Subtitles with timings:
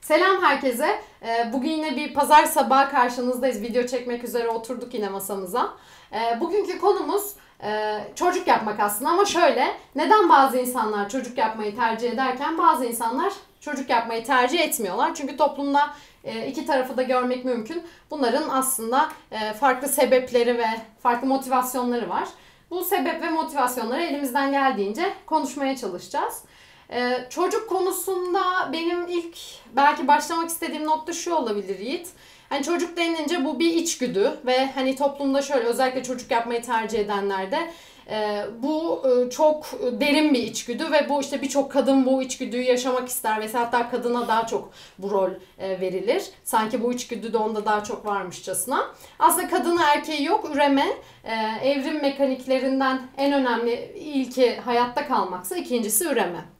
[0.00, 1.00] Selam herkese.
[1.22, 3.62] Ee, bugün yine bir pazar sabahı karşınızdayız.
[3.62, 5.74] Video çekmek üzere oturduk yine masamıza.
[6.12, 9.76] Ee, bugünkü konumuz e, çocuk yapmak aslında ama şöyle.
[9.94, 15.14] Neden bazı insanlar çocuk yapmayı tercih ederken bazı insanlar çocuk yapmayı tercih etmiyorlar?
[15.14, 15.90] Çünkü toplumda
[16.24, 17.82] e, iki tarafı da görmek mümkün.
[18.10, 20.66] Bunların aslında e, farklı sebepleri ve
[21.02, 22.28] farklı motivasyonları var.
[22.70, 26.44] Bu sebep ve motivasyonları elimizden geldiğince konuşmaya çalışacağız.
[26.92, 28.42] Ee, çocuk konusunda
[28.72, 29.38] benim ilk
[29.76, 32.08] belki başlamak istediğim nokta şu olabilir Yiğit.
[32.48, 37.70] Hani çocuk denilince bu bir içgüdü ve hani toplumda şöyle özellikle çocuk yapmayı tercih edenlerde
[38.10, 39.66] e, bu e, çok
[40.00, 44.28] derin bir içgüdü ve bu işte birçok kadın bu içgüdüyü yaşamak ister ve hatta kadına
[44.28, 46.22] daha çok bu rol e, verilir.
[46.44, 48.86] Sanki bu içgüdü de onda daha çok varmışçasına.
[49.18, 50.86] Aslında kadını erkeği yok üreme
[51.24, 51.34] e,
[51.68, 56.59] evrim mekaniklerinden en önemli ilki hayatta kalmaksa ikincisi üreme.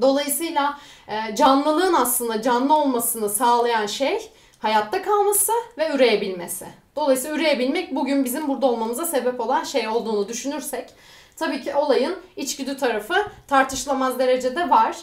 [0.00, 6.66] Dolayısıyla e, canlılığın aslında canlı olmasını sağlayan şey hayatta kalması ve üreyebilmesi.
[6.96, 10.90] Dolayısıyla üreyebilmek bugün bizim burada olmamıza sebep olan şey olduğunu düşünürsek
[11.36, 13.14] tabii ki olayın içgüdü tarafı
[13.48, 14.96] tartışılamaz derecede var.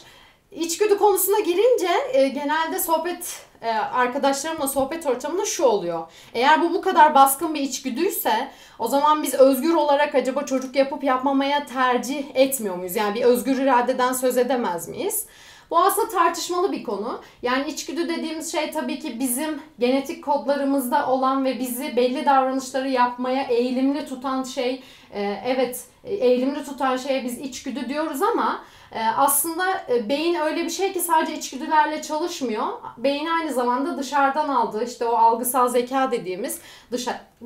[0.51, 6.07] İçgüdü konusuna girince e, genelde sohbet e, arkadaşlarımla sohbet ortamında şu oluyor.
[6.33, 11.03] Eğer bu bu kadar baskın bir içgüdüyse o zaman biz özgür olarak acaba çocuk yapıp
[11.03, 12.95] yapmamaya tercih etmiyor muyuz?
[12.95, 15.25] Yani bir özgür iradeden söz edemez miyiz?
[15.69, 17.21] Bu aslında tartışmalı bir konu.
[17.41, 23.43] Yani içgüdü dediğimiz şey tabii ki bizim genetik kodlarımızda olan ve bizi belli davranışları yapmaya
[23.43, 24.83] eğilimli tutan şey.
[25.13, 28.63] E, evet eğilimli tutan şeye biz içgüdü diyoruz ama
[28.99, 32.67] aslında e, beyin öyle bir şey ki sadece içgüdülerle çalışmıyor.
[32.97, 36.59] Beyin aynı zamanda dışarıdan aldığı işte o algısal zeka dediğimiz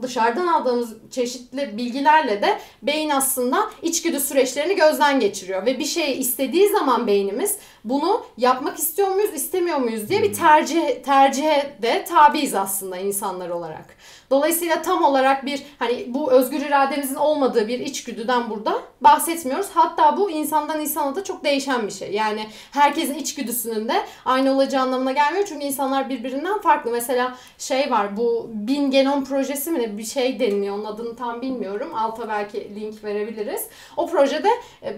[0.02, 5.66] dışarıdan aldığımız çeşitli bilgilerle de beyin aslında içgüdü süreçlerini gözden geçiriyor.
[5.66, 11.04] Ve bir şeyi istediği zaman beynimiz bunu yapmak istiyor muyuz istemiyor muyuz diye bir tercih
[11.06, 13.86] tercihe de tabiiz aslında insanlar olarak.
[14.32, 19.68] Dolayısıyla tam olarak bir hani bu özgür irademizin olmadığı bir içgüdüden burada bahsetmiyoruz.
[19.74, 22.12] Hatta bu insandan insana da çok değişen bir şey.
[22.12, 25.46] Yani herkesin içgüdüsünün de aynı olacağı anlamına gelmiyor.
[25.48, 26.92] Çünkü insanlar birbirinden farklı.
[26.92, 30.76] Mesela şey var bu bin genom projesi mi ne bir şey deniliyor.
[30.76, 31.96] Onun adını tam bilmiyorum.
[31.96, 33.68] Alta belki link verebiliriz.
[33.98, 34.50] O projede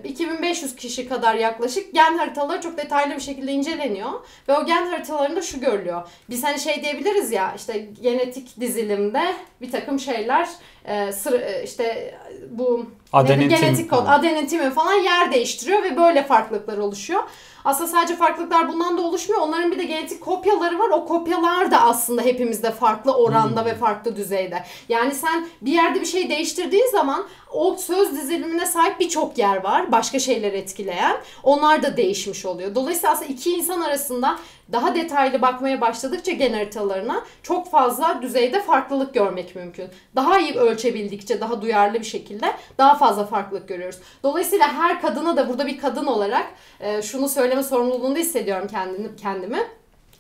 [0.04, 4.12] 2500 e, kişi kadar yaklaşık gen haritaları çok detaylı bir şekilde inceleniyor.
[4.48, 6.08] Ve o gen haritalarında şu görülüyor.
[6.30, 10.50] Biz hani şey diyebiliriz ya işte genetik dizilimde bir takım şeyler
[10.86, 12.16] e, sır, e, işte
[12.50, 17.24] bu adenin genetik kod, adenin timi falan yer değiştiriyor ve böyle farklılıklar oluşuyor.
[17.66, 19.42] Aslında sadece farklılıklar bundan da oluşmuyor.
[19.42, 20.90] Onların bir de genetik kopyaları var.
[20.90, 23.70] O kopyalar da aslında hepimizde farklı oranda hmm.
[23.70, 24.64] ve farklı düzeyde.
[24.90, 29.92] Yani sen bir yerde bir şey değiştirdiğin zaman o söz dizilimine sahip birçok yer var.
[29.92, 31.18] Başka şeyler etkileyen.
[31.44, 32.76] Onlar da değişmiş oluyor.
[32.76, 34.38] Dolayısıyla aslında iki insan arasında
[34.72, 39.88] daha detaylı bakmaya başladıkça gen haritalarına çok fazla düzeyde farklılık görmek mümkün.
[40.16, 44.00] Daha iyi ölçebildikçe daha duyarlı bir şekilde daha fazla farklılık görüyoruz.
[44.24, 46.48] Dolayısıyla her kadına da burada bir kadın olarak
[46.80, 49.16] e, şunu söyleme sorumluluğunda hissediyorum kendimi.
[49.16, 49.68] kendimi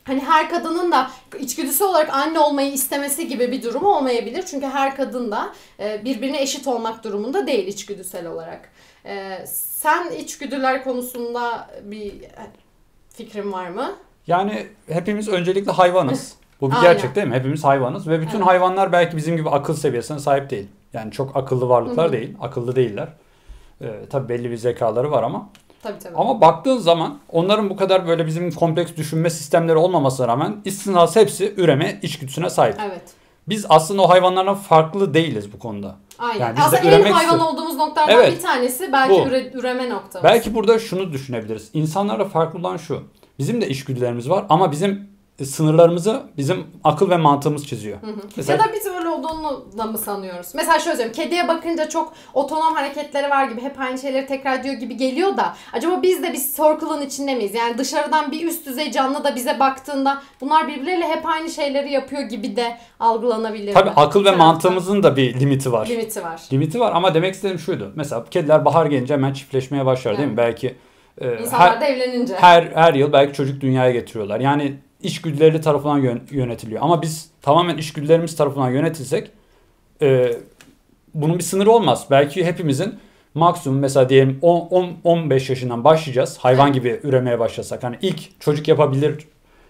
[0.03, 4.43] hani her kadının da içgüdüsü olarak anne olmayı istemesi gibi bir durum olmayabilir.
[4.45, 8.69] Çünkü her kadın da e, birbirine eşit olmak durumunda değil içgüdüsel olarak.
[9.05, 12.13] E, sen içgüdüler konusunda bir
[13.09, 13.95] fikrin var mı?
[14.27, 16.35] Yani hepimiz öncelikle hayvanız.
[16.61, 17.35] Bu bir gerçek değil mi?
[17.35, 18.47] Hepimiz hayvanız ve bütün evet.
[18.47, 20.67] hayvanlar belki bizim gibi akıl seviyesine sahip değil.
[20.93, 22.13] Yani çok akıllı varlıklar Hı-hı.
[22.13, 22.35] değil.
[22.41, 23.07] Akıllı değiller.
[23.81, 25.49] Ee, tabii belli bir zekaları var ama.
[25.83, 26.15] Tabii tabii.
[26.15, 31.53] Ama baktığın zaman onların bu kadar böyle bizim kompleks düşünme sistemleri olmamasına rağmen istisnası hepsi
[31.57, 32.75] üreme içgüdüsüne sahip.
[32.87, 33.01] Evet.
[33.49, 35.95] Biz aslında o hayvanlardan farklı değiliz bu konuda.
[36.19, 36.39] Aynen.
[36.39, 39.27] Yani aslında en hayvan olduğumuz noktalardan evet, bir tanesi belki bu.
[39.27, 40.23] üre, üreme noktamız.
[40.23, 41.69] Belki burada şunu düşünebiliriz.
[41.73, 43.03] İnsanlarla farklı olan şu.
[43.41, 45.09] Bizim de içgüdülerimiz var ama bizim
[45.45, 48.01] sınırlarımızı bizim akıl ve mantığımız çiziyor.
[48.01, 48.15] Hı hı.
[48.37, 50.47] Mesela, ya da biz öyle olduğunu da mı sanıyoruz?
[50.55, 51.11] Mesela şöyle söyleyeyim.
[51.13, 55.55] Kediye bakınca çok otonom hareketleri var gibi hep aynı şeyleri tekrar diyor gibi geliyor da
[55.73, 57.55] acaba biz de bir circle'ın içinde miyiz?
[57.55, 62.21] Yani dışarıdan bir üst düzey canlı da bize baktığında bunlar birbirleriyle hep aynı şeyleri yapıyor
[62.21, 63.73] gibi de algılanabilir.
[63.73, 63.95] Tabii mi?
[63.95, 65.87] akıl ve mantığımızın da bir limiti var.
[65.87, 66.41] Limiti var.
[66.53, 67.91] Limiti var ama demek istediğim şuydu.
[67.95, 70.19] Mesela kediler bahar gelince hemen çiftleşmeye başlar evet.
[70.19, 70.37] değil mi?
[70.37, 70.73] Belki e,
[71.21, 72.33] İnsanlar her, da evlenince.
[72.35, 74.39] Her, her yıl belki çocuk dünyaya getiriyorlar.
[74.39, 76.81] Yani içgüdüleri tarafından yönetiliyor.
[76.81, 79.31] Ama biz tamamen içgüdülerimiz tarafından yönetilsek
[80.01, 80.31] e,
[81.13, 82.07] bunun bir sınırı olmaz.
[82.11, 82.99] Belki hepimizin
[83.33, 86.37] maksimum mesela diyelim 10-15 yaşından başlayacağız.
[86.37, 87.83] Hayvan gibi üremeye başlasak.
[87.83, 89.27] Hani ilk çocuk yapabilir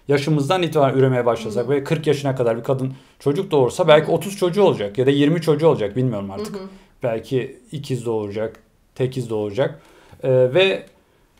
[0.08, 4.62] yaşımızdan itibaren üremeye başlasak ve 40 yaşına kadar bir kadın çocuk doğursa belki 30 çocuğu
[4.62, 6.56] olacak ya da 20 çocuğu olacak bilmiyorum artık.
[7.02, 8.56] Belki ikiz doğuracak,
[8.94, 9.80] tekiz doğuracak.
[10.22, 10.86] Ee, ve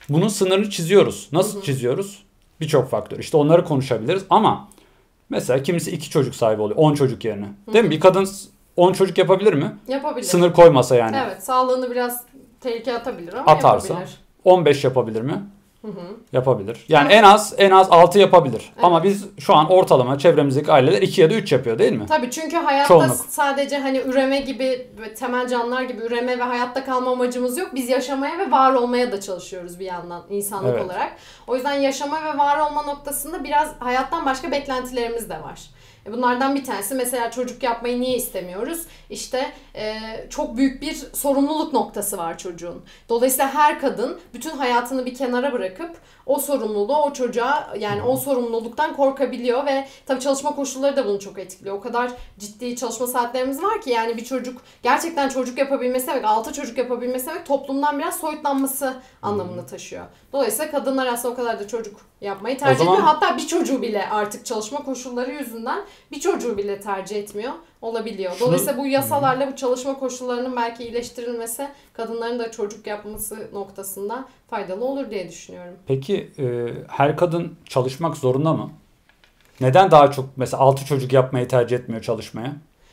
[0.08, 1.28] bunun sınırını çiziyoruz.
[1.32, 2.22] Nasıl çiziyoruz?
[2.60, 3.19] Birçok faktör.
[3.19, 4.69] İşte onları konuşabiliriz ama
[5.31, 6.78] mesela kimisi iki çocuk sahibi oluyor.
[6.78, 7.46] 10 çocuk yerine.
[7.72, 7.90] Değil mi?
[7.90, 8.28] Bir kadın
[8.76, 9.76] 10 çocuk yapabilir mi?
[9.88, 10.26] Yapabilir.
[10.26, 11.16] Sınır koymasa yani.
[11.26, 12.25] Evet sağlığını biraz
[12.60, 13.88] tehlikeye atabilir ama Atarsa.
[13.94, 14.16] yapabilir.
[14.44, 15.43] 15 yapabilir mi?
[15.82, 16.17] Hı hı.
[16.32, 16.84] Yapabilir.
[16.88, 18.73] Yani en az en az 6 yapabilir.
[18.75, 18.84] Evet.
[18.84, 22.06] Ama biz şu an ortalama çevremizdeki aileler 2 ya da 3 yapıyor değil mi?
[22.08, 23.17] Tabii çünkü hayatta Çoğunluk.
[23.29, 27.70] sadece hani üreme gibi temel canlılar gibi üreme ve hayatta kalma amacımız yok.
[27.75, 30.84] Biz yaşamaya ve var olmaya da çalışıyoruz bir yandan insanlık Evet.
[30.84, 31.12] olarak.
[31.46, 35.61] O yüzden yaşama ve var olma noktasında biraz hayattan başka beklentilerimiz de var.
[36.06, 38.87] E, Bunlardan bir tanesi mesela çocuk yapmayı niye istemiyoruz?
[39.10, 39.94] İşte e,
[40.31, 42.84] çok büyük bir sorumluluk noktası var çocuğun.
[43.08, 45.96] Dolayısıyla her kadın bütün hayatını bir kenara bırakıp
[46.26, 51.38] o sorumluluğu o çocuğa yani o sorumluluktan korkabiliyor ve tabii çalışma koşulları da bunu çok
[51.38, 51.76] etkiliyor.
[51.76, 56.52] O kadar ciddi çalışma saatlerimiz var ki yani bir çocuk gerçekten çocuk yapabilmesi demek, altı
[56.52, 60.06] çocuk yapabilmesi demek toplumdan biraz soyutlanması anlamını taşıyor.
[60.32, 63.14] Dolayısıyla kadınlar aslında o kadar da çocuk yapmayı tercih zaman- etmiyor.
[63.14, 65.81] Hatta bir çocuğu bile artık çalışma koşulları yüzünden
[66.12, 67.52] bir çocuğu bile tercih etmiyor
[67.82, 68.32] olabiliyor.
[68.40, 75.11] Dolayısıyla bu yasalarla bu çalışma koşullarının belki iyileştirilmesi kadınların da çocuk yapması noktasında faydalı olur
[75.11, 75.75] diye düşünüyorum.
[75.87, 78.70] Peki e, her kadın çalışmak zorunda mı?
[79.61, 82.52] Neden daha çok mesela 6 çocuk yapmayı tercih etmiyor çalışmaya?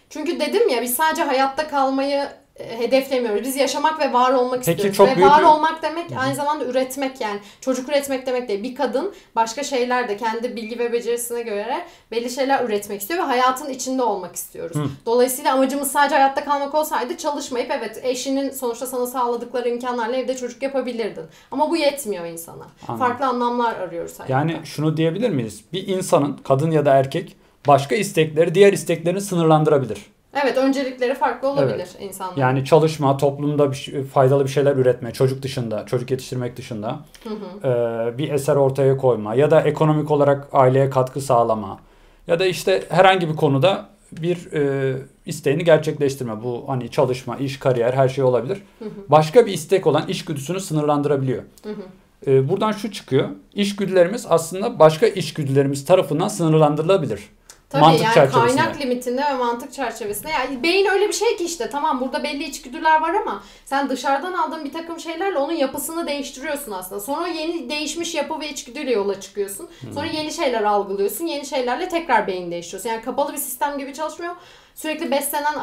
[0.09, 2.27] Çünkü dedim ya biz sadece hayatta kalmayı
[2.63, 3.43] hedeflemiyoruz.
[3.43, 4.97] Biz yaşamak ve var olmak Peki, istiyoruz.
[4.97, 7.39] çok ve büyük var bir- olmak demek aynı zamanda üretmek yani.
[7.61, 8.63] Çocuk üretmek demek değil.
[8.63, 13.23] Bir kadın başka şeyler de kendi bilgi ve becerisine göre belli şeyler üretmek istiyor ve
[13.25, 14.77] hayatın içinde olmak istiyoruz.
[14.77, 14.83] Hı.
[15.05, 20.63] Dolayısıyla amacımız sadece hayatta kalmak olsaydı çalışmayıp evet eşinin sonuçta sana sağladıkları imkanlarla evde çocuk
[20.63, 21.23] yapabilirdin.
[21.51, 22.63] Ama bu yetmiyor insana.
[22.87, 23.07] Anladım.
[23.07, 24.33] Farklı anlamlar arıyoruz hayatta.
[24.33, 25.63] Yani şunu diyebilir miyiz?
[25.73, 27.35] Bir insanın kadın ya da erkek
[27.67, 29.97] başka istekleri diğer isteklerini sınırlandırabilir.
[30.33, 32.41] Evet öncelikleri farklı olabilir insanların.
[32.41, 37.29] Yani çalışma, toplumda bir şey- faydalı bir şeyler üretme, çocuk dışında, çocuk yetiştirmek dışında Hı
[37.29, 37.67] hı.
[37.67, 41.79] e, bir eser ortaya koyma ya da ekonomik olarak aileye katkı sağlama
[42.27, 44.95] ya da işte herhangi bir konuda bir e,
[45.25, 46.43] isteğini gerçekleştirme.
[46.43, 48.61] Bu hani çalışma, iş, kariyer her şey olabilir.
[48.79, 48.89] Hı hı.
[49.09, 51.43] Başka bir istek olan içgüdüsünü sınırlandırabiliyor.
[51.63, 52.31] Hı hı.
[52.31, 53.29] E, buradan şu çıkıyor.
[53.53, 57.29] İşgüdülerimiz aslında başka içgüdülerimiz tarafından sınırlandırılabilir.
[57.69, 58.55] Tabii Mantık yani çerçevesinde.
[58.55, 60.29] kaynak limitinde ve mantık çerçevesinde.
[60.29, 64.33] Yani beyin öyle bir şey ki işte tamam burada belli içgüdüler var ama sen dışarıdan
[64.33, 67.01] aldığın bir takım şeylerle onun yapısını değiştiriyorsun aslında.
[67.01, 69.69] Sonra yeni değişmiş yapı ve içgüdüyle yola çıkıyorsun.
[69.93, 71.25] Sonra yeni şeyler algılıyorsun.
[71.25, 72.89] Yeni şeylerle tekrar beyin değiştiriyorsun.
[72.89, 74.35] Yani kapalı bir sistem gibi çalışmıyor.
[74.81, 75.55] Sürekli beslenen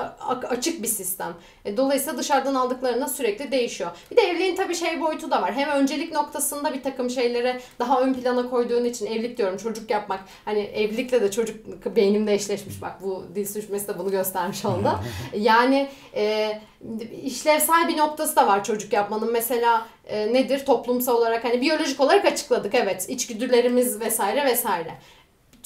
[0.49, 1.35] açık bir sistem.
[1.65, 3.91] E, dolayısıyla dışarıdan aldıklarına sürekli değişiyor.
[4.11, 5.53] Bir de evliliğin tabii şey boyutu da var.
[5.55, 10.21] Hem öncelik noktasında bir takım şeyleri daha ön plana koyduğun için evlilik diyorum çocuk yapmak.
[10.45, 15.01] Hani evlilikle de çocuk beynimde eşleşmiş bak bu dil sürçmesi de bunu göstermiş oldu.
[15.37, 16.53] yani e,
[17.23, 19.33] işlevsel bir noktası da var çocuk yapmanın.
[19.33, 24.91] Mesela e, nedir toplumsal olarak hani biyolojik olarak açıkladık evet içgüdülerimiz vesaire vesaire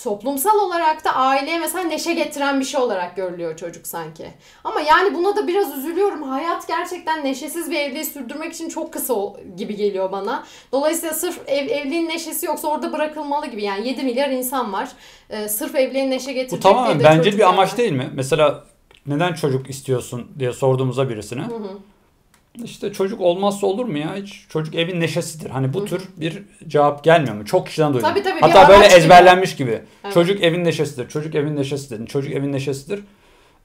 [0.05, 4.27] toplumsal olarak da aileye mesela neşe getiren bir şey olarak görülüyor çocuk sanki.
[4.65, 6.23] Ama yani buna da biraz üzülüyorum.
[6.23, 9.15] Hayat gerçekten neşesiz bir evliliği sürdürmek için çok kısa
[9.57, 10.45] gibi geliyor bana.
[10.73, 13.63] Dolayısıyla sırf ev, evliliğin neşesi yoksa orada bırakılmalı gibi.
[13.65, 14.89] Yani 7 milyar insan var.
[15.31, 17.79] Ee, sırf evliliğin neşe getirecek Bu tamamen çocuk bir amaç yapmak.
[17.79, 18.11] değil mi?
[18.15, 18.65] Mesela
[19.07, 21.43] neden çocuk istiyorsun diye sorduğumuzda birisine.
[21.43, 21.79] Hı hı.
[22.65, 24.17] İşte çocuk olmazsa olur mu ya?
[24.17, 25.51] Hiç çocuk evin neşesidir.
[25.51, 27.45] Hani bu tür bir cevap gelmiyor mu?
[27.45, 28.09] Çok kişiden duydum.
[28.09, 29.01] Tabii, tabii, bir Hatta böyle araç gibi.
[29.01, 29.83] ezberlenmiş gibi.
[30.05, 30.15] Evet.
[30.15, 31.09] Çocuk evin neşesidir.
[31.09, 32.07] Çocuk evin neşesidir.
[32.07, 33.01] Çocuk evin neşesidir.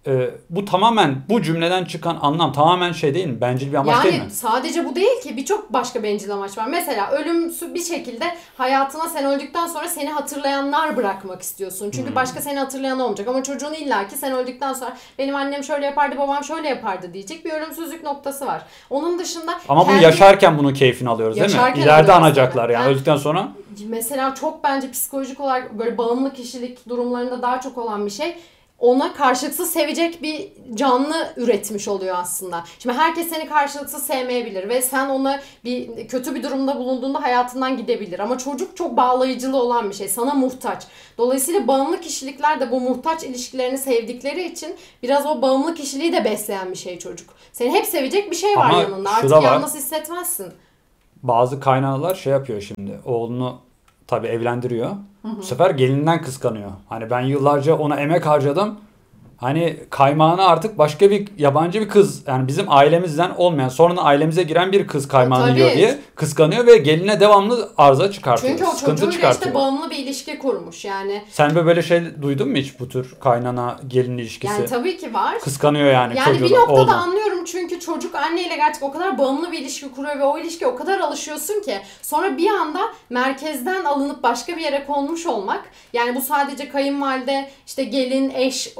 [0.08, 3.42] Ee, bu tamamen bu cümleden çıkan anlam tamamen şey değil mi?
[3.42, 4.32] Bencil bir amaç değil Yani mi?
[4.32, 6.68] sadece bu değil ki birçok başka bencil amaç var.
[6.68, 8.26] Mesela ölümsü bir şekilde
[8.58, 11.92] hayatına sen öldükten sonra seni hatırlayanlar bırakmak istiyorsun.
[11.92, 12.16] Çünkü Hmm.
[12.16, 16.44] başka seni hatırlayan olmayacak ama çocuğun illaki sen öldükten sonra benim annem şöyle yapardı babam
[16.44, 18.62] şöyle yapardı diyecek bir ölümsüzlük noktası var.
[18.90, 21.54] Onun dışında Ama bunu kendi- yaşarken bunu keyfini alıyoruz değil mi?
[21.54, 22.90] Yaşarken İleride alıyoruz anacaklar yani Ha.
[22.90, 23.48] öldükten sonra.
[23.88, 28.36] mesela çok bence psikolojik olarak böyle bağımlı kişilik durumlarında daha çok olan bir şey
[28.80, 32.64] ona karşılıksız sevecek bir canlı üretmiş oluyor aslında.
[32.80, 38.20] Şimdi herkes seni karşılıksız sevmeyebilir ve sen ona bir kötü bir durumda bulunduğunda hayatından gidebilir.
[38.20, 40.08] Ama çocuk çok bağlayıcılığı olan bir şey.
[40.08, 40.84] Sana muhtaç.
[41.18, 46.72] Dolayısıyla bağımlı kişilikler de bu muhtaç ilişkilerini sevdikleri için biraz o bağımlı kişiliği de besleyen
[46.72, 47.30] bir şey çocuk.
[47.54, 49.10] Seni hep sevecek bir şey var Ama yanında.
[49.10, 49.42] Artık var.
[49.42, 50.54] yalnız hissetmezsin.
[51.24, 53.00] Bazı kaynanalar şey yapıyor şimdi.
[53.06, 53.60] Oğlunu
[54.08, 54.90] tabii evlendiriyor.
[55.24, 56.72] Bu sefer gelinden kıskanıyor.
[56.90, 58.76] Hani ben yıllarca ona emek harcadım.
[59.46, 64.72] Hani kaymağına artık başka bir yabancı bir kız yani bizim ailemizden olmayan sonradan ailemize giren
[64.72, 65.60] bir kız kaymağını Tabii.
[65.60, 68.54] yiyor diye kıskanıyor ve geline devamlı arıza çıkartıyor.
[68.58, 69.46] Çünkü o sıkıntı çocuğuyla çıkartıyor.
[69.46, 71.24] işte bağımlı bir ilişki kurmuş yani.
[71.30, 74.54] Sen böyle şey duydun mu hiç bu tür kaynana gelin ilişkisi?
[74.54, 75.40] Yani tabii ki var.
[75.40, 76.96] Kıskanıyor yani, Yani çocuğu bir noktada oğlunu.
[76.96, 80.76] anlıyorum çünkü çocuk anneyle gerçekten o kadar bağımlı bir ilişki kuruyor ve o ilişkiye o
[80.76, 86.22] kadar alışıyorsun ki sonra bir anda merkezden alınıp başka bir yere konmuş olmak yani bu
[86.22, 88.74] sadece kayınvalide işte gelin eş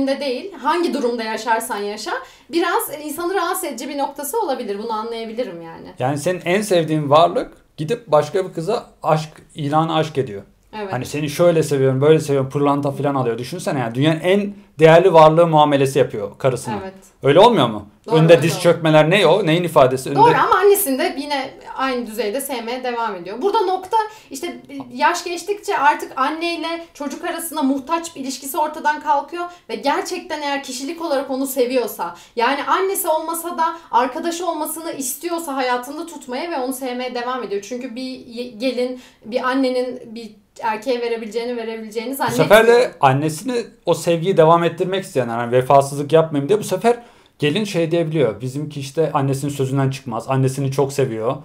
[0.00, 2.12] üçleminde değil hangi durumda yaşarsan yaşa
[2.52, 5.86] biraz insanı rahatsız edici bir noktası olabilir bunu anlayabilirim yani.
[5.98, 10.42] Yani senin en sevdiğin varlık gidip başka bir kıza aşk ilanı aşk ediyor.
[10.78, 10.92] Evet.
[10.92, 13.38] Hani seni şöyle seviyorum, böyle seviyorum, pırlanta falan alıyor.
[13.38, 16.78] Düşünsene yani dünyanın en değerli varlığı muamelesi yapıyor karısına.
[16.82, 16.94] evet.
[17.22, 17.86] Öyle olmuyor mu?
[18.10, 18.60] Doğru, Önde öyle diz doğru.
[18.62, 19.46] çökmeler ne o?
[19.46, 20.14] Neyin ifadesi?
[20.14, 20.38] Doğru Önde...
[20.38, 23.42] ama annesini de yine aynı düzeyde sevmeye devam ediyor.
[23.42, 23.96] Burada nokta
[24.30, 24.56] işte
[24.92, 31.02] yaş geçtikçe artık anneyle çocuk arasında muhtaç bir ilişkisi ortadan kalkıyor ve gerçekten eğer kişilik
[31.02, 37.14] olarak onu seviyorsa yani annesi olmasa da arkadaş olmasını istiyorsa hayatında tutmaya ve onu sevmeye
[37.14, 37.62] devam ediyor.
[37.68, 38.20] Çünkü bir
[38.58, 40.30] gelin bir annenin bir
[40.62, 42.48] erkeğe verebileceğini verebileceğini Bu zannetmiyor.
[42.48, 46.96] sefer de annesini o sevgiyi devam ettirmek isteyen yani vefasızlık yapmayayım diye bu sefer
[47.40, 48.40] gelin şey diyebiliyor.
[48.40, 50.24] Bizimki işte annesinin sözünden çıkmaz.
[50.28, 51.36] Annesini çok seviyor.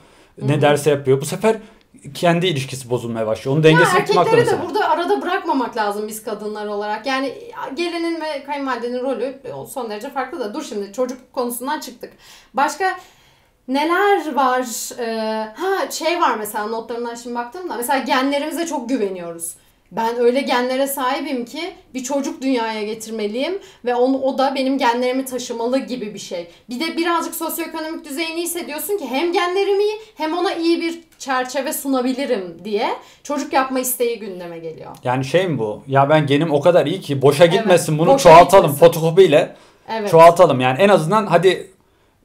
[0.42, 1.22] Ne derse yapıyor.
[1.22, 1.58] Bu sefer
[2.14, 3.58] kendi ilişkisi bozulmaya başlıyor.
[3.58, 7.06] Onun Ya dengesini tutmak da erkekleri de burada arada bırakmamak lazım biz kadınlar olarak.
[7.06, 7.34] Yani
[7.76, 10.54] gelinin ve kayınvalidenin rolü son derece farklı da.
[10.54, 12.14] Dur şimdi çocuk konusundan çıktık.
[12.54, 13.00] Başka
[13.68, 14.66] neler var?
[15.00, 17.78] Ee, ha şey var mesela notlarımdan şimdi baktım da.
[17.78, 19.54] Mesela genlerimize çok güveniyoruz.
[19.92, 25.26] Ben öyle genlere sahibim ki bir çocuk dünyaya getirmeliyim ve onu o da benim genlerimi
[25.26, 26.48] taşımalı gibi bir şey.
[26.70, 31.74] Bir de birazcık sosyoekonomik düzeyini hissediyorsun ki hem genlerim iyi hem ona iyi bir çerçeve
[31.74, 32.90] sunabilirim diye
[33.24, 34.92] çocuk yapma isteği gündeme geliyor.
[35.04, 35.84] Yani şey mi bu?
[35.88, 38.86] Ya ben genim o kadar iyi ki boşa gitmesin bunu boşa çoğaltalım gitmesin.
[38.86, 39.56] fotokopiyle.
[39.90, 40.12] Evet.
[40.12, 41.72] Çoğaltalım yani en azından hadi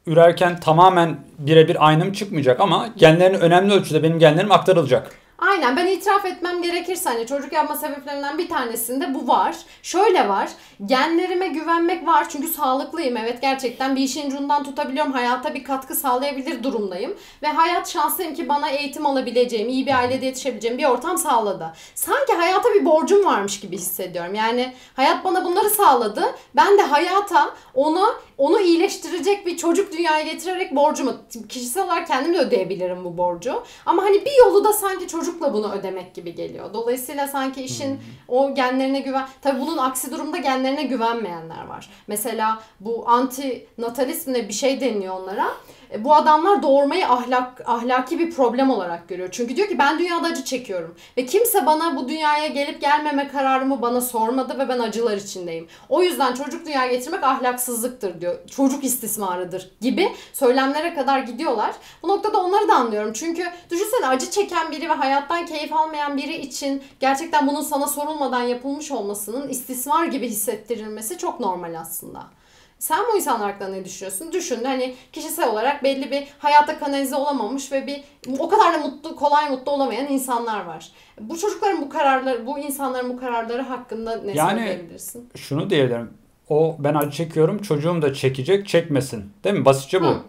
[0.06, 5.19] ürerken tamamen birebir aynım çıkmayacak ama genlerin önemli ölçüde benim genlerim aktarılacak.
[5.40, 9.56] Aynen ben itiraf etmem gerekirse hani çocuk yapma sebeplerinden bir tanesinde bu var.
[9.82, 10.48] Şöyle var.
[10.86, 13.16] Genlerime güvenmek var çünkü sağlıklıyım.
[13.16, 15.12] Evet gerçekten bir işin ucundan tutabiliyorum.
[15.12, 17.16] Hayata bir katkı sağlayabilir durumdayım.
[17.42, 21.72] Ve hayat şanslıyım ki bana eğitim alabileceğim, iyi bir ailede yetişebileceğim bir ortam sağladı.
[21.94, 24.34] Sanki hayata bir borcum varmış gibi hissediyorum.
[24.34, 26.22] Yani hayat bana bunları sağladı.
[26.56, 31.16] Ben de hayata onu onu iyileştirecek bir çocuk dünyaya getirerek borcumu
[31.48, 33.62] kişisel olarak kendim de ödeyebilirim bu borcu.
[33.86, 36.74] Ama hani bir yolu da sanki çocukla bunu ödemek gibi geliyor.
[36.74, 39.28] Dolayısıyla sanki işin o genlerine güven...
[39.42, 41.90] Tabii bunun aksi durumda genlerine güvenmeyenler var.
[42.06, 45.48] Mesela bu anti natalizmle bir şey deniyor onlara.
[45.92, 49.28] E, Bu adamlar doğurmayı ahlak ahlaki bir problem olarak görüyor.
[49.32, 53.82] Çünkü diyor ki ben dünyada acı çekiyorum ve kimse bana bu dünyaya gelip gelmeme kararımı
[53.82, 55.68] bana sormadı ve ben acılar içindeyim.
[55.88, 58.38] O yüzden çocuk dünyaya getirmek ahlaksızlıktır diyor.
[58.56, 61.72] Çocuk istismarıdır gibi söylemlere kadar gidiyorlar.
[62.02, 63.12] Bu noktada onları da anlıyorum.
[63.12, 68.42] Çünkü düşünsene acı çeken biri ve hayattan keyif almayan biri için gerçekten bunun sana sorulmadan
[68.42, 72.39] yapılmış olmasının istismar gibi hissettirilmesi çok normal aslında.
[72.80, 74.32] Sen bu insanlar hakkında ne düşünüyorsun?
[74.32, 78.00] Düşün hani kişisel olarak belli bir hayata kanalize olamamış ve bir
[78.38, 80.88] o kadar da mutlu, kolay mutlu olamayan insanlar var.
[81.20, 85.28] Bu çocukların bu kararları, bu insanların bu kararları hakkında ne Yani- söyleyebilirsin?
[85.36, 86.10] Şunu diyebilirim.
[86.48, 89.32] O ben acı çekiyorum çocuğum da çekecek çekmesin.
[89.44, 89.64] Değil mi?
[89.64, 90.06] Basitçe bu.
[90.06, 90.20] Hı.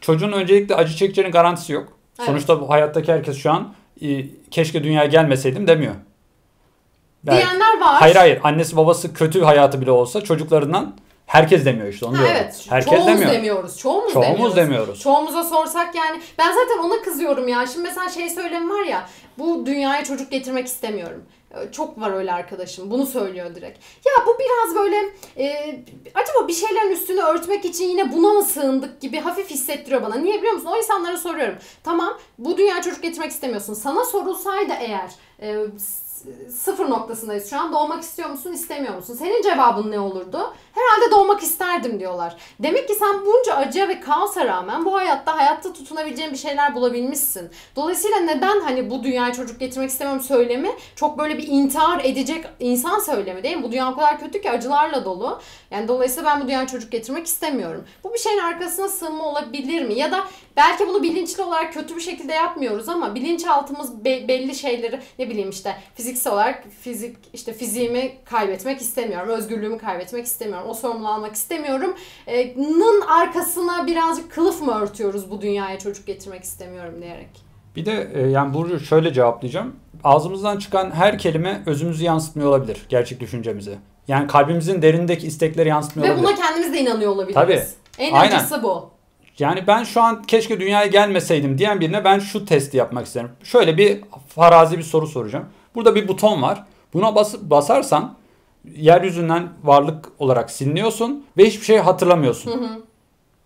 [0.00, 1.88] Çocuğun öncelikle acı çekeceğinin garantisi yok.
[2.18, 2.26] Evet.
[2.26, 3.74] Sonuçta bu hayattaki herkes şu an
[4.50, 5.94] keşke dünyaya gelmeseydim demiyor.
[7.24, 7.46] Belki.
[7.46, 7.94] Diyenler var.
[7.94, 10.94] Hayır hayır annesi babası kötü hayatı bile olsa çocuklarından
[11.26, 12.36] herkes demiyor işte onu Ha, diyorum.
[12.40, 12.66] evet.
[12.68, 13.32] Herkes çoğumuz demiyor.
[13.32, 13.78] demiyoruz.
[13.78, 14.56] Çoğumuz, Çoğumuz demiyoruz.
[14.56, 15.00] demiyoruz.
[15.00, 17.66] Çoğumuza sorsak yani ben zaten ona kızıyorum ya.
[17.66, 21.24] Şimdi mesela şey söylemi var ya bu dünyaya çocuk getirmek istemiyorum.
[21.54, 22.90] Ee, Çok var öyle arkadaşım.
[22.90, 23.78] Bunu söylüyor direkt.
[24.06, 24.96] Ya bu biraz böyle
[25.38, 25.76] e,
[26.14, 30.14] acaba bir şeylerin üstünü örtmek için yine buna mı sığındık gibi hafif hissettiriyor bana.
[30.14, 30.68] Niye biliyor musun?
[30.72, 31.54] O insanlara soruyorum.
[31.84, 33.74] Tamam bu dünyaya çocuk getirmek istemiyorsun.
[33.74, 35.10] Sana sorulsaydı eğer
[35.42, 35.56] e,
[36.50, 37.72] sıfır noktasındayız şu an.
[37.72, 39.14] Doğmak istiyor musun, istemiyor musun?
[39.14, 40.54] Senin cevabın ne olurdu?
[40.72, 42.36] Herhalde doğmak isterdim diyorlar.
[42.62, 47.50] Demek ki sen bunca acıya ve kaosa rağmen bu hayatta hayatta tutunabileceğin bir şeyler bulabilmişsin.
[47.76, 52.98] Dolayısıyla neden hani bu dünyaya çocuk getirmek istemiyorum söylemi çok böyle bir intihar edecek insan
[53.00, 53.62] söylemi değil mi?
[53.62, 55.40] Bu dünya o kadar kötü ki acılarla dolu.
[55.70, 57.84] Yani dolayısıyla ben bu dünyaya çocuk getirmek istemiyorum.
[58.04, 59.94] Bu bir şeyin arkasına sığınma olabilir mi?
[59.94, 60.24] Ya da
[60.56, 65.50] belki bunu bilinçli olarak kötü bir şekilde yapmıyoruz ama bilinçaltımız be- belli şeyleri ne bileyim
[65.50, 65.76] işte
[66.16, 69.28] fiziksel olarak fizik işte fiziğimi kaybetmek istemiyorum.
[69.28, 70.66] Özgürlüğümü kaybetmek istemiyorum.
[70.70, 71.94] O sorumluluğu almak istemiyorum.
[72.26, 77.28] Ee, nın arkasına birazcık kılıf mı örtüyoruz bu dünyaya çocuk getirmek istemiyorum diyerek.
[77.76, 79.76] Bir de e, yani Burcu şöyle cevaplayacağım.
[80.04, 82.86] Ağzımızdan çıkan her kelime özümüzü yansıtmıyor olabilir.
[82.88, 83.78] Gerçek düşüncemizi.
[84.08, 86.28] Yani kalbimizin derindeki istekleri yansıtmıyor Ve olabilir.
[86.28, 87.34] buna kendimiz de inanıyor olabiliriz.
[87.34, 87.62] Tabii.
[87.98, 88.36] En Aynen.
[88.36, 88.90] acısı bu.
[89.38, 93.28] Yani ben şu an keşke dünyaya gelmeseydim diyen birine ben şu testi yapmak isterim.
[93.42, 95.46] Şöyle bir farazi bir soru soracağım.
[95.76, 96.64] Burada bir buton var.
[96.94, 98.14] Buna bas basarsan
[98.76, 102.82] yeryüzünden varlık olarak siliniyorsun ve hiçbir şey hatırlamıyorsun.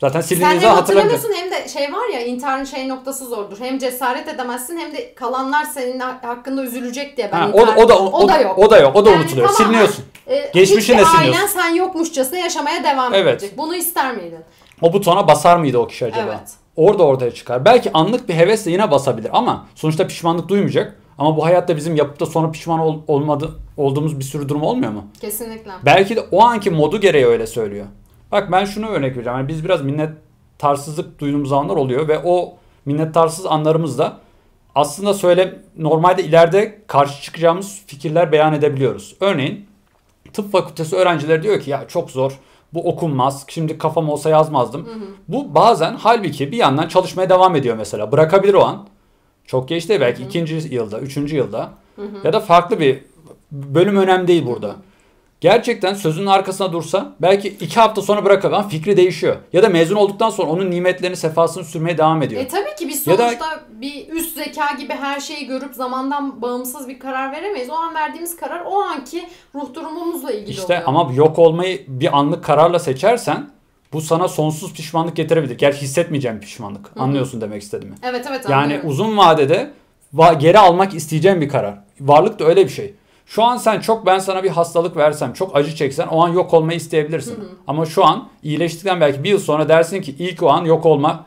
[0.00, 1.32] Zaten Sen silindiğinizde hem hatırlamıyorsun.
[1.36, 3.60] hem de şey var ya intiharın şey noktası zordur.
[3.60, 7.74] Hem cesaret edemezsin hem de kalanlar senin ha- hakkında üzülecek diye ben Ha, o, da,
[7.76, 8.58] o, da, o da yok.
[8.58, 8.96] O da yok.
[8.96, 9.48] O da Yani unutuluyor.
[9.48, 10.04] tamamen- Siliniyorsun.
[10.26, 11.18] Ee, Geçmişine siliyorsun.
[11.18, 13.42] ailen sen yokmuşçasına yaşamaya devam Evet.
[13.42, 13.58] edecek.
[13.58, 14.38] Bunu ister miydin?
[14.82, 16.26] O butona basar mıydı o kişi acaba?
[16.28, 16.50] Evet.
[16.76, 17.64] Orada ortaya çıkar.
[17.64, 20.99] Belki anlık bir hevesle yine basabilir ama sonuçta pişmanlık duymayacak.
[21.20, 24.92] Ama bu hayatta bizim yapıp da sonra pişman ol- olmadı, olduğumuz bir sürü durum olmuyor
[24.92, 25.04] mu?
[25.20, 25.70] Kesinlikle.
[25.86, 27.86] Belki de o anki modu gereği öyle söylüyor.
[28.32, 29.38] Bak ben şunu örnek vereceğim.
[29.38, 32.54] Yani biz biraz minnettarsızlık duyduğumuz anlar oluyor ve o
[32.86, 34.16] minnettarsız anlarımızda
[34.74, 39.16] aslında söyle normalde ileride karşı çıkacağımız fikirler beyan edebiliyoruz.
[39.20, 39.66] Örneğin
[40.32, 42.38] tıp fakültesi öğrencileri diyor ki ya çok zor
[42.74, 44.88] bu okunmaz şimdi kafam olsa yazmazdım.
[45.28, 48.86] Bu bazen halbuki bir yandan çalışmaya devam ediyor mesela bırakabilir o an.
[49.50, 51.70] Çok geç değil belki ikinci yılda, üçüncü yılda
[52.24, 52.98] ya da farklı bir
[53.52, 54.76] bölüm önemli değil burada.
[55.40, 59.36] Gerçekten sözünün arkasına dursa belki iki hafta sonra ama fikri değişiyor.
[59.52, 62.42] Ya da mezun olduktan sonra onun nimetlerini, sefasını sürmeye devam ediyor.
[62.42, 66.42] E tabii ki biz Ya da- sonuçta bir üst zeka gibi her şeyi görüp zamandan
[66.42, 67.70] bağımsız bir karar veremeyiz.
[67.70, 70.82] O an verdiğimiz karar o anki ruh durumumuzla ilgili İşte oluyor.
[70.86, 73.50] ama yok olmayı bir anlık kararla seçersen
[73.92, 75.58] bu sana sonsuz pişmanlık getirebilir.
[75.58, 76.90] Gerçi hissetmeyeceğim pişmanlık.
[76.98, 77.96] Anlıyorsun demek istediğimi.
[78.02, 78.88] Evet evet Yani anlıyorum.
[78.90, 79.70] uzun vadede
[80.14, 81.74] va- geri almak isteyeceğim bir karar.
[82.00, 82.94] Varlık da öyle bir şey.
[83.26, 86.54] Şu an sen çok ben sana bir hastalık versem, çok acı çeksen o an yok
[86.54, 87.38] olmayı isteyebilirsin.
[87.66, 91.24] Ama şu an iyileştikten belki bir yıl sonra dersin ki ilk o an yok olma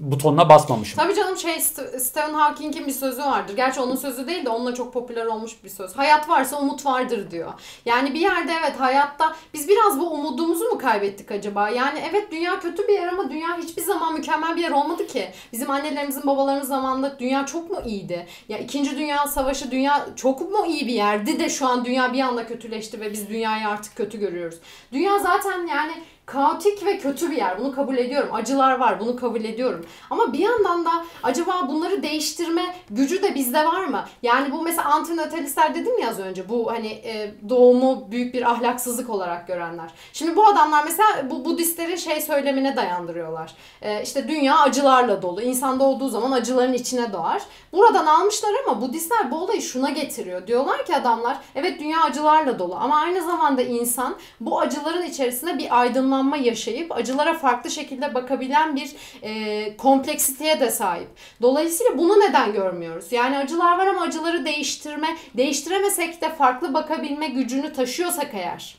[0.00, 0.96] butonuna basmamışım.
[0.96, 3.56] Tabii canım şey St- Stephen Hawking'in bir sözü vardır.
[3.56, 5.96] Gerçi onun sözü değil de onunla çok popüler olmuş bir söz.
[5.98, 7.52] Hayat varsa umut vardır diyor.
[7.84, 11.68] Yani bir yerde evet hayatta biz biraz bu umudumuzu mu kaybettik acaba?
[11.68, 15.30] Yani evet dünya kötü bir yer ama dünya hiçbir zaman mükemmel bir yer olmadı ki.
[15.52, 18.26] Bizim annelerimizin babalarımız zamanında dünya çok mu iyiydi?
[18.48, 22.20] Ya ikinci dünya savaşı dünya çok mu iyi bir yerdi de şu an dünya bir
[22.20, 24.58] anda kötüleşti ve biz dünyayı artık kötü görüyoruz.
[24.92, 25.92] Dünya zaten yani
[26.32, 27.58] kaotik ve kötü bir yer.
[27.58, 28.28] Bunu kabul ediyorum.
[28.32, 29.00] Acılar var.
[29.00, 29.86] Bunu kabul ediyorum.
[30.10, 30.90] Ama bir yandan da
[31.22, 34.04] acaba bunları değiştirme gücü de bizde var mı?
[34.22, 36.48] Yani bu mesela antinatalistler dedim ya az önce.
[36.48, 39.90] Bu hani e, doğumu büyük bir ahlaksızlık olarak görenler.
[40.12, 43.54] Şimdi bu adamlar mesela bu Budistlerin şey söylemine dayandırıyorlar.
[43.82, 45.42] E, işte dünya acılarla dolu.
[45.42, 47.42] İnsan doğduğu zaman acıların içine doğar.
[47.72, 50.46] Buradan almışlar ama Budistler bu olayı şuna getiriyor.
[50.46, 55.80] Diyorlar ki adamlar evet dünya acılarla dolu ama aynı zamanda insan bu acıların içerisinde bir
[55.80, 61.08] aydınlanma yaşayıp acılara farklı şekilde bakabilen bir e, kompleksiteye de sahip.
[61.42, 63.12] Dolayısıyla bunu neden görmüyoruz?
[63.12, 68.76] Yani acılar var ama acıları değiştirme, değiştiremesek de farklı bakabilme gücünü taşıyorsak eğer.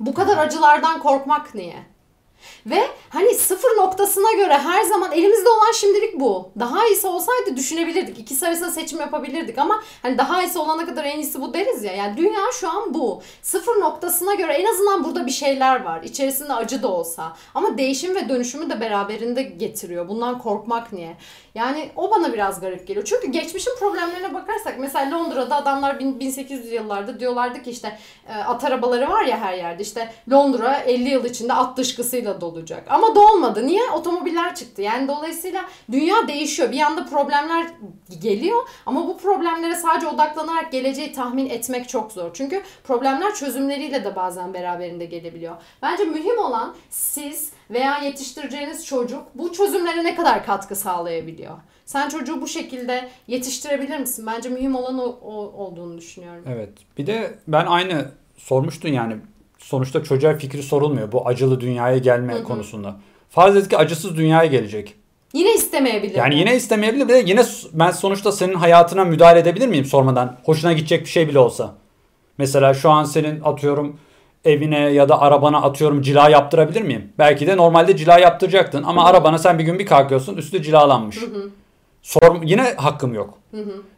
[0.00, 1.95] Bu kadar acılardan korkmak niye?
[2.66, 6.50] Ve hani sıfır noktasına göre her zaman elimizde olan şimdilik bu.
[6.58, 8.18] Daha iyisi olsaydı düşünebilirdik.
[8.18, 11.92] İkisi arasında seçim yapabilirdik ama hani daha iyisi olana kadar en iyisi bu deriz ya.
[11.92, 13.22] Yani dünya şu an bu.
[13.42, 16.02] Sıfır noktasına göre en azından burada bir şeyler var.
[16.02, 17.36] İçerisinde acı da olsa.
[17.54, 20.08] Ama değişim ve dönüşümü de beraberinde getiriyor.
[20.08, 21.16] Bundan korkmak niye?
[21.54, 23.06] Yani o bana biraz garip geliyor.
[23.06, 28.64] Çünkü geçmişin problemlerine bakarsak mesela Londra'da adamlar bin- 1800 yıllarda diyorlardı ki işte e, at
[28.64, 29.82] arabaları var ya her yerde.
[29.82, 32.84] İşte Londra 50 yıl içinde at dışkısıyla dolacak.
[32.88, 33.66] Ama dolmadı.
[33.66, 33.90] Niye?
[33.90, 34.82] Otomobiller çıktı.
[34.82, 36.72] Yani dolayısıyla dünya değişiyor.
[36.72, 37.66] Bir yanda problemler
[38.20, 42.30] geliyor ama bu problemlere sadece odaklanarak geleceği tahmin etmek çok zor.
[42.34, 45.56] Çünkü problemler çözümleriyle de bazen beraberinde gelebiliyor.
[45.82, 51.56] Bence mühim olan siz veya yetiştireceğiniz çocuk bu çözümlere ne kadar katkı sağlayabiliyor.
[51.86, 54.26] Sen çocuğu bu şekilde yetiştirebilir misin?
[54.26, 56.44] Bence mühim olan o, o olduğunu düşünüyorum.
[56.48, 56.70] Evet.
[56.98, 59.16] Bir de ben aynı sormuştun yani
[59.66, 62.96] sonuçta çocuğa fikri sorulmuyor bu acılı dünyaya gelme konusunda.
[63.30, 64.94] Farz et ki acısız dünyaya gelecek.
[65.32, 66.14] Yine istemeyebilir.
[66.14, 66.40] Yani mi?
[66.40, 70.36] yine istemeyebilir bir de yine ben sonuçta senin hayatına müdahale edebilir miyim sormadan?
[70.44, 71.74] Hoşuna gidecek bir şey bile olsa.
[72.38, 73.98] Mesela şu an senin atıyorum
[74.44, 77.12] evine ya da arabana atıyorum cila yaptırabilir miyim?
[77.18, 81.18] Belki de normalde cila yaptıracaktın ama arabana sen bir gün bir kalkıyorsun üstü cilalanmış.
[82.06, 83.38] Sor, yine hakkım yok.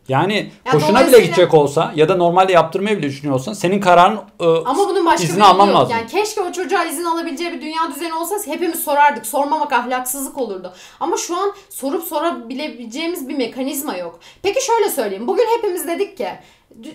[0.09, 4.45] Yani Ya hoşuna bile gidecek olsa ya da normalde yaptırmayı bile düşünüyorsan senin kararın e,
[4.45, 5.77] Ama bunun başka izni alman yok.
[5.77, 5.97] lazım.
[5.97, 9.27] Yani keşke o çocuğa izin alabileceği bir dünya düzeni olsa hepimiz sorardık.
[9.27, 10.73] Sormamak ahlaksızlık olurdu.
[11.01, 14.19] Ama şu an sorup sorabileceğimiz bir mekanizma yok.
[14.43, 15.27] Peki şöyle söyleyeyim.
[15.27, 16.29] Bugün hepimiz dedik ki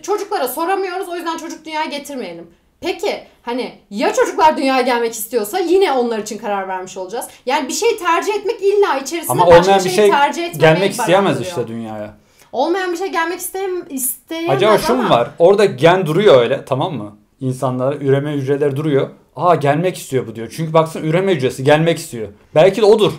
[0.02, 2.48] çocuklara soramıyoruz o yüzden çocuk dünyaya getirmeyelim.
[2.84, 7.26] Peki hani ya çocuklar dünyaya gelmek istiyorsa yine onlar için karar vermiş olacağız.
[7.46, 10.92] Yani bir şey tercih etmek illa içerisinde ama başka olmayan bir şey tercih etmemeyi gelmek
[10.92, 11.50] isteyemez barındırıyor.
[11.50, 12.14] işte dünyaya.
[12.52, 15.30] Olmayan bir şey gelmek isteyem isteyemez Acaba şu mu var?
[15.40, 17.18] Orada gen duruyor öyle tamam mı?
[17.40, 19.10] İnsanlar üreme hücreleri duruyor.
[19.36, 20.54] Aa gelmek istiyor bu diyor.
[20.56, 22.28] Çünkü baksana üreme hücresi gelmek istiyor.
[22.56, 23.14] Belki de odur.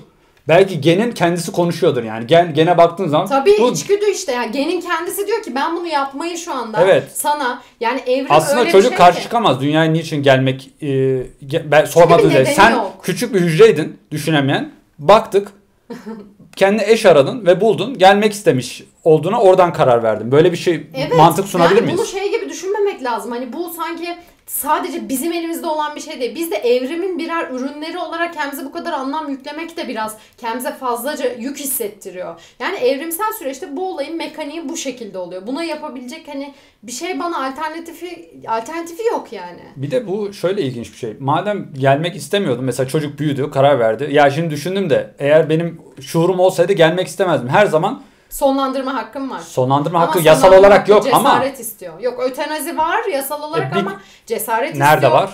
[0.49, 2.27] Belki genin kendisi konuşuyordur yani.
[2.27, 5.87] Gen, gene baktığın zaman Tabii bu içgüdü işte yani genin kendisi diyor ki ben bunu
[5.87, 7.05] yapmayı şu anda Evet.
[7.15, 9.23] sana yani evrim aslında öyle çocuk şey karşı ki.
[9.25, 9.61] çıkamaz.
[9.61, 10.87] Dünyaya niçin gelmek e,
[11.47, 12.93] ge- ben sormadığı nedeni Sen yok.
[13.03, 14.71] küçük bir hücreydin düşünemeyen.
[14.99, 15.49] Baktık.
[16.57, 17.99] kendi eş aradın ve buldun.
[17.99, 20.33] Gelmek istemiş olduğuna oradan karar verdin.
[20.33, 21.99] Böyle bir şey Evet, mantık sunabilir yani miyiz?
[21.99, 23.31] bunu şey gibi düşünmemek lazım.
[23.33, 26.35] Hani bu sanki sadece bizim elimizde olan bir şey değil.
[26.35, 31.35] Biz de evrimin birer ürünleri olarak kendimize bu kadar anlam yüklemek de biraz kendimize fazlaca
[31.39, 32.41] yük hissettiriyor.
[32.61, 35.47] Yani evrimsel süreçte bu olayın mekaniği bu şekilde oluyor.
[35.47, 39.63] Buna yapabilecek hani bir şey bana alternatifi alternatifi yok yani.
[39.77, 41.17] Bir de bu şöyle ilginç bir şey.
[41.21, 42.65] Madem gelmek istemiyordum.
[42.65, 44.09] Mesela çocuk büyüdü, karar verdi.
[44.13, 47.49] Ya şimdi düşündüm de eğer benim şuurum olsaydı gelmek istemezdim.
[47.49, 48.03] Her zaman
[48.39, 49.39] Sonlandırma hakkım var.
[49.41, 52.01] sonlandırma Ama hakkı yasal sonlandırma olarak yok ama cesaret istiyor.
[52.01, 55.13] Yok ötenazi var yasal olarak E, bir- ama cesaret nerede istiyor.
[55.13, 55.31] var?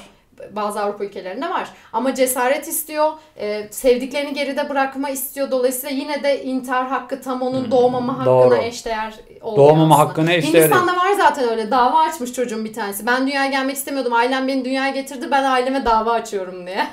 [0.56, 1.68] bazı Avrupa ülkelerinde var.
[1.92, 5.50] Ama cesaret istiyor, e, sevdiklerini geride bırakma istiyor.
[5.50, 8.56] Dolayısıyla yine de intihar hakkı tam onun doğmama hakkına Hmm, doğru.
[8.56, 10.08] eşdeğer oluyor Doğmama aslında.
[10.08, 10.64] hakkına eşdeğer.
[10.64, 11.70] Hindistan'da var zaten öyle.
[11.70, 13.06] Dava açmış çocuğun bir tanesi.
[13.06, 14.12] Ben dünyaya gelmek istemiyordum.
[14.12, 15.28] Ailem beni dünyaya getirdi.
[15.30, 16.86] Ben aileme dava açıyorum diye.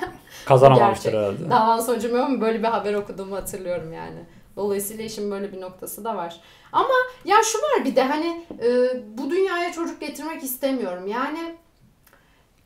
[0.44, 1.50] Kazanamamıştır herhalde.
[1.50, 4.18] Davanın sonucu ama böyle bir haber okuduğumu hatırlıyorum yani.
[4.58, 6.40] Dolayısıyla işin böyle bir noktası da var.
[6.72, 6.94] Ama
[7.24, 8.68] ya şu var bir de hani e,
[9.18, 11.06] bu dünyaya çocuk getirmek istemiyorum.
[11.06, 11.56] Yani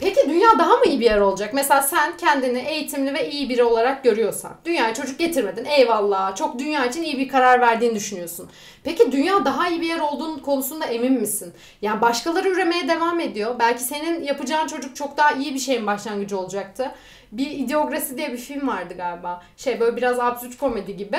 [0.02, 1.54] Peki dünya daha mı iyi bir yer olacak?
[1.54, 4.52] Mesela sen kendini eğitimli ve iyi biri olarak görüyorsan.
[4.64, 5.64] Dünyaya çocuk getirmedin.
[5.64, 6.36] Eyvallah.
[6.36, 8.50] Çok dünya için iyi bir karar verdiğini düşünüyorsun.
[8.84, 11.52] Peki dünya daha iyi bir yer olduğunun konusunda emin misin?
[11.82, 13.54] Yani başkaları üremeye devam ediyor.
[13.58, 16.92] Belki senin yapacağın çocuk çok daha iyi bir şeyin başlangıcı olacaktı.
[17.32, 19.42] Bir ideograsi diye bir film vardı galiba.
[19.56, 21.18] Şey böyle biraz absürt komedi gibi.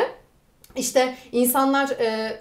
[0.76, 2.40] İşte insanlar e,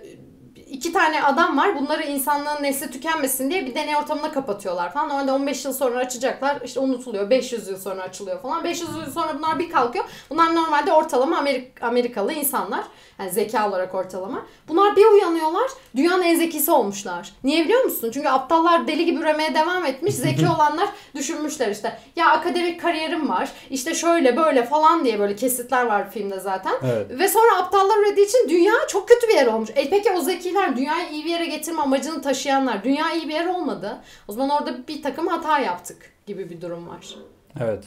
[0.73, 1.77] iki tane adam var.
[1.81, 5.09] Bunları insanlığın nesli tükenmesin diye bir deney ortamına kapatıyorlar falan.
[5.09, 6.59] Normalde 15 yıl sonra açacaklar.
[6.65, 7.31] İşte unutuluyor.
[7.31, 8.65] 500 yıl sonra açılıyor falan.
[8.65, 10.05] 500 yıl sonra bunlar bir kalkıyor.
[10.31, 12.85] Bunlar normalde ortalama Amerik- Amerikalı insanlar.
[13.19, 14.47] Yani zeka olarak ortalama.
[14.69, 15.71] Bunlar bir uyanıyorlar.
[15.97, 17.33] Dünyanın en zekisi olmuşlar.
[17.45, 18.11] Niye biliyor musun?
[18.15, 20.15] Çünkü aptallar deli gibi üremeye devam etmiş.
[20.15, 21.99] Zeki olanlar düşünmüşler işte.
[22.17, 23.49] Ya akademik kariyerim var.
[23.71, 26.73] İşte şöyle böyle falan diye böyle kesitler var filmde zaten.
[26.85, 27.07] Evet.
[27.19, 29.71] Ve sonra aptallar ürediği için dünya çok kötü bir yer olmuş.
[29.77, 33.46] E peki o zekiler dünyayı iyi bir yere getirme amacını taşıyanlar dünya iyi bir yer
[33.46, 33.98] olmadı.
[34.29, 37.16] O zaman orada bir takım hata yaptık gibi bir durum var.
[37.61, 37.85] Evet.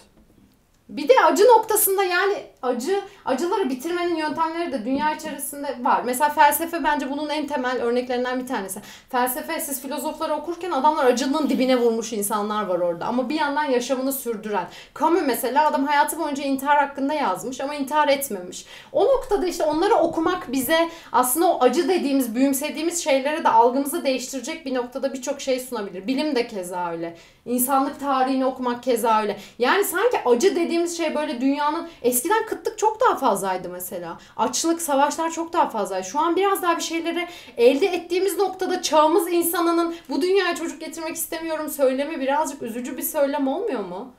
[0.89, 6.02] Bir de acı noktasında yani acı acıları bitirmenin yöntemleri de dünya içerisinde var.
[6.06, 8.80] Mesela felsefe bence bunun en temel örneklerinden bir tanesi.
[9.10, 14.13] Felsefe siz filozofları okurken adamlar acının dibine vurmuş insanlar var orada ama bir yandan yaşamını
[14.13, 14.67] sürdüren.
[15.00, 18.65] Camus mesela adam hayatı boyunca intihar hakkında yazmış ama intihar etmemiş.
[18.91, 24.65] O noktada işte onları okumak bize aslında o acı dediğimiz, büyümsediğimiz şeylere de algımızı değiştirecek
[24.65, 26.08] bir noktada birçok şey sunabilir.
[26.08, 27.17] Bilim de keza öyle.
[27.45, 29.38] İnsanlık tarihini okumak keza öyle.
[29.60, 34.17] Yani sanki acı dediğimiz şey böyle dünyanın eskiden kıtlık çok daha fazlaydı mesela.
[34.38, 36.07] Açlık, savaşlar çok daha fazlaydı.
[36.07, 41.15] Şu an biraz daha bir şeyleri elde ettiğimiz noktada çağımız insanının bu dünyaya çocuk getirmek
[41.15, 44.13] istemiyorum söylemi birazcık üzücü bir söylem olmuyor mu?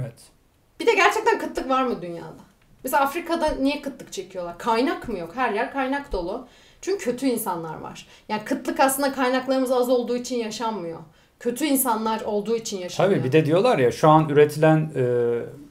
[0.00, 0.20] Evet.
[0.80, 2.50] Bir de gerçekten kıtlık var mı dünyada?
[2.84, 4.58] Mesela Afrika'da niye kıtlık çekiyorlar?
[4.58, 5.36] Kaynak mı yok?
[5.36, 6.48] Her yer kaynak dolu.
[6.80, 8.06] Çünkü kötü insanlar var.
[8.28, 10.98] Yani kıtlık aslında kaynaklarımız az olduğu için yaşanmıyor.
[11.40, 13.14] Kötü insanlar olduğu için yaşanıyor.
[13.14, 15.04] Tabii bir de diyorlar ya şu an üretilen e,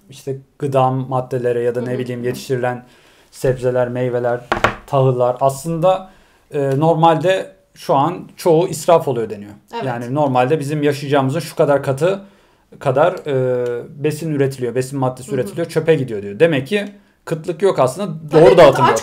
[0.09, 2.85] işte gıda maddeleri ya da ne bileyim yetiştirilen
[3.31, 4.39] sebzeler, meyveler,
[4.87, 6.09] tahıllar aslında
[6.51, 9.51] e, normalde şu an çoğu israf oluyor deniyor.
[9.73, 9.85] Evet.
[9.85, 12.21] Yani normalde bizim yaşayacağımızın şu kadar katı
[12.79, 16.39] kadar e, besin üretiliyor, besin maddesi üretiliyor, çöpe gidiyor diyor.
[16.39, 16.85] Demek ki
[17.25, 18.99] kıtlık yok aslında doğru evet, dağıtım yok.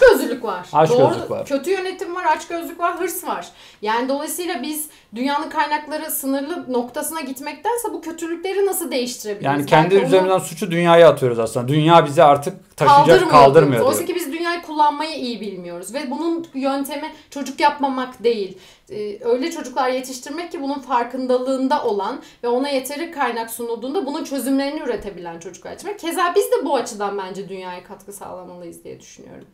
[0.46, 0.66] Var.
[0.72, 1.46] Açgözlülük Doğru, var.
[1.46, 3.48] Kötü yönetim var, açgözlük var, hırs var.
[3.82, 9.44] Yani dolayısıyla biz dünyanın kaynakları sınırlı noktasına gitmektense bu kötülükleri nasıl değiştirebiliriz?
[9.44, 11.68] Yani kendi Belki onu üzerinden suçu dünyaya atıyoruz aslında.
[11.68, 13.30] Dünya bizi artık taşıyacak, kaldırmıyor.
[13.30, 13.84] kaldırmıyor.
[13.86, 18.58] Oysa ki biz dünyayı kullanmayı iyi bilmiyoruz ve bunun yöntemi çocuk yapmamak değil.
[18.90, 24.80] Ee, öyle çocuklar yetiştirmek ki bunun farkındalığında olan ve ona yeteri kaynak sunulduğunda bunun çözümlerini
[24.80, 26.00] üretebilen çocuklar yetiştirmek.
[26.00, 29.46] Keza biz de bu açıdan bence dünyaya katkı sağlamalıyız diye düşünüyorum.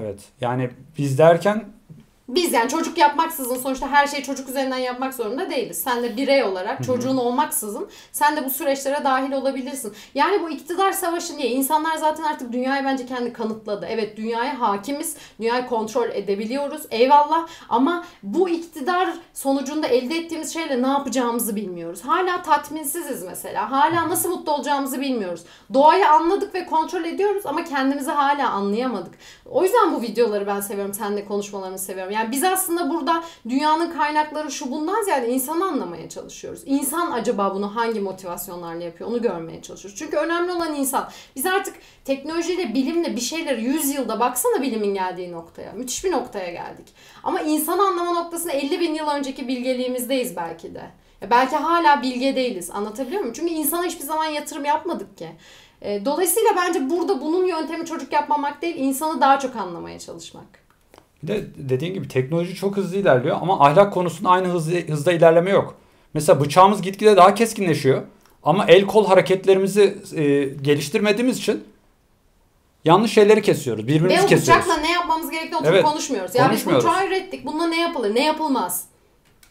[0.00, 0.24] Evet.
[0.40, 1.64] Yani biz derken
[2.28, 5.82] Biz yani çocuk yapmaksızın sonuçta her şeyi çocuk üzerinden yapmak zorunda değiliz.
[5.82, 9.92] Sen de birey olarak çocuğun olmaksızın sen de bu süreçlere dahil olabilirsin.
[10.14, 11.48] Yani bu iktidar savaşı niye?
[11.48, 13.86] İnsanlar zaten artık dünyayı bence kendi kanıtladı.
[13.90, 16.82] Evet dünyaya hakimiz, dünyayı kontrol edebiliyoruz.
[16.90, 22.00] Eyvallah ama bu iktidar sonucunda elde ettiğimiz şeyle ne yapacağımızı bilmiyoruz.
[22.04, 23.70] Hala tatminsiziz mesela.
[23.70, 25.42] Hala nasıl mutlu olacağımızı bilmiyoruz.
[25.74, 29.14] Doğayı anladık ve kontrol ediyoruz ama kendimizi hala anlayamadık.
[29.50, 30.94] O yüzden bu videoları ben seviyorum.
[30.94, 32.15] Seninle konuşmalarını seviyorum.
[32.16, 36.62] Yani biz aslında burada dünyanın kaynakları şu bundan ziyade insanı anlamaya çalışıyoruz.
[36.66, 39.98] İnsan acaba bunu hangi motivasyonlarla yapıyor onu görmeye çalışıyoruz.
[39.98, 41.08] Çünkü önemli olan insan.
[41.36, 41.74] Biz artık
[42.04, 45.72] teknolojiyle, bilimle bir şeyler 100 yılda baksana bilimin geldiği noktaya.
[45.72, 46.86] Müthiş bir noktaya geldik.
[47.24, 50.82] Ama insanı anlama noktasında 50 bin yıl önceki bilgeliğimizdeyiz belki de.
[51.30, 52.70] Belki hala bilge değiliz.
[52.70, 53.34] Anlatabiliyor muyum?
[53.36, 55.28] Çünkü insana hiçbir zaman yatırım yapmadık ki.
[55.82, 60.65] E, Dolayısıyla bence burada bunun yöntemi çocuk yapmamak değil, insanı daha çok anlamaya çalışmak.
[61.22, 65.50] Bir de dediğin gibi teknoloji çok hızlı ilerliyor ama ahlak konusunda aynı hızda, hızda ilerleme
[65.50, 65.74] yok.
[66.14, 68.02] Mesela bıçağımız gitgide daha keskinleşiyor.
[68.42, 71.64] Ama el kol hareketlerimizi e, geliştirmediğimiz için
[72.84, 73.86] yanlış şeyleri kesiyoruz.
[73.88, 74.64] Birbirimizi Ve kesiyoruz.
[74.64, 76.34] bıçakla ne yapmamız gerektiğini oturup Evet, konuşmuyoruz.
[76.34, 76.84] Ya biz konuşmuyoruz.
[76.84, 78.84] bıçağı ürettik, bununla ne yapılır, ne yapılmaz?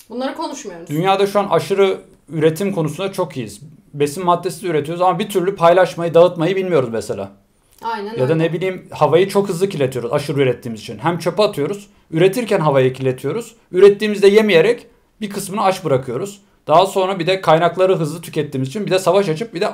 [0.09, 0.89] Bunları konuşmuyoruz.
[0.89, 3.59] Dünyada şu an aşırı üretim konusunda çok iyiyiz.
[3.93, 7.31] Besin maddesi de üretiyoruz ama bir türlü paylaşmayı, dağıtmayı bilmiyoruz mesela.
[7.83, 10.99] Aynen Ya da ne bileyim havayı çok hızlı kirletiyoruz aşırı ürettiğimiz için.
[10.99, 13.55] Hem çöpe atıyoruz, üretirken havayı kirletiyoruz.
[13.71, 14.87] Ürettiğimizde yemeyerek
[15.21, 16.41] bir kısmını aç bırakıyoruz.
[16.67, 19.69] Daha sonra bir de kaynakları hızlı tükettiğimiz için bir de savaş açıp bir de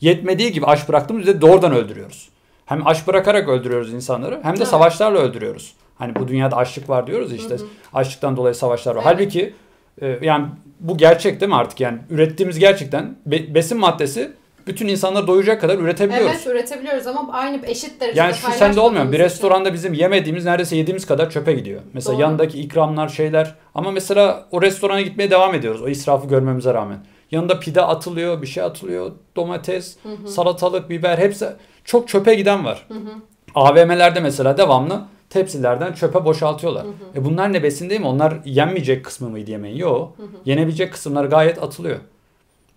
[0.00, 2.28] yetmediği gibi aç bıraktığımız de doğrudan öldürüyoruz.
[2.66, 4.68] Hem aç bırakarak öldürüyoruz insanları hem de Evet.
[4.68, 5.74] savaşlarla öldürüyoruz.
[5.98, 7.66] Hani bu dünyada açlık var diyoruz işte Hı hı.
[7.94, 9.02] açlıktan dolayı savaşlar var.
[9.06, 9.14] Evet.
[9.18, 9.54] Halbuki
[10.02, 10.46] e, yani
[10.80, 14.32] bu gerçek değil mi artık yani ürettiğimiz gerçekten be- besin maddesi
[14.66, 16.32] bütün insanları doyuracak kadar üretebiliyoruz.
[16.34, 19.04] Evet üretebiliyoruz ama aynı eşit derecede Yani şu sende olmuyor.
[19.04, 19.24] Bir için.
[19.24, 21.80] restoranda bizim yemediğimiz neredeyse yediğimiz kadar çöpe gidiyor.
[21.92, 22.22] Mesela Doğru.
[22.22, 23.54] yanındaki ikramlar şeyler.
[23.74, 25.82] Ama mesela o restorana gitmeye devam ediyoruz.
[25.82, 26.98] O israfı görmemize rağmen.
[27.30, 29.12] Yanında pide atılıyor, bir şey atılıyor.
[29.36, 30.28] Domates, Hı hı.
[30.28, 31.48] salatalık, biber hepsi
[31.84, 32.84] çok çöpe giden var.
[32.88, 33.10] Hı hı.
[33.54, 36.84] AVM'lerde mesela devamlı tepsilerden çöpe boşaltıyorlar.
[36.84, 36.92] Hı hı.
[37.20, 38.06] E bunlar ne besin değil mi?
[38.06, 39.76] Onlar yenmeyecek kısmı mıydı yemeğin?
[39.76, 40.16] Yok.
[40.44, 41.98] Yenebilecek kısımları gayet atılıyor.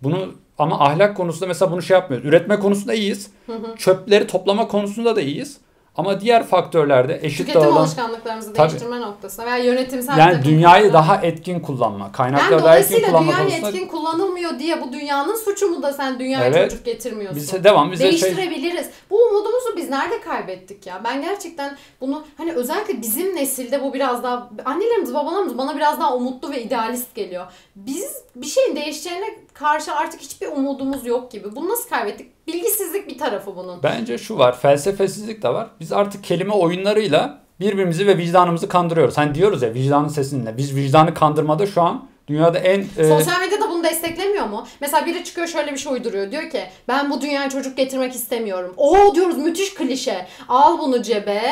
[0.04, 2.28] Bunu ama ahlak konusunda mesela bunu şey yapmıyoruz.
[2.28, 3.30] Üretme konusunda iyiyiz.
[3.46, 3.76] Hı hı.
[3.76, 5.58] Çöpleri toplama konusunda da iyiyiz.
[5.96, 8.70] Ama diğer faktörlerde eşit Tüketim dağılan alışkanlıklarımızı Tabii.
[8.70, 13.68] değiştirme noktasında veya yönetimsel yani dünyayı daha etkin kullanma, kaynakları daha etkin dolayısıyla kullanma konusunda
[13.68, 16.70] etkin kullanılmıyor diye bu dünyanın suçu mu da sen dünyaya Evet.
[16.70, 17.36] çocuk getirmiyorsun?
[17.36, 18.90] biz devam bize şey Değiştirebiliriz.
[19.10, 21.00] Bu umudumuzu biz nerede kaybettik ya?
[21.04, 26.16] Ben gerçekten bunu hani özellikle bizim nesilde bu biraz daha annelerimiz babalarımız bana biraz daha
[26.16, 27.46] umutlu ve idealist geliyor.
[27.76, 31.56] Biz bir şeyin değişeceğine karşı artık hiçbir umudumuz yok gibi.
[31.56, 32.33] Bunu nasıl kaybettik?
[32.46, 33.82] Bilgisizlik bir tarafı bunun.
[33.82, 35.68] bence şu var, felsefesizlik de var.
[35.80, 39.18] Biz artık kelime oyunlarıyla birbirimizi ve vicdanımızı kandırıyoruz.
[39.18, 40.56] Hani diyoruz ya vicdanın sesinle.
[40.56, 44.66] Biz vicdanı kandırmada şu an dünyada en e, Sosyal medya da bunu desteklemiyor mu?
[44.80, 46.30] Mesela biri çıkıyor şöyle bir şey uyduruyor.
[46.30, 48.74] Diyor ki ben bu dünyaya çocuk getirmek istemiyorum.
[48.76, 50.26] Oo diyoruz müthiş klişe.
[50.48, 51.42] Al bunu cebe.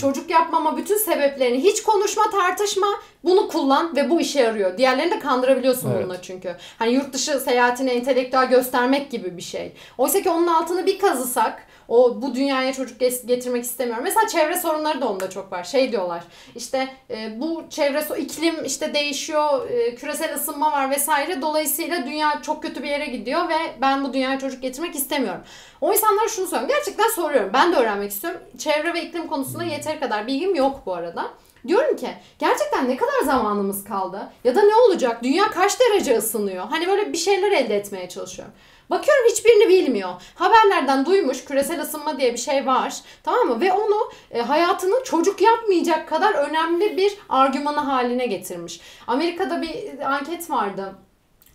[0.00, 2.86] Çocuk yapmama bütün sebeplerini hiç konuşma tartışma.
[3.24, 4.78] Bunu kullan ve bu işe yarıyor.
[4.78, 5.98] Diğerlerini de kandırabiliyorsun Evet.
[6.04, 6.56] bununla çünkü.
[6.78, 9.72] Hani yurt dışı seyahatini entelektüel göstermek gibi bir şey.
[9.98, 14.04] Oysa ki onun altını bir kazısak o bu dünyaya çocuk getirmek istemiyorum.
[14.04, 15.64] Mesela çevre sorunları da onda çok var.
[15.64, 16.22] Şey diyorlar.
[16.56, 21.42] İşte e, bu çevre so- iklim işte değişiyor, e, küresel ısınma var vesaire.
[21.42, 25.40] Dolayısıyla dünya çok kötü bir yere gidiyor ve ben bu dünyaya çocuk getirmek istemiyorum.
[25.80, 26.74] O insanlara şunu söylüyorum.
[26.76, 27.50] Gerçekten soruyorum.
[27.54, 28.40] Ben de öğrenmek istiyorum.
[28.58, 31.30] Çevre ve iklim konusunda yeteri kadar bilgim yok bu arada.
[31.68, 34.32] Diyorum ki gerçekten ne kadar zamanımız kaldı?
[34.44, 35.22] Ya da ne olacak?
[35.22, 36.64] Dünya kaç derece ısınıyor?
[36.70, 38.54] Hani böyle bir şeyler elde etmeye çalışıyorum.
[38.90, 40.10] Bakıyorum hiçbirini bilmiyor.
[40.34, 42.94] Haberlerden duymuş küresel ısınma diye bir şey var.
[43.22, 43.60] Tamam mı?
[43.60, 48.80] Ve onu e, hayatının çocuk yapmayacak kadar önemli bir argümanı haline getirmiş.
[49.06, 50.94] Amerika'da bir anket vardı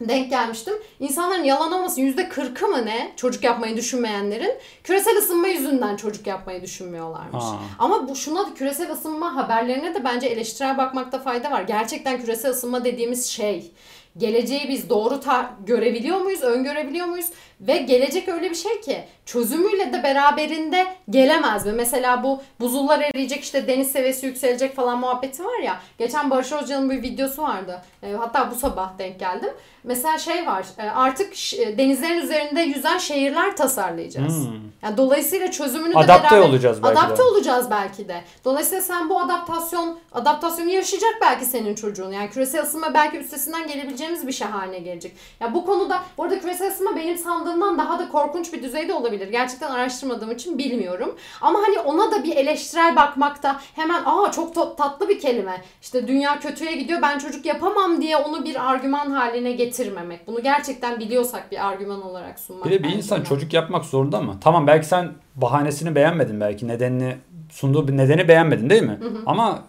[0.01, 0.73] denk gelmiştim.
[0.99, 4.51] İnsanların yalan olmasın yüzde kırkı mı ne çocuk yapmayı düşünmeyenlerin
[4.83, 7.43] küresel ısınma yüzünden çocuk yapmayı düşünmüyorlarmış.
[7.43, 7.59] Ha.
[7.79, 11.61] Ama bu şuna küresel ısınma haberlerine de bence eleştirel bakmakta fayda var.
[11.61, 13.71] Gerçekten küresel ısınma dediğimiz şey
[14.17, 15.19] geleceği biz doğru
[15.65, 17.29] görebiliyor muyuz, öngörebiliyor muyuz?
[17.61, 21.71] Ve gelecek öyle bir şey ki çözümüyle de beraberinde gelemez mi?
[21.71, 25.79] Mesela bu buzullar eriyecek işte deniz seviyesi yükselecek falan muhabbeti var ya.
[25.97, 27.81] Geçen Barış Hoca'nın bir videosu vardı.
[28.03, 29.49] E, hatta bu sabah denk geldim.
[29.83, 34.47] Mesela şey var e, artık e, denizlerin üzerinde yüzen şehirler tasarlayacağız.
[34.47, 34.53] Hmm.
[34.83, 37.23] Yani dolayısıyla çözümünü de Adapte beraber olacağız belki adapte de.
[37.23, 38.21] olacağız belki de.
[38.45, 42.11] Dolayısıyla sen bu adaptasyon adaptasyonu yaşayacak belki senin çocuğun.
[42.11, 45.15] Yani küresel ısınma belki üstesinden gelebileceğimiz bir şey haline gelecek.
[45.39, 49.27] Ya bu konuda bu arada küresel ısınma benim sandığımdan daha da korkunç bir düzeyde olabilir.
[49.31, 51.15] Gerçekten araştırmadığım için bilmiyorum.
[51.41, 55.61] Ama hani ona da bir eleştirel bakmakta hemen aa çok ta- tatlı bir kelime.
[55.81, 60.27] İşte dünya kötüye gidiyor ben çocuk yapamam diye onu bir argüman haline getirmemek.
[60.27, 62.65] Bunu gerçekten biliyorsak bir argüman olarak sunmak.
[62.65, 64.35] Bir de bir insan çocuk yapmak zorunda mı?
[64.41, 67.17] Tamam belki sen bahanesini beğenmedin belki nedenini
[67.55, 68.99] sunduğu bir nedeni beğenmedin değil mi?
[69.25, 69.63] Ama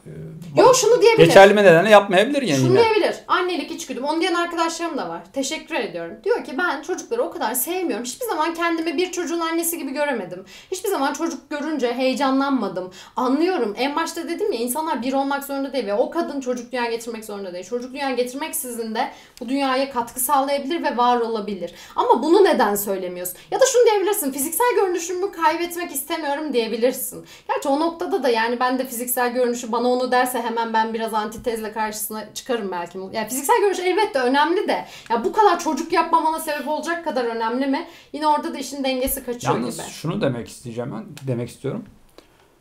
[0.57, 1.27] e, Yok şunu diyebilir.
[1.27, 2.81] geçerli bir nedenle yapmayabilir yani Şunu yine.
[2.85, 3.15] diyebilir.
[3.29, 4.05] Annelik içgüdüm.
[4.05, 5.21] Onu diyen arkadaşlarım da var.
[5.33, 6.15] Teşekkür ediyorum.
[6.25, 8.05] Diyor ki ben çocukları o kadar sevmiyorum.
[8.05, 10.45] Hiçbir zaman kendimi bir çocuğun annesi gibi göremedim.
[10.73, 12.91] Hiçbir zaman çocuk görünce heyecanlanmadım.
[13.17, 13.75] Anlıyorum.
[13.79, 17.25] En başta dedim ya insanlar bir olmak zorunda değil ve o kadın çocuk dünyaya getirmek
[17.25, 17.65] zorunda değil.
[17.65, 21.75] Çocuk dünyaya getirmeksizin de bu dünyaya katkı sağlayabilir ve var olabilir.
[21.97, 23.37] Ama bunu neden söylemiyorsun?
[23.51, 24.33] Ya da şunu diyebilirsin.
[24.33, 27.27] Fiziksel görünüşümü kaybetmek istemiyorum diyebilirsin.
[27.49, 31.15] Gerçi o noktada da yani ben de fiziksel görünüşü bana onu derse hemen ben biraz
[31.15, 32.99] antitezle karşısına çıkarım belki.
[32.99, 37.67] Yani fiziksel görünüş elbette önemli de ya bu kadar çocuk yapmamana sebep olacak kadar önemli
[37.67, 37.87] mi?
[38.13, 39.87] Yine orada da işin dengesi kaçıyor Yalnız gibi.
[39.87, 41.85] şunu demek isteyeceğim ben, demek istiyorum.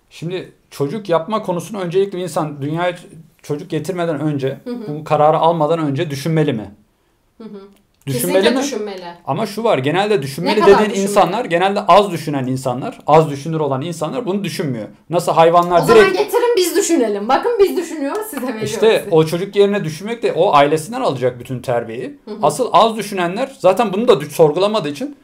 [0.10, 2.96] Şimdi çocuk yapma konusunu öncelikle insan dünyaya
[3.44, 6.72] çocuk getirmeden önce, bu kararı almadan önce düşünmeli mi?
[8.08, 8.64] Düşünmeli Kesinlikle mi?
[8.64, 9.14] düşünmeli.
[9.26, 11.02] Ama şu var, genelde düşünmeli dediğin düşünmeli?
[11.02, 14.88] insanlar, genelde az düşünen insanlar, az düşünür olan insanlar bunu düşünmüyor.
[15.10, 17.30] Nasıl hayvanlar O direkt zaman getirin biz düşünelim.
[17.30, 18.72] Bakın biz düşünüyoruz size veriyoruz.
[18.72, 22.20] İşte o çocuk yerine düşünmek de o ailesinden alacak bütün terbiyeyi.
[22.42, 25.16] Asıl az düşünenler zaten bunu da sorgulamadığı için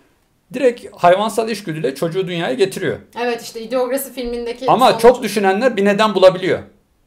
[0.54, 2.98] direkt hayvansal içgüdüyle çocuğu dünyaya getiriyor.
[3.22, 6.60] Evet işte ideograsi filmindeki Ama çok düşünenler bir neden bulabiliyor.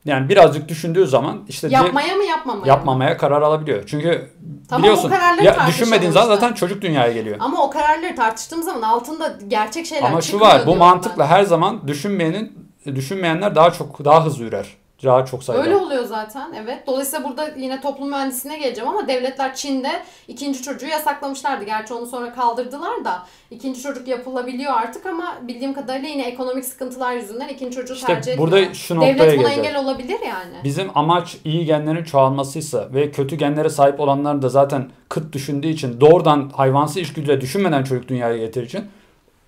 [0.04, 2.68] Yani birazcık düşündüğü zaman işte Yapmaya mı yapmamaya mı?
[2.68, 3.82] yapmamaya karar alabiliyor.
[3.86, 4.30] Çünkü
[4.68, 5.12] Tamam, biliyorsun
[5.42, 7.36] ya, düşünmediğin zaman zaten çocuk dünyaya geliyor.
[7.40, 11.88] Ama o kararları tartıştığımız zaman altında gerçek şeyler Ama şu var bu mantıkla her zaman
[11.88, 14.66] düşünmeyenin düşünmeyenler daha çok daha hızlı ürer.
[15.04, 15.62] Daha çok sayıda.
[15.64, 16.87] Öyle oluyor zaten evet.
[16.87, 19.90] Dolayısıyla burada yine toplum mühendisliğine geleceğim ama devletler Çin'de
[20.28, 21.64] ikinci çocuğu yasaklamışlardı.
[21.64, 27.12] Gerçi onu sonra kaldırdılar da ikinci çocuk yapılabiliyor artık ama bildiğim kadarıyla yine ekonomik sıkıntılar
[27.12, 28.74] yüzünden ikinci çocuğu İşte tercih burada etmiyor.
[28.74, 29.64] şu noktaya Devlet buna geleceğim.
[29.66, 30.54] engel olabilir yani.
[30.64, 36.00] Bizim amaç iyi genlerin çoğalmasıysa ve kötü genlere sahip olanlar da zaten kıt düşündüğü için
[36.00, 38.85] doğrudan hayvansı içgüdüyle düşünmeden çocuk dünyaya getirir için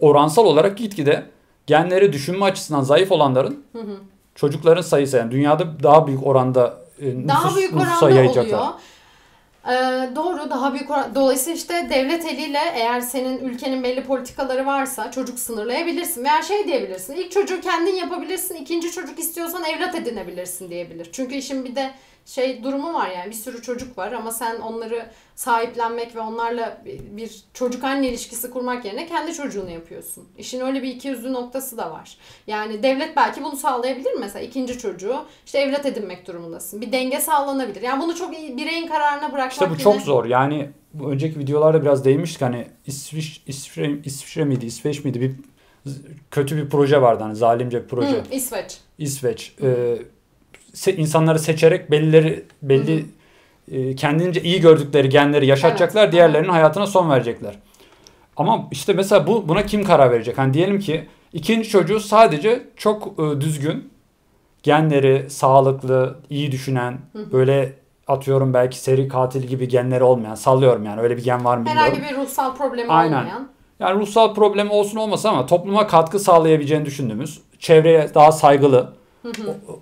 [0.00, 1.26] oransal olarak gitgide
[1.66, 3.64] genleri düşünme açısından zayıf olanların
[4.36, 8.58] çocukların sayısı yani dünyada daha büyük oranda e, nüfus, daha büyük nüfusa oranda yayacaklar.
[8.58, 8.72] oluyor.
[9.68, 11.14] Ee, doğru daha büyük oran.
[11.14, 16.24] Dolayısıyla işte devlet eliyle eğer senin ülkenin belli politikaları varsa çocuk sınırlayabilirsin.
[16.24, 17.14] Veya şey diyebilirsin.
[17.14, 18.54] İlk çocuğu kendin yapabilirsin.
[18.54, 21.08] ikinci çocuk istiyorsan evlat edinebilirsin diyebilir.
[21.12, 21.90] Çünkü işin bir de
[22.26, 26.82] şey durumu var yani bir sürü çocuk var ama sen onları sahiplenmek ve onlarla
[27.16, 30.24] bir- çocuk anne ilişkisi kurmak yerine kendi çocuğunu yapıyorsun.
[30.38, 32.16] İşin öyle bir iki yüzlü noktası da var.
[32.46, 36.80] Yani devlet belki bunu sağlayabilir mesela ikinci çocuğu işte evlat edinmek durumundasın.
[36.80, 37.82] Bir denge sağlanabilir.
[37.82, 40.24] Yani bunu çok iyi bireyin kararına bırakmak İşte bu yine- çok zor.
[40.24, 45.32] Yani bu önceki videolarda biraz değinmiştik hani İsviç, İsviçre, İsviçre miydi, İsveç miydi bir
[46.30, 48.10] kötü bir proje vardı hani zalimce bir proje.
[48.16, 48.78] Hı, İsveç.
[48.98, 49.54] İsveç.
[49.62, 49.98] Ee,
[50.76, 53.06] se- insanları seçerek bellileri belli
[53.72, 56.02] e, kendince iyi gördükleri genleri yaşatacaklar.
[56.02, 57.54] Evet, Diğerlerinin hayatına son verecekler.
[58.36, 60.38] Ama işte mesela bu buna kim karar verecek?
[60.38, 63.90] Hani diyelim ki ikinci çocuğu sadece çok e, düzgün,
[64.62, 66.98] genleri sağlıklı, iyi düşünen,
[67.32, 67.72] böyle
[68.06, 71.92] atıyorum belki seri katil gibi genleri olmayan, sallıyorum yani öyle bir gen var mı bilmiyorum.
[71.94, 73.18] Herhangi bir ruhsal problemi Aynen.
[73.18, 73.48] olmayan.
[73.80, 78.92] Yani ruhsal problemi olsun olmasın ama topluma katkı sağlayabileceğini düşündüğümüz, çevreye daha saygılı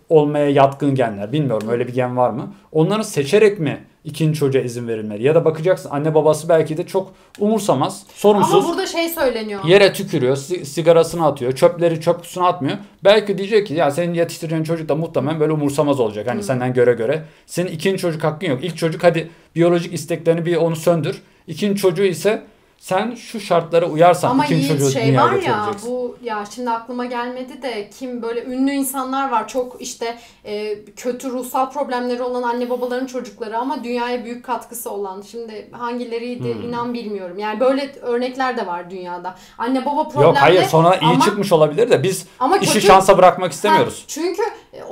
[0.08, 1.32] olmaya yatkın genler.
[1.32, 2.54] Bilmiyorum öyle bir gen var mı?
[2.72, 5.22] Onları seçerek mi ikinci çocuğa izin verilmeli?
[5.22, 8.54] Ya da bakacaksın anne babası belki de çok umursamaz, sorumsuz.
[8.54, 9.64] Ama burada şey söyleniyor.
[9.64, 12.76] Yere tükürüyor, si- sigarasını atıyor, çöpleri çöp kutusuna atmıyor.
[13.04, 16.28] Belki diyecek ki ya senin yetiştireceğin çocuk da muhtemelen böyle umursamaz olacak.
[16.30, 17.24] Hani senden göre göre.
[17.46, 18.64] Senin ikinci çocuk hakkın yok.
[18.64, 21.22] İlk çocuk hadi biyolojik isteklerini bir onu söndür.
[21.46, 22.42] İkinci çocuğu ise
[22.84, 27.04] sen şu şartlara uyarsan Ama ikinci çocuğu şey dünyaya var ya bu ya şimdi aklıma
[27.06, 32.70] gelmedi de kim böyle ünlü insanlar var çok işte e, kötü ruhsal problemleri olan anne
[32.70, 36.62] babaların çocukları ama dünyaya büyük katkısı olan şimdi hangileriydi Hmm.
[36.62, 37.38] inan bilmiyorum.
[37.38, 39.34] Yani böyle örnekler de var dünyada.
[39.58, 42.86] Anne baba problemli Yok hayır sonra iyi ama, çıkmış olabilir de biz ama işi kötü-
[42.86, 43.98] şansa bırakmak istemiyoruz.
[44.00, 44.42] Ha, çünkü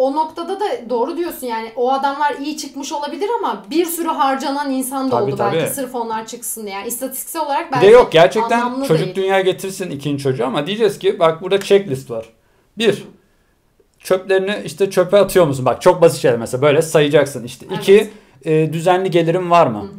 [0.03, 4.71] o noktada da doğru diyorsun yani o adamlar iyi çıkmış olabilir ama bir sürü harcanan
[4.71, 5.71] insan da Tabii, oldu belki tabii.
[5.71, 6.75] sırf onlar çıksın diye.
[6.75, 9.15] Yani istatistiksel olarak belki de yok gerçekten çocuk değil.
[9.15, 12.27] dünyaya getirsin ikinci çocuğu ama diyeceğiz ki bak burada checklist var.
[12.79, 13.05] Bir,
[13.99, 15.65] çöplerini işte çöpe atıyor musun?
[15.65, 17.67] Bak çok basit şeyler mesela böyle sayacaksın işte.
[17.69, 17.79] Evet.
[17.79, 18.11] İki,
[18.45, 19.91] e, düzenli gelirin var mı?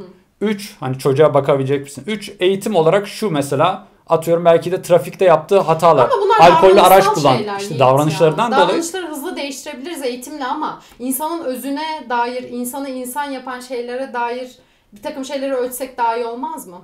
[0.41, 2.03] Üç, hani çocuğa bakabilecek misin?
[2.07, 6.09] Üç, eğitim olarak şu mesela atıyorum belki de trafikte yaptığı hatalar.
[6.09, 7.37] Ama bunlar Alkollü araç kullan.
[7.59, 8.57] İşte davranışlarından ya.
[8.57, 8.67] dolayı.
[8.69, 14.51] Davranışları hızlı değiştirebiliriz eğitimle ama insanın özüne dair, insanı insan yapan şeylere dair
[14.93, 16.81] bir takım şeyleri ölçsek daha iyi olmaz mı?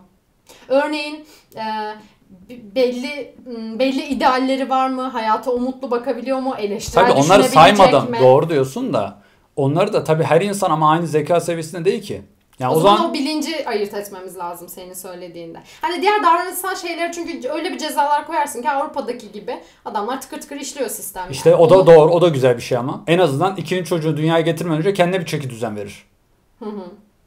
[0.67, 1.63] Örneğin e,
[2.49, 3.35] belli
[3.79, 5.01] belli idealleri var mı?
[5.01, 6.55] Hayata umutlu bakabiliyor mu?
[6.57, 8.17] Eleştirel Tabii onları saymadan mi?
[8.21, 9.19] doğru diyorsun da
[9.55, 12.21] onları da tabii her insan ama aynı zeka seviyesinde değil ki.
[12.59, 15.59] Yani o, o zaman, zaman o bilinci ayırt etmemiz lazım senin söylediğinde.
[15.81, 20.55] Hani diğer davranışsal şeyler çünkü öyle bir cezalar koyarsın ki Avrupa'daki gibi adamlar tıkır tıkır
[20.55, 21.23] işliyor sistem.
[21.23, 21.31] yani.
[21.31, 24.41] işte o da doğru, o da güzel bir şey ama en azından ikinci çocuğu dünyaya
[24.41, 26.05] getirmeden önce kendine bir çeki düzen verir.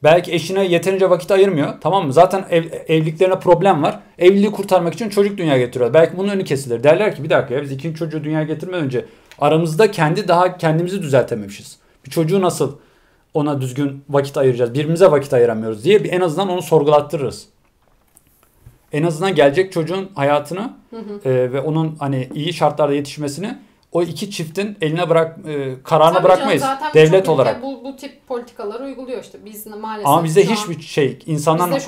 [0.02, 1.74] Belki eşine yeterince vakit ayırmıyor.
[1.80, 2.12] Tamam mı?
[2.12, 4.00] Zaten ev, evliliklerine problem var.
[4.18, 5.94] Evliliği kurtarmak için çocuk dünyaya getiriyor.
[5.94, 6.84] Belki bunun önü kesilir.
[6.84, 9.06] Derler ki bir dakika ya biz ikinci çocuğu dünyaya getirmeden önce
[9.38, 11.78] aramızda kendi daha kendimizi düzeltememişiz.
[12.06, 12.76] Bir çocuğu nasıl
[13.34, 14.74] ona düzgün vakit ayıracağız?
[14.74, 17.46] Birbirimize vakit ayıramıyoruz diye bir en azından onu sorgulattırırız.
[18.92, 20.72] En azından gelecek çocuğun hayatını
[21.24, 23.58] e, ve onun hani iyi şartlarda yetişmesini
[23.92, 26.62] o iki çiftin eline bırak e, kararına Tabii bırakmayız.
[26.62, 27.62] canım, Devlet olarak.
[27.62, 29.38] bu, bu tip politikaları uyguluyor işte.
[29.44, 31.18] Biz maalesef Ama bizde şu an- hiçbir şey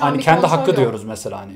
[0.05, 0.77] an hani kendi hakkı yok.
[0.79, 1.53] diyoruz mesela hani.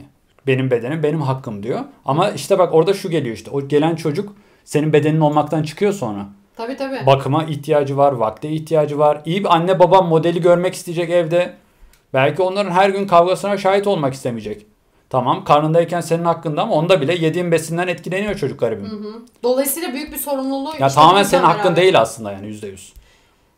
[0.47, 1.79] Benim bedenim benim hakkım diyor.
[2.05, 3.51] Ama işte bak orada şu geliyor işte.
[3.51, 4.33] O gelen çocuk
[4.65, 6.25] senin bedenin olmaktan çıkıyor sonra.
[6.59, 7.05] Tabii tabii.
[7.05, 9.21] Bakıma ihtiyacı var, vakte ihtiyacı var.
[9.25, 11.53] İyi bir anne baba modeli görmek isteyecek evde.
[12.13, 14.65] Belki onların her gün kavgasına şahit olmak istemeyecek.
[15.09, 18.85] Tamam karnındayken senin hakkında ama onda bile yediğin besinden etkileniyor çocuk garibim.
[18.85, 19.13] Hı hı.
[19.43, 22.93] Dolayısıyla büyük bir sorumluluğu Ya işte tamamen senin hakkın beraber- değil aslında yani yüzde yüz.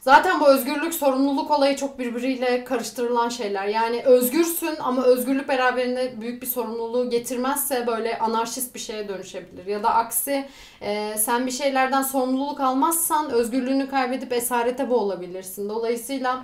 [0.02, 3.68] Zaten bu özgürlük, sorumluluk olayı çok birbiriyle karıştırılan şeyler.
[3.68, 9.66] Yani özgürsün ama özgürlük beraberinde büyük bir sorumluluğu getirmezse böyle anarşist bir şeye dönüşebilir.
[9.66, 10.46] Ya da aksi
[10.82, 15.70] e, sen bir şeylerden sorumluluk almazsan özgürlüğünü kaybedip esarete boğulabilirsin.
[15.70, 16.44] Dolayısıyla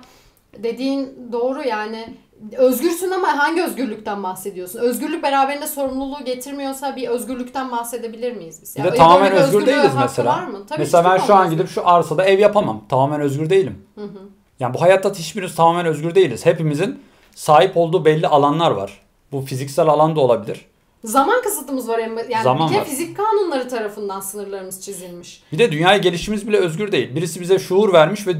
[0.58, 2.14] dediğin doğru yani
[2.56, 4.78] özgürsün ama hangi özgürlükten bahsediyorsun?
[4.78, 8.76] Özgürlük beraberinde sorumluluğu getirmiyorsa bir özgürlükten bahsedebilir miyiz biz?
[8.76, 10.36] Yani de tamamen özgür değiliz mesela.
[10.36, 10.66] Var mı?
[10.68, 12.82] Tabii mesela ben şu an gidip şu arsada ev yapamam.
[12.88, 13.82] Tamamen özgür değilim.
[13.94, 14.18] Hı hı.
[14.60, 16.46] Yani bu hayatta hiçbirimiz tamamen özgür değiliz.
[16.46, 17.00] Hepimizin
[17.34, 19.00] sahip olduğu belli alanlar var.
[19.32, 20.66] Bu fiziksel alan da olabilir.
[21.04, 21.98] Zaman kısıtımız var.
[21.98, 22.88] Yani Zaman bir kere var.
[22.88, 25.42] fizik kanunları tarafından sınırlarımız çizilmiş.
[25.52, 27.14] Bir de dünyaya gelişimiz bile özgür değil.
[27.16, 28.32] Birisi bize şuur vermiş ve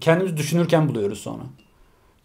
[0.00, 1.42] kendimiz düşünürken buluyoruz sonra.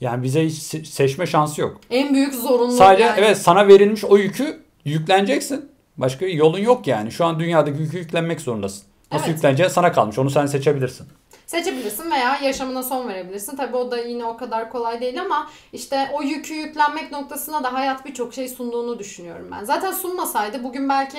[0.01, 1.81] Yani bize hiç se- seçme şansı yok.
[1.89, 3.19] En büyük zorunluluk Sadece yani.
[3.19, 5.69] evet sana verilmiş o yükü yükleneceksin.
[5.97, 7.11] Başka yolun yok yani.
[7.11, 8.83] Şu an dünyadaki yükü yüklenmek zorundasın.
[9.11, 9.35] Nasıl Evet.
[9.35, 10.19] yükleneceğin sana kalmış.
[10.19, 11.07] Onu sen seçebilirsin.
[11.51, 13.55] Seçebilirsin veya yaşamına son verebilirsin.
[13.55, 17.73] Tabii o da yine o kadar kolay değil ama işte o yükü yüklenmek noktasına da
[17.73, 19.63] hayat birçok şey sunduğunu düşünüyorum ben.
[19.63, 21.17] Zaten sunmasaydı bugün belki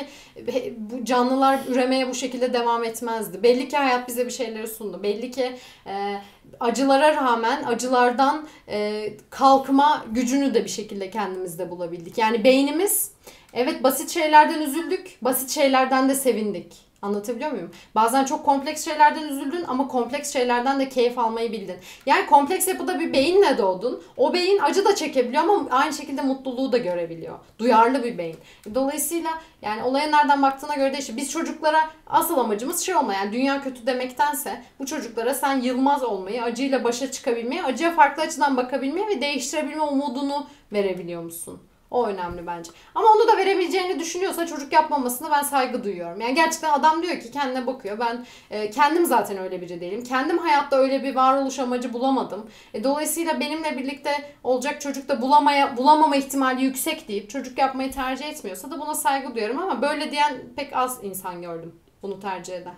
[0.77, 3.43] bu canlılar üremeye bu şekilde devam etmezdi.
[3.43, 5.03] Belli ki hayat bize bir şeyleri sundu.
[5.03, 5.53] Belli ki
[5.87, 6.17] e,
[6.61, 12.19] acılara rağmen acılardan e, kalkma gücünü de bir şekilde kendimizde bulabildik.
[12.19, 13.11] Yani beynimiz
[13.53, 16.92] evet basit şeylerden üzüldük, basit şeylerden de sevindik.
[17.03, 17.71] Anlatabiliyor muyum?
[17.95, 21.77] Bazen çok kompleks şeylerden üzüldün ama kompleks şeylerden de keyif almayı bildin.
[22.07, 24.03] Yani kompleks yapıda bir beyinle doğdun.
[24.17, 27.39] O beyin acı da çekebiliyor ama aynı şekilde mutluluğu da görebiliyor.
[27.59, 28.37] Duyarlı bir beyin.
[28.75, 29.31] Dolayısıyla
[29.63, 31.17] yani olaya nereden baktığına göre değişir.
[31.17, 36.43] Biz çocuklara asıl amacımız şey olma yani dünya kötü demektense bu çocuklara sen yılmaz olmayı,
[36.43, 41.61] acıyla başa çıkabilmeyi, acıya farklı açıdan bakabilmeyi ve değiştirebilme umudunu verebiliyor musun?
[41.93, 42.71] O önemli bence.
[42.95, 46.21] Ama onu da verebileceğini düşünüyorsa çocuk yapmamasına ben saygı duyuyorum.
[46.21, 47.99] Yani gerçekten adam diyor ki kendine bakıyor.
[47.99, 50.05] Ben e, kendim zaten öyle biri değilim.
[50.05, 52.47] Kendim hayatta öyle bir varoluş amacı bulamadım.
[52.75, 54.11] E, dolayısıyla benimle birlikte
[54.45, 59.35] olacak çocuk da bulamaya bulamama ihtimali yüksek deyip çocuk yapmayı tercih etmiyorsa da buna saygı
[59.35, 62.75] duyuyorum ama böyle diyen pek az insan gördüm bunu tercih eden.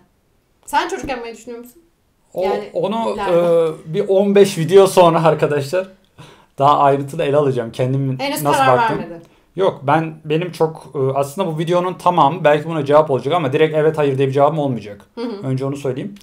[0.65, 1.81] Sen çocuk yapmayı düşünüyor musun?
[2.33, 3.37] O, Yani onu ileride.
[3.89, 5.87] e, bir 15 video sonra arkadaşlar
[6.59, 7.71] daha ayrıntılı ele alacağım.
[7.71, 8.97] Kendim Henüz nasıl karar baktım.
[8.99, 9.21] vermedin.
[9.55, 13.75] Yok ben benim çok e, aslında bu videonun tamamı belki buna cevap olacak ama direkt
[13.75, 15.01] evet hayır diye bir cevabım olmayacak.
[15.15, 15.47] Hı hı.
[15.47, 16.15] Önce onu söyleyeyim.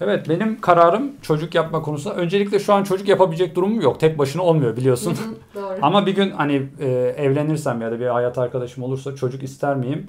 [0.00, 4.00] Evet benim kararım çocuk yapma konusunda öncelikle şu an çocuk yapabilecek durumum yok.
[4.00, 5.10] Tek başına olmuyor biliyorsun.
[5.14, 5.78] Hı hı, Doğru.
[5.82, 6.86] Ama bir gün hani e,
[7.16, 10.06] evlenirsem ya da bir hayat arkadaşım olursa çocuk ister miyim?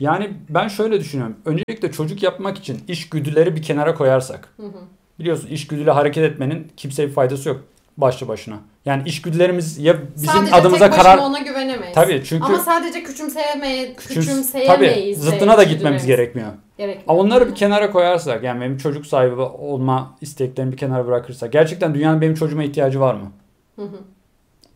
[0.00, 1.36] Yani ben şöyle düşünüyorum.
[1.44, 4.48] Öncelikle çocuk yapmak için iş güdüleri bir kenara koyarsak.
[4.56, 4.72] Hı hı.
[5.18, 7.60] Biliyorsun iş güdüyle hareket etmenin kimseye bir faydası yok
[7.96, 8.56] başlı başına.
[8.84, 11.94] Yani iş güdülerimiz ya bizim Sadece adımıza tek karar ona güvenemeyiz.
[11.94, 15.20] Tabii çünkü Ama sadece küçümsemeye, küçüm- küçümseyemeyiz.
[15.20, 16.48] tabii zıttına da gitmemiz gerekmiyor.
[16.78, 17.04] Gerekmiyor.
[17.08, 21.94] Ama onları bir kenara koyarsak yani benim çocuk sahibi olma isteklerimi bir kenara bırakırsak gerçekten
[21.94, 23.32] dünyanın benim çocuğuma ihtiyacı var mı?
[23.76, 23.96] Hı hı.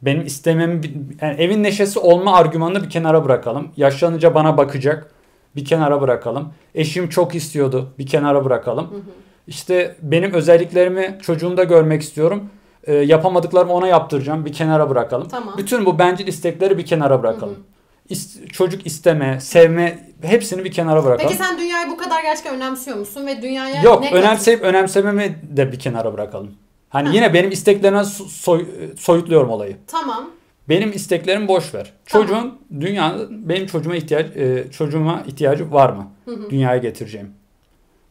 [0.02, 0.80] Benim istemem
[1.22, 3.68] yani evin neşesi olma argümanını bir kenara bırakalım.
[3.76, 5.10] Yaşlanınca bana bakacak
[5.56, 6.52] bir kenara bırakalım.
[6.74, 8.90] Eşim çok istiyordu bir kenara bırakalım.
[8.90, 9.00] Hı hı.
[9.46, 12.50] İşte benim özelliklerimi çocuğumda görmek istiyorum.
[12.84, 14.44] Ee, yapamadıklarımı ona yaptıracağım.
[14.44, 15.28] Bir kenara bırakalım.
[15.28, 15.54] Tamam.
[15.58, 17.54] Bütün bu bencil istekleri bir kenara bırakalım.
[17.54, 17.62] Hı hı.
[18.08, 21.28] İst- çocuk isteme, sevme hepsini bir kenara bırakalım.
[21.30, 25.72] Peki sen dünyayı bu kadar gerçekten önemsiyor musun ve dünyaya Yok, ne önemseyip önemsememi de
[25.72, 26.50] bir kenara bırakalım.
[26.88, 27.14] Hani Ha.
[27.14, 28.66] yine benim isteklerine so- soy-
[28.98, 29.76] soyutluyorum olayı.
[29.86, 30.30] Tamam.
[30.68, 31.92] Benim isteklerim boş ver.
[32.06, 32.26] Tamam.
[32.28, 36.06] Çocuğun dünyanın benim çocuğuma ihtiyaç e, çocuğuma ihtiyacı var mı?
[36.24, 36.50] Hı hı.
[36.50, 37.30] Dünyaya getireceğim.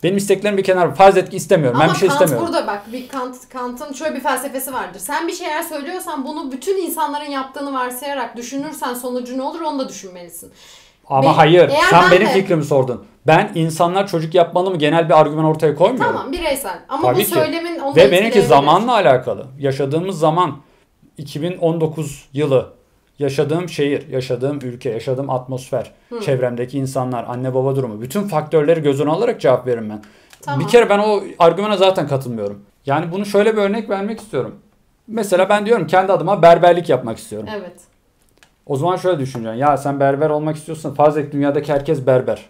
[0.03, 1.75] Benim isteklerim bir kenara farz et ki istemiyorum.
[1.79, 2.47] Ama ben bir şey Kant istemiyorum.
[2.53, 4.99] burada bak bir Kant Kant'ın şöyle bir felsefesi vardır.
[4.99, 9.89] Sen bir şeyler söylüyorsan bunu bütün insanların yaptığını varsayarak düşünürsen sonucu ne olur onu da
[9.89, 10.51] düşünmelisin.
[11.07, 11.71] Ama Be- hayır.
[11.89, 13.05] Sen ben benim de- fikrimi sordun.
[13.27, 16.15] Ben insanlar çocuk yapmalı mı genel bir argüman ortaya koymuyorum.
[16.15, 17.25] Tamam bireysel ama Tabii bu ki.
[17.29, 19.45] söylemin onu Ve benimki zamanla alakalı.
[19.59, 20.57] Yaşadığımız zaman
[21.17, 22.73] 2019 yılı
[23.19, 25.91] yaşadığım şehir, yaşadığım ülke, yaşadığım atmosfer,
[26.21, 30.01] çevremdeki insanlar, anne baba durumu bütün faktörleri göz önüne alarak cevap veririm ben.
[30.41, 30.59] Tamam.
[30.59, 32.61] Bir kere ben o argümana zaten katılmıyorum.
[32.85, 34.55] Yani bunu şöyle bir örnek vermek istiyorum.
[35.07, 37.49] Mesela ben diyorum kendi adıma berberlik yapmak istiyorum.
[37.57, 37.79] Evet.
[38.65, 39.59] O zaman şöyle düşüneceksin.
[39.59, 42.49] Ya sen berber olmak istiyorsan farz et dünyadaki herkes berber.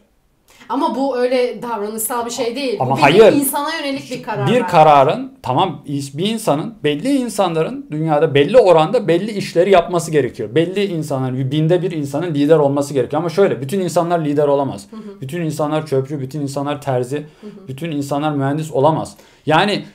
[0.70, 2.78] Ama bu öyle davranışsal bir şey değil.
[2.80, 3.34] Ama bu bir hayır.
[3.34, 4.48] insana yönelik bir karar.
[4.48, 4.70] bir vermek.
[4.70, 10.56] kararın tamam bir insanın belli insanların dünyada belli oranda belli işleri yapması gerekiyor.
[10.56, 13.22] Belli insanların binde bir insanın lider olması gerekiyor.
[13.22, 14.88] Ama şöyle bütün insanlar lider olamaz.
[15.22, 17.26] Bütün insanlar çöpçü, bütün insanlar terzi,
[17.68, 19.16] bütün insanlar mühendis olamaz.
[19.46, 19.86] Yani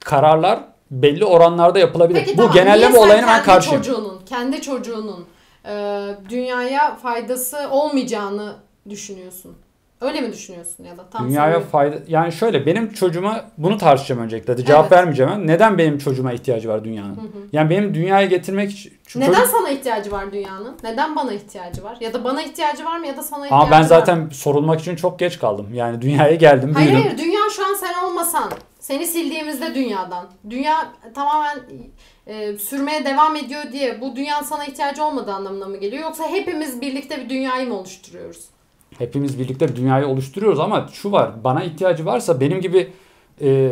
[0.00, 2.18] kararlar belli oranlarda yapılabilir.
[2.24, 3.82] Peki Bu tamam, genelleme niye olayına ben kendi karşıyım.
[3.82, 5.24] çocuğunun, kendi çocuğunun
[5.66, 8.56] e, dünyaya faydası olmayacağını
[8.90, 9.56] düşünüyorsun.
[10.00, 14.20] Öyle mi düşünüyorsun ya da tam Dünyaya soruyu- fayda yani şöyle benim çocuğuma bunu tartışacağım
[14.22, 14.52] öncelikle.
[14.52, 14.92] Hadi Cevap Evet.
[14.92, 15.32] vermeyeceğim.
[15.32, 15.46] ben.
[15.46, 17.18] Neden benim çocuğuma ihtiyacı var dünyanın?
[17.52, 20.76] Yani benim dünyaya getirmek için Neden çocuk- sana ihtiyacı var dünyanın?
[20.84, 21.96] Neden bana ihtiyacı var?
[22.00, 24.28] Ya da bana ihtiyacı var mı ya da sana ihtiyacı Ama ben var zaten mı?
[24.34, 25.68] sorulmak için çok geç kaldım.
[25.74, 27.04] Yani dünyaya geldim, Hayır büyüdüm.
[27.04, 31.58] hayır dünya şu an sen olmasan seni sildiğimizde dünyadan dünya tamamen
[32.26, 36.80] e, sürmeye devam ediyor diye bu dünyanın sana ihtiyacı olmadığı anlamına mı geliyor yoksa hepimiz
[36.80, 38.44] birlikte bir dünyayı mı oluşturuyoruz?
[38.98, 41.30] Hepimiz birlikte bir dünyayı oluşturuyoruz ama şu var.
[41.44, 42.90] Bana ihtiyacı varsa benim gibi
[43.42, 43.70] e,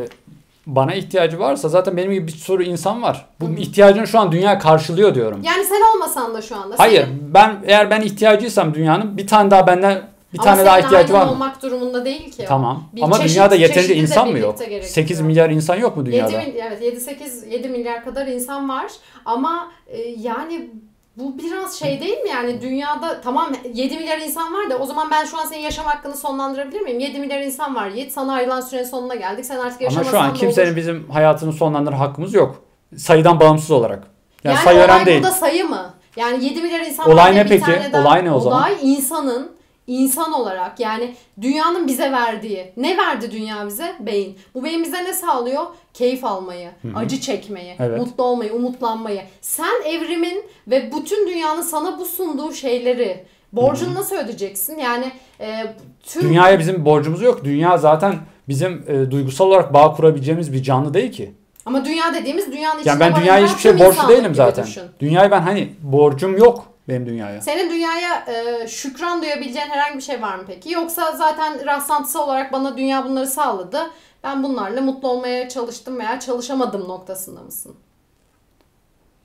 [0.66, 3.26] bana ihtiyacı varsa zaten benim gibi bir sürü insan var.
[3.40, 5.40] Bu ihtiyacını şu an dünya karşılıyor diyorum.
[5.44, 6.74] Yani sen olmasan da şu anda.
[6.78, 10.02] Hayır, senin- ben eğer ben ihtiyacıysam dünyanın bir tane daha benden
[10.32, 11.30] bir Ama tane daha ihtiyacı var mı?
[11.32, 12.44] olmak durumunda değil ki.
[12.48, 12.84] Tamam.
[12.92, 14.58] Bir Ama çeşit- dünyada yeterince insan mı yok?
[14.58, 14.82] gerekiyor.
[14.82, 16.30] 8 milyar insan yok mu dünyada?
[16.40, 18.86] 7 mil- evet 7 8 7 milyar kadar insan var
[19.24, 20.70] ama e, yani
[21.16, 25.10] bu biraz şey değil mi yani dünyada tamam 7 milyar insan var da o zaman
[25.10, 26.98] ben şu an senin yaşam hakkını sonlandırabilir miyim?
[26.98, 30.18] 7 milyar insan var Yiğit sana ayrılan sürenin sonuna geldik sen artık Ama yaşamasan şu
[30.18, 30.76] an kimsenin olur.
[30.76, 32.62] bizim hayatını sonlandırma hakkımız yok.
[32.96, 34.02] Sayıdan bağımsız olarak.
[34.44, 35.22] Yani, Yani sayı önemli değil.
[35.22, 35.90] burada sayı mı?
[36.16, 37.64] Yani 7 milyar insan Olay var ne peki?
[37.64, 38.58] tane daha- Olay ne o zaman?
[38.58, 39.52] Olay insanın
[39.86, 42.72] insan olarak yani dünyanın bize verdiği.
[42.76, 43.92] Ne verdi dünya bize?
[44.00, 44.38] Beyin.
[44.54, 45.62] Bu beyin bize ne sağlıyor?
[45.94, 47.98] Keyif almayı, acı çekmeyi, Evet.
[48.00, 49.22] mutlu olmayı, umutlanmayı.
[49.40, 54.78] Sen evrimin ve bütün dünyanın sana bu sunduğu şeyleri borcunu nasıl ödeyeceksin?
[54.78, 57.44] Yani e, tüm Dünyaya bizim borcumuz yok.
[57.44, 58.14] Dünya zaten
[58.48, 61.32] bizim e, duygusal olarak bağ kurabileceğimiz bir canlı değil ki.
[61.66, 64.64] ama dünya dediğimiz dünyanın içinde Yani ben dünyaya hiçbir şey borçlu değilim zaten.
[64.66, 64.82] düşün.
[65.00, 67.40] Dünyaya ben hani borcum yok benim dünyaya.
[67.40, 70.72] Senin dünyaya e, şükran duyabileceğin herhangi bir şey var mı peki?
[70.72, 73.90] Yoksa zaten rastlantısal olarak bana dünya bunları sağladı.
[74.24, 77.76] Ben bunlarla mutlu olmaya çalıştım veya çalışamadım noktasında mısın?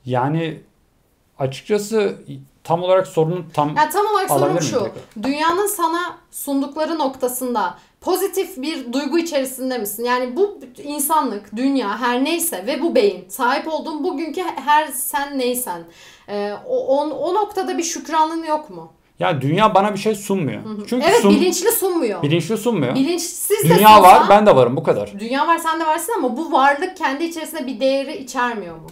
[0.06, 0.62] Yani
[1.40, 2.16] açıkçası
[2.64, 4.80] tam olarak sorunun tam Yani tam olarak miyim şu.
[4.80, 5.24] tekrar?
[5.24, 10.04] Dünyanın sana sundukları noktasında pozitif bir duygu içerisinde misin?
[10.04, 15.82] Yani bu insanlık, dünya her neyse ve bu beyin sahip olduğun bugünkü her sen neysen
[16.30, 18.92] e, o, o, o noktada bir şükranlığın yok mu?
[19.20, 20.62] yani dünya bana bir şey sunmuyor.
[20.90, 22.22] Çünkü Evet sun, bilinçli sunmuyor.
[22.24, 22.96] bilinçli sunmuyor.
[22.96, 25.12] Bilinçsiz de Dünya sunsa- var, ben de varım bu kadar.
[25.20, 28.88] Dünya var sen de varsın ama bu varlık kendi içerisinde bir değeri içermiyor mu?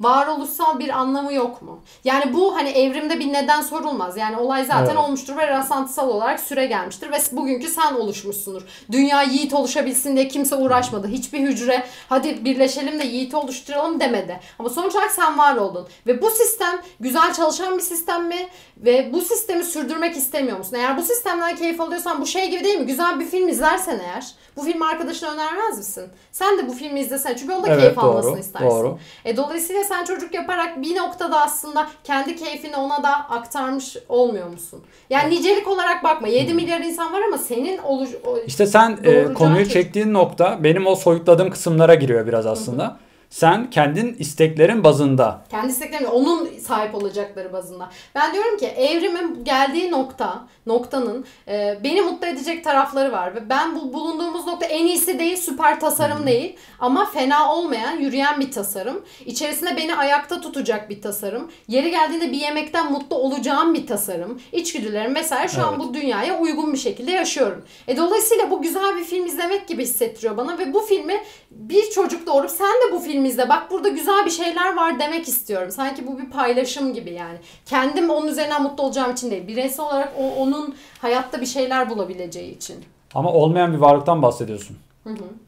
[0.00, 1.80] Varoluşsal bir anlamı yok mu?
[2.04, 4.16] Yani bu hani evrimde bir neden sorulmaz.
[4.16, 4.96] Yani olay zaten Evet.
[4.96, 8.62] olmuştur ve rastlantısal olarak süre gelmiştir ve bugünkü sen oluşmuşsundur.
[8.92, 11.08] Dünya yiğit oluşabilsin diye kimse uğraşmadı.
[11.08, 14.40] Hiçbir hücre hadi birleşelim de yiğit oluşturalım demedi.
[14.58, 15.88] Ama sonuç olarak sen var oldun.
[16.06, 18.48] Ve bu sistem güzel çalışan bir sistem mi?
[18.76, 20.76] Ve bu sistemi sürdürmek istemiyor musun?
[20.76, 22.86] Eğer bu sistemden keyif alıyorsan bu şey gibi değil mi?
[22.86, 24.26] Güzel bir film izlersen eğer
[24.56, 26.04] bu filmi arkadaşına önermez misin?
[26.32, 28.04] Sen de bu filmi izlesene çünkü onda Evet keyif doğru.
[28.06, 28.68] almasını istersin.
[28.70, 28.98] Doğru.
[29.24, 34.80] E, dolayısıyla sen çocuk yaparak bir noktada aslında kendi keyfini ona da aktarmış olmuyor musun?
[35.10, 36.28] Yani nicelik olarak bakma.
[36.28, 38.10] 7 milyar insan var ama senin oluş...
[38.46, 42.96] İşte sen e, konuyu çektiğin nokta benim o soyutladığım kısımlara giriyor biraz aslında.
[43.30, 47.90] Sen kendin isteklerin bazında Kendi isteklerini onun sahip olacakları bazında.
[48.14, 53.74] Ben diyorum ki evrimin geldiği nokta, noktanın e, beni mutlu edecek tarafları var ve ben
[53.74, 59.04] bu bulunduğumuz nokta en iyisi değil, süper tasarım değil ama fena olmayan, yürüyen bir tasarım.
[59.26, 61.50] İçerisinde beni ayakta tutacak bir tasarım.
[61.68, 64.40] Yeri geldiğinde bir yemekten mutlu olacağım bir tasarım.
[64.52, 65.88] İçgüdülerim vesaire şu an Evet.
[65.88, 67.64] bu dünyaya uygun bir şekilde yaşıyorum.
[67.88, 71.20] E dolayısıyla bu güzel bir film izlemek gibi hissettiriyor bana ve bu filmi
[71.50, 75.28] bir çocuk doğurup sen de bu filmi izle bak burada güzel bir şeyler var demek
[75.28, 75.70] istiyorum.
[75.70, 77.38] Sanki bu bir paylaşım gibi yani.
[77.66, 79.46] Kendim onun üzerinden mutlu olacağım için değil.
[79.48, 82.76] Bireysel olarak o onun hayatta bir şeyler bulabileceği için.
[83.14, 84.76] Ama olmayan bir varlıktan bahsediyorsun.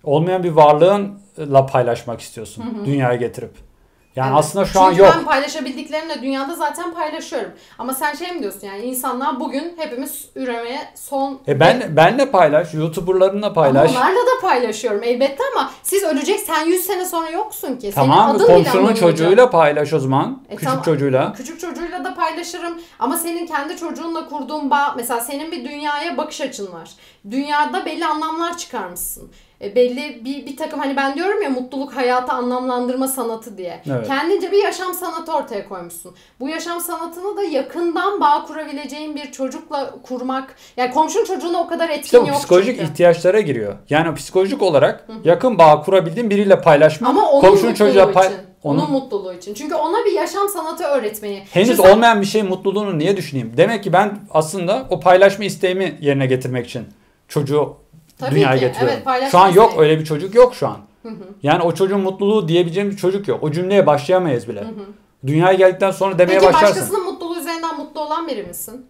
[0.05, 2.64] Olmayan bir varlığınla paylaşmak istiyorsun.
[2.85, 3.53] Dünyaya getirip.
[4.17, 4.39] Yani Evet.
[4.39, 5.15] aslında şu an Çünkü yok.
[5.19, 7.51] ben paylaşabildiklerimle dünyada zaten paylaşıyorum.
[7.79, 11.41] Ama sen şey mi diyorsun yani insanlar bugün hepimiz üremeye son...
[11.49, 13.91] E ben benle paylaş, YouTuber'larınla paylaş.
[13.91, 17.81] Ama onlarla da paylaşıyorum elbette ama siz ölecek sen 100 sene sonra yoksun ki.
[17.93, 20.43] Senin Tamam bile komşunun çocuğuyla paylaş o zaman.
[20.49, 20.85] E Küçük tamam.
[20.85, 21.33] çocuğuyla.
[21.33, 26.41] Küçük çocuğuyla da paylaşırım ama senin kendi çocuğunla kurduğun bağ mesela senin bir dünyaya bakış
[26.41, 26.91] açın var.
[27.31, 29.31] Dünyada belli anlamlar çıkarmışsın.
[29.63, 33.83] E, belli bir, bir takım hani ben diyorum ya mutluluk hayatı anlamlandırma sanatı diye.
[33.91, 34.07] Evet.
[34.07, 36.15] Kendince bir yaşam sanatı ortaya koymuşsun.
[36.41, 40.55] Bu yaşam sanatını da yakından bağ kurabileceğin bir çocukla kurmak.
[40.77, 42.93] Yani komşun çocuğuna o kadar etkin İşte yok psikolojik çünkü.
[42.93, 43.75] ihtiyaçlara giriyor.
[43.91, 47.11] Yani psikolojik olarak yakın bağ kurabildiğin biriyle paylaşmak.
[47.11, 48.37] Ama onun mutluluğu çocuğa pay- için.
[48.63, 49.55] onun Onun mutluluğu için.
[49.55, 51.43] Çünkü ona bir yaşam sanatı öğretmeyi.
[51.53, 53.53] henüz sen- olmayan bir şeyin mutluluğunu niye düşüneyim?
[53.57, 56.83] Demek ki ben aslında o paylaşma isteğimi yerine getirmek için
[57.29, 57.82] çocuğu
[58.23, 59.03] Tabii dünyaya ki, getiriyorum.
[59.07, 60.77] evet, şu an yok öyle bir çocuk yok şu an.
[61.43, 63.43] Yani o çocuğun mutluluğu diyebileceğim bir çocuk yok.
[63.43, 64.64] O cümleye başlayamayız bile.
[65.27, 66.77] Dünyaya geldikten sonra demeye Peki başlarsın.
[66.77, 68.87] başkasının mutluluğu üzerinden mutlu olan biri misin?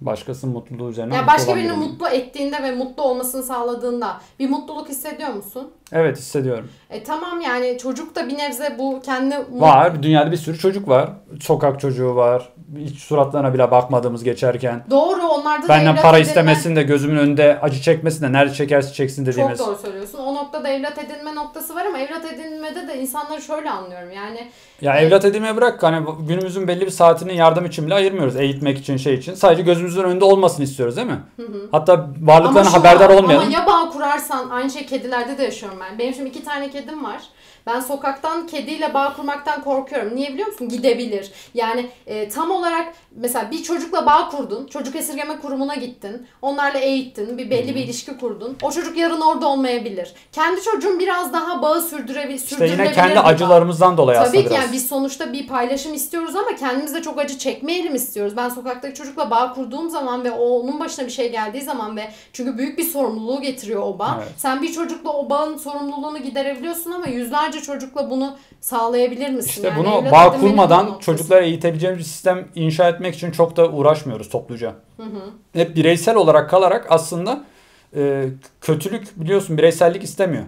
[0.00, 4.88] Başkasının mutluluğu üzerine Yani mutlu başka birini mutlu ettiğinde ve mutlu olmasını sağladığında bir mutluluk
[4.88, 5.70] hissediyor musun?
[5.92, 6.68] Evet hissediyorum.
[6.90, 10.02] E tamam yani çocuk da bir nebze bu kendi Var.
[10.02, 11.10] Dünyada bir sürü çocuk var.
[11.40, 12.52] Sokak çocuğu var.
[12.78, 14.84] Hiç suratlarına bile bakmadığımız geçerken.
[14.90, 18.92] Doğru onlarda da Benden para edinme- istemesin de gözümün önünde acı çekmesin de nerede çekerse
[18.92, 19.58] çeksin dediğimiz.
[19.58, 20.18] Çok doğru söylüyorsun.
[20.18, 24.12] O noktada evlat edinme noktası var ama evlat edinmede de insanları şöyle anlıyorum.
[24.12, 24.48] Yani
[24.80, 28.36] Ya evlat edinmeye bırak hani günümüzün belli bir saatini yardım için bile ayırmıyoruz.
[28.36, 29.34] Eğitmek için şey için.
[29.34, 31.20] Sadece gözümüzün önünde olmasını istiyoruz değil mi?
[31.72, 33.46] Hatta varlıklarına haberdar var, olmayalım.
[33.46, 35.98] Ama ya bağ kurarsan aynı şey kedilerde de yaşıyorum ben.
[35.98, 37.20] Benim şimdi iki tane kedim var.
[37.66, 40.16] Ben sokaktan kediyle bağ kurmaktan korkuyorum.
[40.16, 40.68] Niye biliyor musun?
[40.68, 41.32] Gidebilir.
[41.54, 44.66] Yani e, tam olarak mesela bir çocukla bağ kurdun.
[44.66, 46.26] Çocuk esirgeme kurumuna gittin.
[46.42, 47.38] Onlarla eğittin.
[47.38, 48.56] Bir belli bir ilişki kurdun.
[48.62, 50.12] O çocuk yarın orada olmayabilir.
[50.32, 54.64] Kendi çocuğun biraz daha bağı sürdürebil İşte yine kendi acılarımızdan dolayı Tabii aslında ki biraz.
[54.64, 58.36] yani biz sonuçta bir paylaşım istiyoruz ama kendimiz de çok acı çekmeyelim istiyoruz.
[58.36, 62.10] Ben sokaktaki çocukla bağ kurduğum zaman ve o onun başına bir şey geldiği zaman ve
[62.32, 64.14] çünkü büyük bir sorumluluğu getiriyor o bağ.
[64.18, 64.32] Evet.
[64.36, 69.48] Sen bir çocukla o bağın sorumluluğunu giderebiliyorsun ama yüzlerce çocukla bunu sağlayabilir misin?
[69.48, 71.00] İşte Yani bunu bağ kurmadan noktası.
[71.00, 74.74] çocuklara eğitebileceğimiz bir sistem inşa etmek için çok da uğraşmıyoruz topluca.
[75.52, 77.44] Hep bireysel olarak kalarak aslında
[77.96, 78.24] e,
[78.60, 80.44] kötülük biliyorsun bireysellik istemiyor.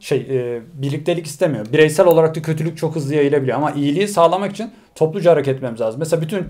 [0.00, 1.66] Şey e, birliktelik istemiyor.
[1.72, 5.98] Bireysel olarak da kötülük çok hızlı yayılabiliyor ama iyiliği sağlamak için topluca hareket etmemiz lazım.
[6.00, 6.46] Mesela bütün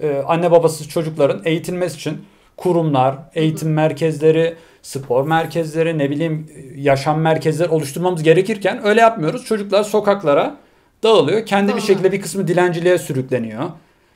[0.00, 2.24] e, anne babasız çocukların eğitilmesi için
[2.56, 4.54] kurumlar, eğitim merkezleri,
[4.84, 9.44] spor merkezleri, ne bileyim yaşam merkezleri oluşturmamız gerekirken öyle yapmıyoruz.
[9.44, 10.56] Çocuklar sokaklara
[11.02, 11.46] dağılıyor.
[11.46, 11.86] Kendi bir Doğru.
[11.86, 13.70] şekilde bir kısmı dilenciliğe sürükleniyor.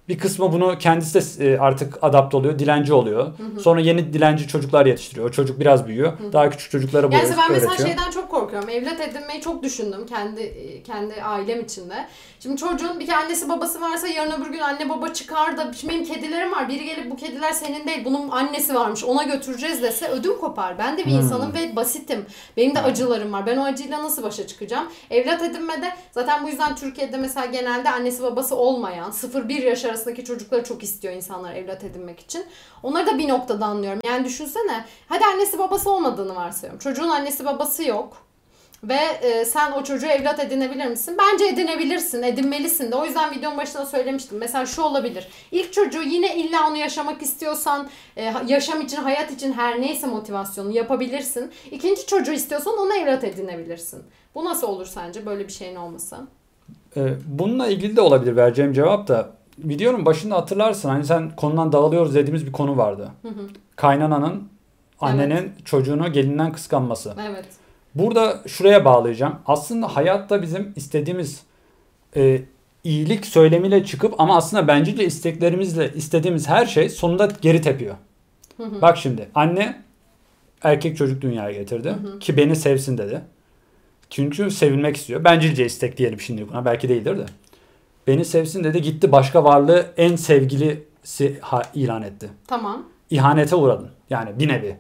[0.09, 3.33] Bir kısmı bunu kendisi de e, artık adapte oluyor, dilenci oluyor.
[3.63, 5.29] Sonra yeni dilenci çocuklar yetiştiriyor.
[5.29, 6.13] O çocuk biraz büyüyor.
[6.33, 7.89] Daha küçük çocuklara bu Yani ben mesela öğretiyor.
[7.89, 8.69] şeyden çok korkuyorum.
[8.69, 12.07] Evlat edinmeyi çok düşündüm kendi e, kendi ailem içinde.
[12.41, 16.05] Şimdi çocuğun bir annesi babası varsa yarın öbür gün anne baba çıkar da şimdi benim
[16.05, 16.69] kedilerim var.
[16.69, 20.79] Biri gelip bu kediler senin değil bunun annesi varmış ona götüreceğiz dese ödüm kopar.
[20.79, 21.19] Ben de bir Hmm.
[21.19, 22.27] insanım ve basitim.
[22.57, 23.47] Benim de acılarım var.
[23.47, 24.87] Ben o acıyla nasıl başa çıkacağım?
[25.11, 30.65] Evlat edinmede zaten bu yüzden Türkiye'de mesela genelde annesi babası olmayan 0-1 yaş arasındaki çocukları
[30.65, 32.45] çok istiyor insanlar evlat edinmek için.
[32.83, 34.01] Onları da bir noktada anlıyorum.
[34.05, 36.79] Yani düşünsene hadi annesi babası olmadığını varsayıyorum.
[36.79, 38.29] Çocuğun annesi babası yok.
[38.85, 41.17] Ve e, sen o çocuğu evlat edinebilir misin?
[41.19, 42.97] Bence edinebilirsin, edinmelisin de.
[42.97, 44.39] O yüzden videonun başında söylemiştim.
[44.39, 45.29] Mesela şu olabilir.
[45.53, 50.73] İlk çocuğu yine illa onu yaşamak istiyorsan, e, yaşam için, hayat için her neyse motivasyonu
[50.73, 51.51] yapabilirsin.
[51.71, 54.03] İkinci çocuğu istiyorsan onu evlat edinebilirsin.
[54.35, 56.17] Bu nasıl olur sence böyle bir şeyin olması?
[56.97, 59.38] Ee, bununla ilgili de olabilir vereceğim cevap da.
[59.65, 63.11] Videonun başında hatırlarsın hani sen konudan dağılıyoruz dediğimiz bir konu vardı.
[63.77, 64.49] Kaynananın
[65.01, 67.15] annenin çocuğunu gelinden kıskanması.
[67.31, 67.47] Evet.
[67.95, 69.35] Burada şuraya bağlayacağım.
[69.47, 71.43] Aslında hayatta bizim istediğimiz
[72.17, 72.43] e,
[72.85, 77.95] iyilik söylemiyle çıkıp ama aslında bencilce isteklerimizle istediğimiz her şey sonunda geri tepiyor.
[78.83, 79.83] Bak şimdi anne
[80.63, 83.21] erkek çocuk dünyaya getirdi ki beni sevsin dedi.
[84.11, 85.25] Çünkü sevilmek istiyor.
[85.25, 86.65] Bencilce istek diyelim şimdi buna.
[86.65, 87.27] Belki değildir de.
[88.09, 88.83] Beni sevsin dedi.
[88.83, 91.41] Gitti başka varlığı en sevgilisi
[91.75, 92.31] ilan etti.
[92.47, 92.83] Tamam.
[93.11, 93.91] İhanete uğradın.
[94.11, 94.77] Yani bir nevi.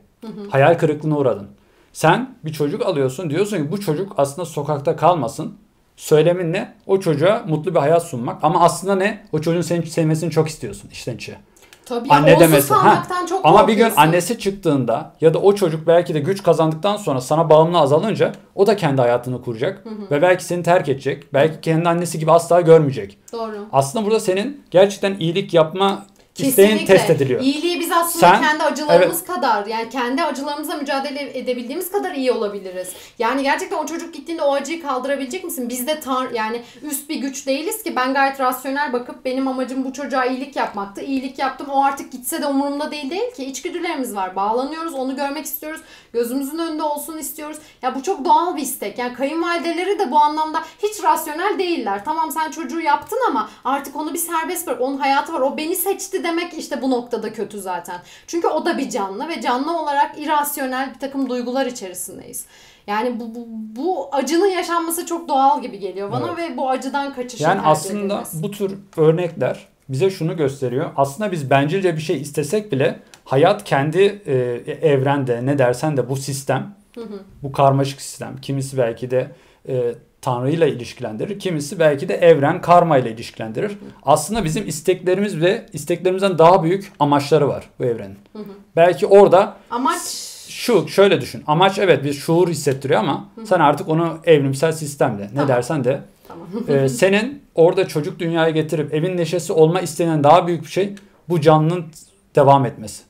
[0.50, 1.48] Hayal kırıklığına uğradın.
[1.92, 3.30] Sen bir çocuk alıyorsun.
[3.30, 5.54] Diyorsun ki bu çocuk aslında sokakta kalmasın.
[5.96, 6.74] Söylemin ne?
[6.86, 8.44] O çocuğa mutlu bir hayat sunmak.
[8.44, 9.24] Ama aslında ne?
[9.32, 11.36] O çocuğun seni sevmesini çok istiyorsun içten içe.
[11.88, 12.74] Tabii Anne demesi.
[12.74, 13.02] Ha.
[13.28, 17.20] çok Ama bir gün annesi çıktığında ya da o çocuk belki de güç kazandıktan sonra
[17.20, 19.84] sana bağımlı azalınca o da kendi hayatını kuracak.
[20.10, 21.34] Ve belki seni terk edecek.
[21.34, 23.18] Belki kendi annesi gibi asla görmeyecek.
[23.32, 23.66] Doğru.
[23.72, 26.06] Aslında burada senin gerçekten iyilik yapma
[26.46, 26.96] İsteğin Kesinlikle.
[26.96, 27.40] test ediliyor.
[27.40, 32.88] İyiliği biz aslında Sen- kendi acılarımız kadar yani kendi acılarımızla mücadele edebildiğimiz kadar iyi olabiliriz.
[33.18, 35.68] Yani gerçekten o çocuk gittiğinde o acıyı kaldırabilecek misin?
[35.68, 39.84] Biz de tar yani üst bir güç değiliz ki ben gayet rasyonel bakıp benim amacım
[39.84, 41.00] bu çocuğa iyilik yapmaktı.
[41.00, 43.44] İyilik yaptım o artık gitse de umurumda değil değil ki.
[43.44, 44.36] İçgüdülerimiz var.
[44.36, 45.80] Bağlanıyoruz onu görmek istiyoruz.
[46.12, 47.58] Gözümüzün önünde olsun istiyoruz.
[47.82, 48.98] Ya bu çok doğal bir istek.
[48.98, 52.04] Yani kayınvalideleri de bu anlamda hiç rasyonel değiller.
[52.04, 54.80] Tamam sen çocuğu yaptın ama artık onu bir serbest bırak.
[54.80, 55.40] Onun hayatı var.
[55.40, 58.00] O beni seçti demek işte bu noktada kötü zaten.
[58.26, 62.46] Çünkü o da bir canlı ve canlı olarak irrasyonel bir takım duygular içerisindeyiz.
[62.86, 67.44] Yani bu, bu, bu acının yaşanması çok doğal gibi geliyor bana ve bu acıdan kaçışın
[67.44, 68.42] Yani aslında edilmesi.
[68.42, 70.90] bu tür örnekler bize şunu gösteriyor.
[70.96, 74.34] Aslında biz bencilce bir şey istesek bile hayat kendi e,
[74.82, 76.74] evrende ne dersen de bu sistem,
[77.42, 78.36] bu karmaşık sistem.
[78.42, 79.30] Kimisi belki de
[79.68, 79.94] e,
[80.28, 81.38] Tanrı'yla ilişkilendirir.
[81.38, 83.78] Kimisi belki de evren karma ile ilişkilendirir.
[84.02, 88.18] Aslında bizim isteklerimiz ve isteklerimizden daha büyük amaçları var bu evrenin.
[88.76, 90.02] Belki orada Amaç
[90.48, 91.42] şu şöyle düşün.
[91.46, 95.48] Amaç evet bir şuur hissettiriyor ama sen artık onu evrimsel sistemle ne Tamam.
[95.48, 96.46] dersen de tamam.
[96.68, 100.94] ee, senin orada çocuk dünyaya getirip evin neşesi olma istenen daha büyük bir şey
[101.28, 101.84] bu canlının
[102.34, 103.02] devam etmesi.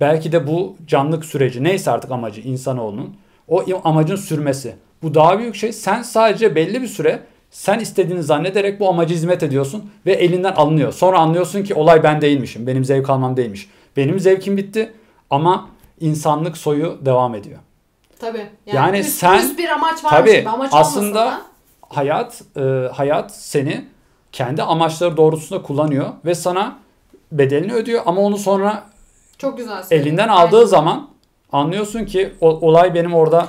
[0.00, 3.16] Belki de bu canlılık süreci neyse artık amacı insanoğlunun
[3.48, 4.76] o amacın sürmesi.
[5.06, 5.72] Bu daha büyük şey.
[5.72, 10.92] Sen sadece belli bir süre sen istediğini zannederek bu amaca hizmet ediyorsun ve elinden alınıyor.
[10.92, 12.66] Sonra anlıyorsun ki olay ben değilmişim.
[12.66, 13.70] Benim zevk almam değilmiş.
[13.96, 14.92] Benim zevkim bitti
[15.30, 15.68] ama
[16.00, 17.58] insanlık soyu devam ediyor.
[18.20, 18.46] Tabii.
[18.66, 20.48] Yani üst, sen- üst bir amaç var Tabii, gibi.
[20.48, 21.40] Amaç aslında- da
[21.88, 22.60] hayat e,
[22.92, 23.84] hayat seni
[24.32, 26.78] kendi amaçları doğrultusunda kullanıyor ve sana
[27.32, 28.84] bedelini ödüyor ama onu sonra
[29.38, 30.08] çok güzel söyledin.
[30.08, 31.08] elinden aldığı zaman
[31.52, 33.48] anlıyorsun ki o, olay benim orada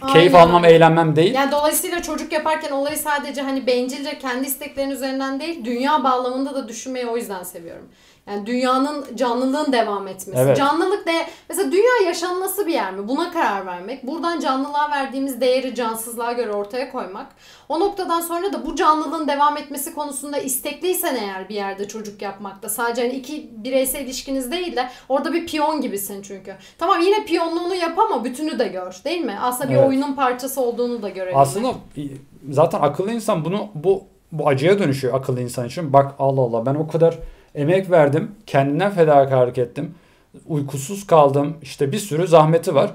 [0.00, 1.34] keyif Aynen almam, eğlenmem değil.
[1.34, 6.68] Yani dolayısıyla çocuk yaparken olayı sadece hani bencilce kendi isteklerin üzerinden değil, dünya bağlamında da
[6.68, 7.88] düşünmeyi o yüzden seviyorum.
[8.30, 10.40] Yani dünyanın canlılığın devam etmesi.
[10.40, 10.56] Evet.
[10.56, 11.12] Canlılık de
[11.48, 13.08] mesela dünya yaşanması bir yer mi?
[13.08, 14.06] Buna karar vermek.
[14.06, 17.26] Buradan canlılığa verdiğimiz değeri cansızlığa göre ortaya koymak.
[17.68, 22.68] O noktadan sonra da bu canlılığın devam etmesi konusunda istekliysen eğer bir yerde çocuk yapmakta
[22.68, 26.54] sadece hani iki bireysel ilişkiniz değil de orada bir piyon gibisin çünkü.
[26.78, 29.38] Tamam yine piyonluğunu yap ama bütünü de gör değil mi?
[29.42, 29.88] Aslında bir Evet.
[29.88, 31.36] oyunun parçası olduğunu da görebilmek.
[31.42, 31.74] Aslında
[32.50, 34.02] zaten akıllı insan bunu bu
[34.32, 35.92] bu acıya dönüşüyor akıllı insan için.
[35.92, 37.18] Bak Allah Allah ben o kadar
[37.54, 38.30] emek verdim.
[38.46, 39.94] Kendimden fedakarlık ettim.
[40.46, 41.56] Uykusuz kaldım.
[41.62, 42.90] İşte bir sürü zahmeti var.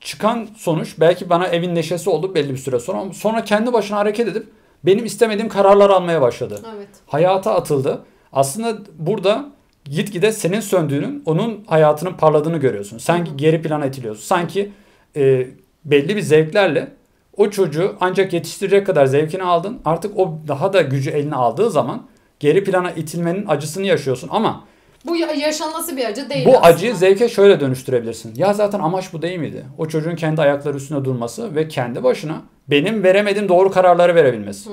[0.00, 2.98] Çıkan sonuç belki bana evin neşesi oldu belli bir süre sonra.
[2.98, 4.46] ama Sonra kendi başına hareket edip
[4.84, 6.60] benim istemediğim kararlar almaya başladı.
[6.76, 6.88] Evet.
[7.06, 8.02] Hayata atıldı.
[8.32, 9.50] Aslında burada
[9.84, 12.98] gitgide senin söndüğünün onun hayatının parladığını görüyorsun.
[12.98, 14.22] Sanki geri plana itiliyorsun.
[14.22, 14.72] Sanki
[15.16, 15.46] e,
[15.84, 16.92] belli bir zevklerle
[17.36, 19.80] o çocuğu ancak yetiştirecek kadar zevkini aldın.
[19.84, 22.02] Artık o daha da gücü eline aldığı zaman
[22.42, 24.28] geri plana itilmenin acısını yaşıyorsun.
[24.32, 24.64] Ama
[25.06, 26.66] Bu ya- yaşanması bir acı değil bu aslında.
[26.66, 28.34] acıyı zevke şöyle dönüştürebilirsin.
[28.36, 29.64] Ya zaten amaç bu değil miydi?
[29.78, 34.70] O çocuğun kendi ayakları üstünde durması ve kendi başına benim veremediğim doğru kararları verebilmesi.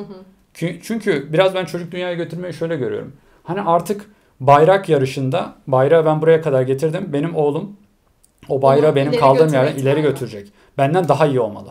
[0.55, 3.13] Kü- Çünkü biraz ben çocuk dünyaya götürmeyi şöyle görüyorum.
[3.43, 4.05] Hani artık
[4.39, 7.09] bayrak yarışında bayrağı ben buraya kadar getirdim.
[7.13, 7.77] Benim oğlum
[8.49, 10.51] o bayrağı Onu benim kaldığım yerden ileri götürecek.
[10.77, 11.69] Benden daha iyi olmalı.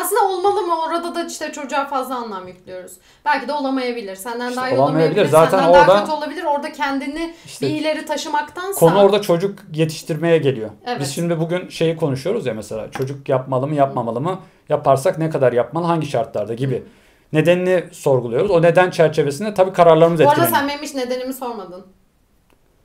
[0.00, 2.92] Aslında olmalı mı orada da işte çocuğa fazla anlam yüklüyoruz.
[3.24, 4.16] Belki de olamayabilir.
[4.16, 5.26] Senden İşte daha iyi olamayabilir.
[5.26, 6.44] Zaten Senden daha orada- kötü olabilir.
[6.44, 8.80] Orada kendini İşte bir ileri taşımaktansa.
[8.80, 10.70] Konu orada çocuk yetiştirmeye geliyor.
[10.86, 11.00] Evet.
[11.00, 14.40] Biz şimdi bugün şeyi konuşuyoruz ya mesela çocuk yapmalı mı yapmamalı mı?
[14.68, 16.82] Yaparsak ne kadar yapmalı hangi şartlarda gibi.
[17.32, 18.50] Nedenini sorguluyoruz.
[18.50, 20.58] O neden çerçevesinde tabii kararlarımız Bu arada etkileniyor.
[20.60, 21.86] sen benim hiç nedenimi sormadın.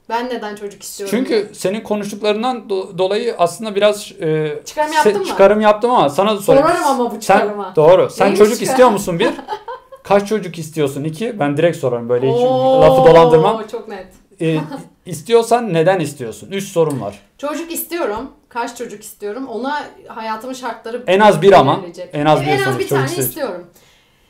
[0.10, 1.26] Ben neden çocuk istiyorum?
[1.26, 1.40] diye.
[1.42, 5.26] Çünkü senin konuştuklarından do- dolayı aslında biraz e, Çıkarım se- yaptın mı?
[5.26, 6.68] çıkarım yaptım ama sana da sorayım.
[6.68, 7.76] Sorarım ama bu Sen çıkarıma.
[7.76, 8.10] doğru.
[8.10, 8.72] Sen Neymiş çocuk çıkarım?
[8.72, 9.30] istiyor musun bir?
[10.04, 11.40] Kaç çocuk istiyorsun iki?
[11.40, 13.64] Ben direkt sorarım böyle hiç Oo, lafı dolandırmam.
[13.72, 14.08] Çok net.
[14.42, 14.58] E,
[15.06, 16.52] istiyorsan neden istiyorsun?
[16.52, 17.20] Üç sorun var.
[17.38, 18.32] Çocuk istiyorum.
[18.50, 19.48] Kaç çocuk istiyorum?
[19.48, 21.80] Ona hayatımın şartları En az bir ama.
[22.14, 23.28] En az bir en az bir tane istiyor.
[23.28, 23.68] istiyorum.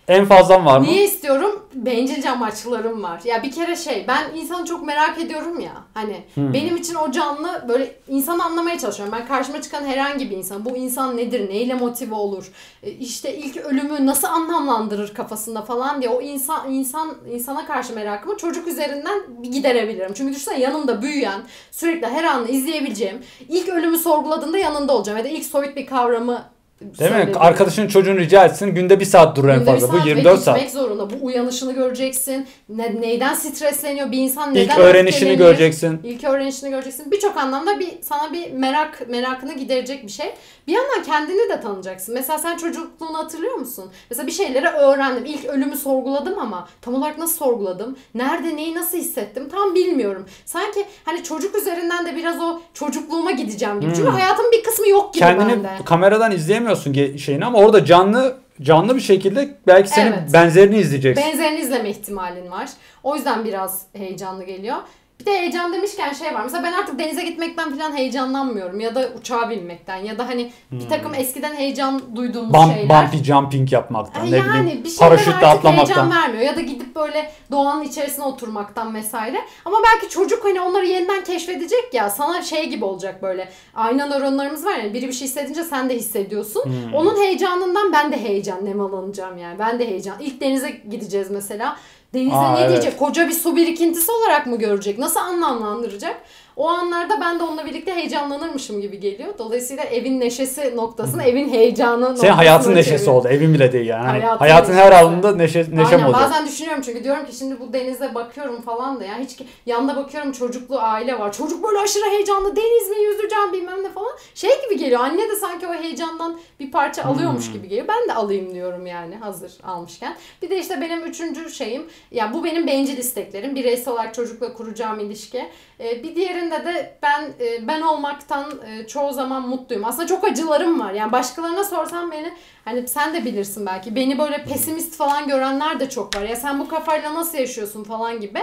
[0.07, 0.85] En fazlan var mı?
[0.85, 1.65] Niye istiyorum?
[1.73, 3.21] Bencilce amaçlarım var.
[3.25, 5.71] Ya bir kere şey ben insanı çok merak ediyorum ya.
[5.93, 6.53] Hani Hmm.
[6.53, 9.15] benim için o canlı böyle insanı anlamaya çalışıyorum.
[9.19, 10.65] Ben karşıma çıkan herhangi bir insan.
[10.65, 11.49] Bu insan nedir?
[11.49, 12.51] Neyle motive olur?
[12.83, 18.37] E, işte ilk ölümü nasıl anlamlandırır kafasında falan diye o insan insan insana karşı merakımı
[18.37, 20.13] çocuk üzerinden giderebilirim.
[20.13, 21.41] Çünkü düşünsene yanımda büyüyen,
[21.71, 23.17] sürekli her an izleyebileceğim,
[23.49, 26.41] ilk ölümü sorguladığında yanında olacağım ya da ilk soyut bir kavramı
[26.81, 27.17] Değil mi?
[27.17, 27.39] söylediğini.
[27.39, 29.87] Arkadaşın çocuğunu rica etsin günde bir saat durur en fazla.
[29.87, 30.55] Bu saat ve 24 saat.
[30.55, 31.09] gitmek zorunda.
[31.09, 32.47] Bu uyanışını göreceksin.
[32.69, 35.99] Ne, neyden stresleniyor bir insan neden İlk öğrenişini göreceksin.
[36.03, 37.11] İlk öğrenişini göreceksin.
[37.11, 40.33] Birçok anlamda bir sana bir merak merakını giderecek bir şey.
[40.67, 42.13] Bir yandan kendini de tanıyacaksın.
[42.13, 43.91] Mesela sen çocukluğunu hatırlıyor musun?
[44.09, 45.25] Mesela bir şeyleri öğrendim.
[45.25, 47.97] İlk ölümü sorguladım ama tam olarak nasıl sorguladım?
[48.15, 49.42] Nerede neyi nasıl hissettim?
[49.73, 50.25] Tam bilmiyorum.
[50.45, 53.91] Sanki hani çocuk üzerinden de biraz o çocukluğuma gideceğim gibi.
[53.95, 54.13] Çünkü Hmm.
[54.15, 55.69] hayatın bir kısmı yok gibi Kendini bende.
[55.85, 60.33] kameradan izleyemiyorsun şeyini ama orada canlı canlı bir şekilde belki senin Evet.
[60.33, 61.25] benzerini izleyeceksin.
[61.27, 62.69] Benzerini izleme ihtimalin var.
[63.03, 64.77] O yüzden biraz heyecanlı geliyor.
[65.19, 66.43] Bir de heyecan demişken şey var.
[66.43, 68.79] Mesela ben artık denize gitmekten falan heyecanlanmıyorum.
[68.79, 69.95] Ya da uçağa binmekten.
[69.97, 72.61] Ya da hani bir takım eskiden heyecan duyduğumuz Hmm.
[72.63, 73.03] Bump, şeyler.
[73.05, 75.85] bumpy jumping yapmaktan, ne yani bileyim bir şeyler paraşütle artık atlamaktan.
[75.85, 76.43] heyecan vermiyor.
[76.43, 79.37] Ya da gidip böyle doğanın içerisine oturmaktan vesaire.
[79.65, 82.09] Ama belki çocuk hani onları yeniden keşfedecek ya.
[82.09, 83.49] Sana şey gibi olacak böyle.
[83.75, 84.93] Ayna nöronlarımız var ya.
[84.93, 86.63] Biri bir şey hissedince sen de hissediyorsun.
[86.63, 86.93] Hmm.
[86.93, 89.59] Onun heyecanından ben de heyecan nemalanacağım yani.
[89.59, 90.15] Ben de heyecan.
[90.19, 91.77] İlk denize gideceğiz mesela.
[92.13, 92.69] Denize Aa, ne evet.
[92.69, 92.99] diyecek?
[92.99, 94.99] Koca bir su birikintisi olarak mı görecek?
[94.99, 96.21] Nasıl anlamlandıracak?
[96.55, 99.33] O anlarda ben de onunla birlikte heyecanlanırmışım gibi geliyor.
[99.37, 103.19] Dolayısıyla evin neşesi noktasını, evin heyecanı Senin hayatın neşesi çeviriyorum.
[103.19, 103.27] oldu.
[103.27, 104.05] Evin bile değil yani.
[104.05, 106.21] Hani Hayatın hayatın her alanında neşe, neşem Aynen olacak.
[106.21, 109.95] bazen düşünüyorum çünkü diyorum ki şimdi bu denize bakıyorum falan da ya hiç ki- yanında
[109.95, 111.33] bakıyorum çocuklu aile var.
[111.33, 114.11] Çocuk böyle aşırı heyecanlı deniz mi yüzeceğim bilmem ne falan.
[114.35, 117.53] Şey gibi geliyor anne de sanki o heyecandan bir parça alıyormuş Hmm.
[117.53, 117.87] gibi geliyor.
[117.87, 120.15] Ben de alayım diyorum yani hazır almışken.
[120.41, 123.55] Bir de işte benim üçüncü şeyim ya bu benim bencil isteklerim.
[123.55, 125.45] Bireysel olarak çocukla kuracağım ilişki.
[125.79, 129.85] Ee, bir diğerinde de ben e, ben olmaktan e, çoğu zaman mutluyum.
[129.85, 130.93] Aslında çok acılarım var.
[130.93, 132.33] Yani başkalarına sorsam beni
[132.65, 133.95] hani sen de bilirsin belki.
[133.95, 136.21] Beni böyle pesimist falan görenler de çok var.
[136.21, 138.39] Ya sen bu kafayla nasıl yaşıyorsun falan gibi.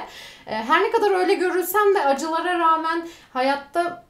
[0.47, 4.10] Ee, her ne kadar öyle görülsem de acılara rağmen hayatta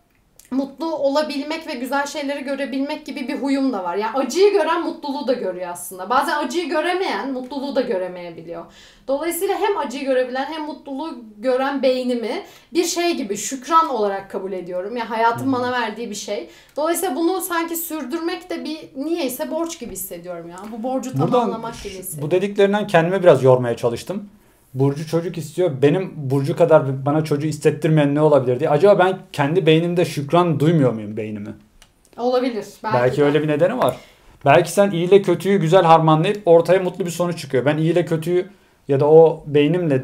[0.50, 3.96] mutlu olabilmek ve güzel şeyleri görebilmek gibi bir huyum da var.
[3.96, 6.10] Yani acıyı gören mutluluğu da görüyor aslında.
[6.10, 8.64] Bazen acıyı göremeyen mutluluğu da göremeyebiliyor.
[9.08, 12.42] Dolayısıyla hem acıyı görebilen hem mutluluğu gören beynimi
[12.74, 14.96] bir şey gibi şükran olarak kabul ediyorum.
[14.96, 16.48] Yani hayatın bana verdiği bir şey.
[16.76, 20.56] Dolayısıyla bunu sanki sürdürmek de bir niyeyse borç gibi hissediyorum ya.
[20.72, 22.26] Bu borcu Buradan tamamlamak gibi hissediyorum.
[22.26, 24.28] bu dediklerinden kendime biraz yormaya çalıştım.
[24.74, 25.70] Burcu çocuk istiyor.
[25.82, 28.70] Benim Burcu kadar bana çocuğu hissettirmeyen ne olabilir diye.
[28.70, 31.54] Acaba ben kendi beynimde şükran duymuyor muyum beynimi?
[32.18, 32.64] Olabilir.
[32.84, 33.24] Belki, Belki, de.
[33.24, 33.96] öyle bir nedeni var.
[34.44, 37.64] Belki sen iyi ile kötüyü güzel harmanlayıp ortaya mutlu bir sonuç çıkıyor.
[37.64, 38.46] Ben iyi ile kötüyü
[38.88, 40.02] ya da o beynimle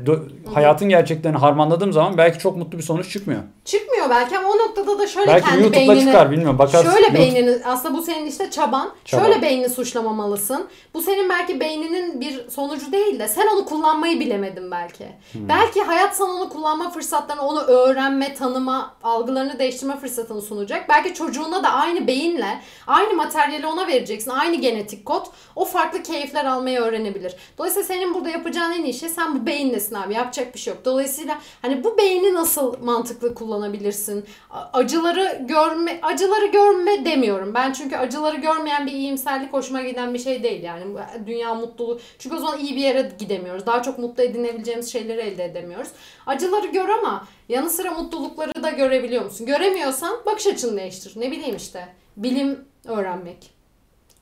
[0.54, 3.40] hayatın gerçeklerini harmanladığım zaman belki çok mutlu bir sonuç çıkmıyor.
[3.66, 6.04] Çıkmıyor belki ama o noktada da şöyle belki kendi YouTube'da beynini...
[6.04, 6.58] çıkar bilmiyorum.
[6.58, 6.90] Bakarsın.
[6.90, 8.92] Şöyle YouTube- beynini aslında bu senin işte çaban.
[9.04, 9.24] Çaban.
[9.24, 10.68] Şöyle beynini suçlamamalısın.
[10.94, 15.04] Bu senin belki beyninin bir sonucu değil de sen onu kullanmayı bilemedin belki.
[15.32, 15.48] Hmm.
[15.48, 20.88] Belki hayat sana onu kullanma fırsatlarını, onu öğrenme, tanıma, algılarını değiştirme fırsatını sunacak.
[20.88, 24.30] Belki çocuğuna da aynı beyinle, aynı materyali ona vereceksin.
[24.30, 25.26] Aynı genetik kod.
[25.56, 27.34] O farklı keyifler almayı öğrenebilir.
[27.58, 30.14] Dolayısıyla senin burada yapacağın en iyi şey sen bu beyinlesin abi.
[30.14, 30.84] Yapacak bir şey yok.
[30.84, 34.24] Dolayısıyla hani bu beyni nasıl mantıklı kullanabilirsin?
[34.72, 37.54] Acıları görme, acıları görme demiyorum.
[37.54, 40.84] Ben çünkü acıları görmeyen bir iyimserlik hoşuma giden bir şey değil yani.
[41.26, 42.00] Dünya mutluluğu.
[42.18, 43.66] Çünkü o zaman iyi bir yere gidemiyoruz.
[43.66, 45.88] Daha çok mutlu edinebileceğimiz şeyleri elde edemiyoruz.
[46.26, 49.46] Acıları gör ama yanı sıra mutlulukları da görebiliyor musun?
[49.46, 51.12] Göremiyorsan bakış açını değiştir.
[51.16, 51.88] Ne bileyim işte.
[52.16, 53.55] Bilim öğrenmek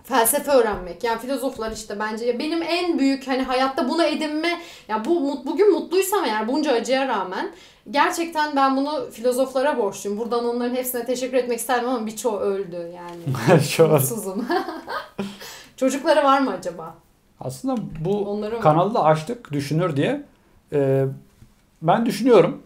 [0.05, 1.05] felsefe öğrenmek.
[1.05, 5.73] Yani filozoflar işte bence ya benim en büyük hani hayatta bunu edinme ya bu bugün
[5.73, 7.51] mutluysam eğer bunca acıya rağmen
[7.91, 10.19] gerçekten ben bunu filozoflara borçluyum.
[10.19, 13.89] Buradan onların hepsine teşekkür etmek isterdim ama birçoğu öldü yani.
[13.93, 14.47] Mutsuzum.
[15.77, 16.95] Çocukları var mı acaba?
[17.41, 17.75] Aslında
[18.05, 18.61] bu Onları mı?
[18.61, 20.23] kanalı da açtık düşünür diye.
[20.73, 21.05] Ee,
[21.83, 22.63] ben düşünüyorum.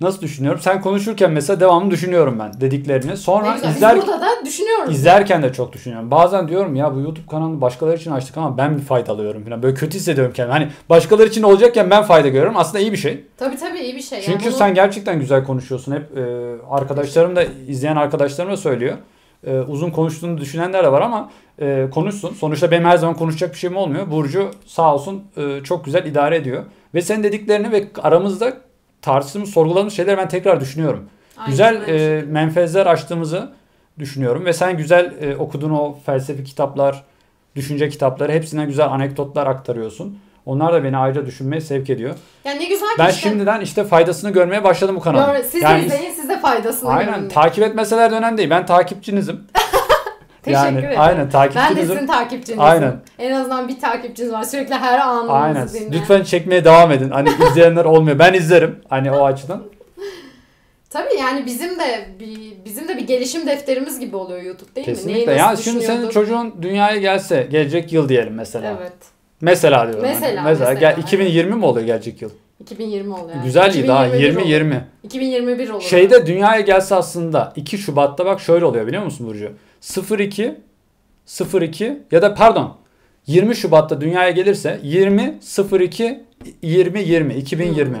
[0.00, 0.60] Nasıl düşünüyorum?
[0.60, 3.16] Sen konuşurken mesela devamlı düşünüyorum ben dediklerini.
[3.16, 3.70] Sonra güzel.
[3.70, 4.94] izler, Biz burada da düşünüyoruz.
[4.94, 6.10] izlerken de çok düşünüyorum.
[6.10, 9.62] Bazen diyorum ya bu YouTube kanalını başkaları için açtık ama ben bir fayda alıyorum falan.
[9.62, 10.52] Böyle kötü hissediyorum kendimi.
[10.52, 12.56] Hani başkaları için olacakken ben fayda görüyorum.
[12.56, 13.24] Aslında iyi bir şey.
[13.36, 14.20] Tabii tabii iyi bir şey.
[14.20, 15.92] Çünkü yani bunu- sen gerçekten güzel konuşuyorsun.
[15.92, 16.22] Hep e,
[16.70, 18.96] arkadaşlarım da izleyen arkadaşlarım da söylüyor.
[19.46, 21.30] E, uzun konuştuğunu düşünenler de var ama
[21.60, 22.34] e, konuşsun.
[22.34, 24.10] Sonuçta benim her zaman konuşacak bir şeyim olmuyor.
[24.10, 26.64] Burcu sağ olsun e, çok güzel idare ediyor.
[26.94, 28.52] Ve senin dediklerini ve aramızda
[29.02, 31.08] tartıştığımız, sorguladığımız şeyleri ben tekrar düşünüyorum.
[31.36, 33.52] Aynen, güzel e, menfezler açtığımızı
[33.98, 34.44] düşünüyorum.
[34.44, 37.04] Ve sen güzel e, okuduğun o felsefi kitaplar,
[37.56, 40.18] düşünce kitapları hepsine güzel anekdotlar aktarıyorsun.
[40.46, 42.14] Onlar da beni ayrıca düşünmeye sevk ediyor.
[42.44, 43.20] Yani ne güzel ki Ben işte.
[43.28, 45.42] şimdiden işte faydasını görmeye başladım bu kanalın.
[45.42, 47.28] Siz Yani- de izleyin siz de faydasını Aynen görün.
[47.28, 48.50] takip etmeseler de önemli değil.
[48.50, 49.40] Ben takipçinizim.
[50.42, 51.00] Teşekkür yani ederim.
[51.00, 51.94] aynen Ben de takipçinizim.
[51.94, 52.60] sizin takipçinizim.
[52.60, 52.92] Aynen.
[53.18, 54.42] En azından bir takipçiniz var.
[54.42, 55.68] Sürekli her anınızı Aynen.
[55.68, 55.92] dinleyen.
[55.92, 57.10] Lütfen çekmeye devam edin.
[57.10, 58.18] Hani izleyenler olmuyor.
[58.18, 58.80] Ben izlerim.
[58.88, 59.62] Hani o açıdan.
[60.90, 64.94] Tabii yani bizim de bir bizim de bir gelişim defterimiz gibi oluyor YouTube değil mi?
[64.94, 65.32] Kesinlikle.
[65.32, 68.76] Ya şimdi senin çocuğun dünyaya gelse gelecek yıl diyelim mesela.
[68.80, 68.92] Evet.
[69.40, 70.02] Mesela diyorum.
[70.02, 70.50] Mesela, hani.
[70.50, 72.30] mesela, mesela, gel 2020 mi oluyor gelecek yıl?
[72.60, 73.36] 2020 oluyor.
[73.36, 73.44] Yani.
[73.44, 74.48] Güzel iyi daha 20 olur.
[74.48, 74.84] 20.
[75.02, 75.82] 2021 olur.
[75.82, 79.52] Şeyde dünyaya gelse aslında 2 Şubat'ta bak şöyle oluyor biliyor musun Burcu?
[79.80, 80.54] 02
[81.52, 82.76] 02 ya da pardon
[83.26, 85.38] 20 Şubat'ta dünyaya gelirse 20
[85.72, 86.20] 02
[86.62, 87.96] 20 20 2020.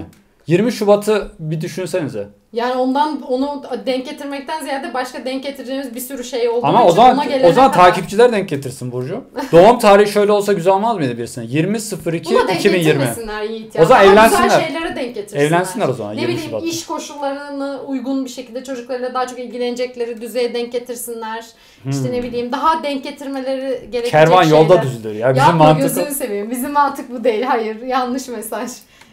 [0.50, 0.56] Hmm.
[0.56, 2.28] 20 Şubat'ı bir düşünsenize.
[2.52, 6.88] Yani ondan onu denk getirmekten ziyade başka denk getireceğimiz bir sürü şey olduğu Ama için
[6.88, 9.24] o zaman ona gelene o zaman kadar- takipçiler denk getirsin Burcu.
[9.52, 11.44] Doğum tarihi şöyle olsa güzel olmaz mıydı birisine?
[11.48, 12.84] 20 02 Buna denk 2020.
[12.84, 13.82] getirmesinler Yiğit ya.
[13.82, 14.44] O zaman Daha evlensinler.
[14.44, 15.42] Güzel şeylere denk getirsinler.
[15.44, 16.66] Evlensinler o zaman, Ne 20 bileyim Şubat'ta.
[16.66, 21.44] iş koşullarını uygun bir şekilde çocuklarıyla daha çok ilgilenecekleri düzeye denk getirsinler.
[21.90, 23.60] İşte ne bileyim daha denk getirmeleri
[23.92, 24.10] gerekecek Hmm.
[24.10, 24.58] Kervan şeyler.
[24.58, 25.34] yolda düzülür ya.
[25.34, 26.50] Bizim Yapma mantık gözünü seveyim.
[26.50, 27.42] Bizim mantık bu değil.
[27.42, 28.70] Hayır yanlış mesaj.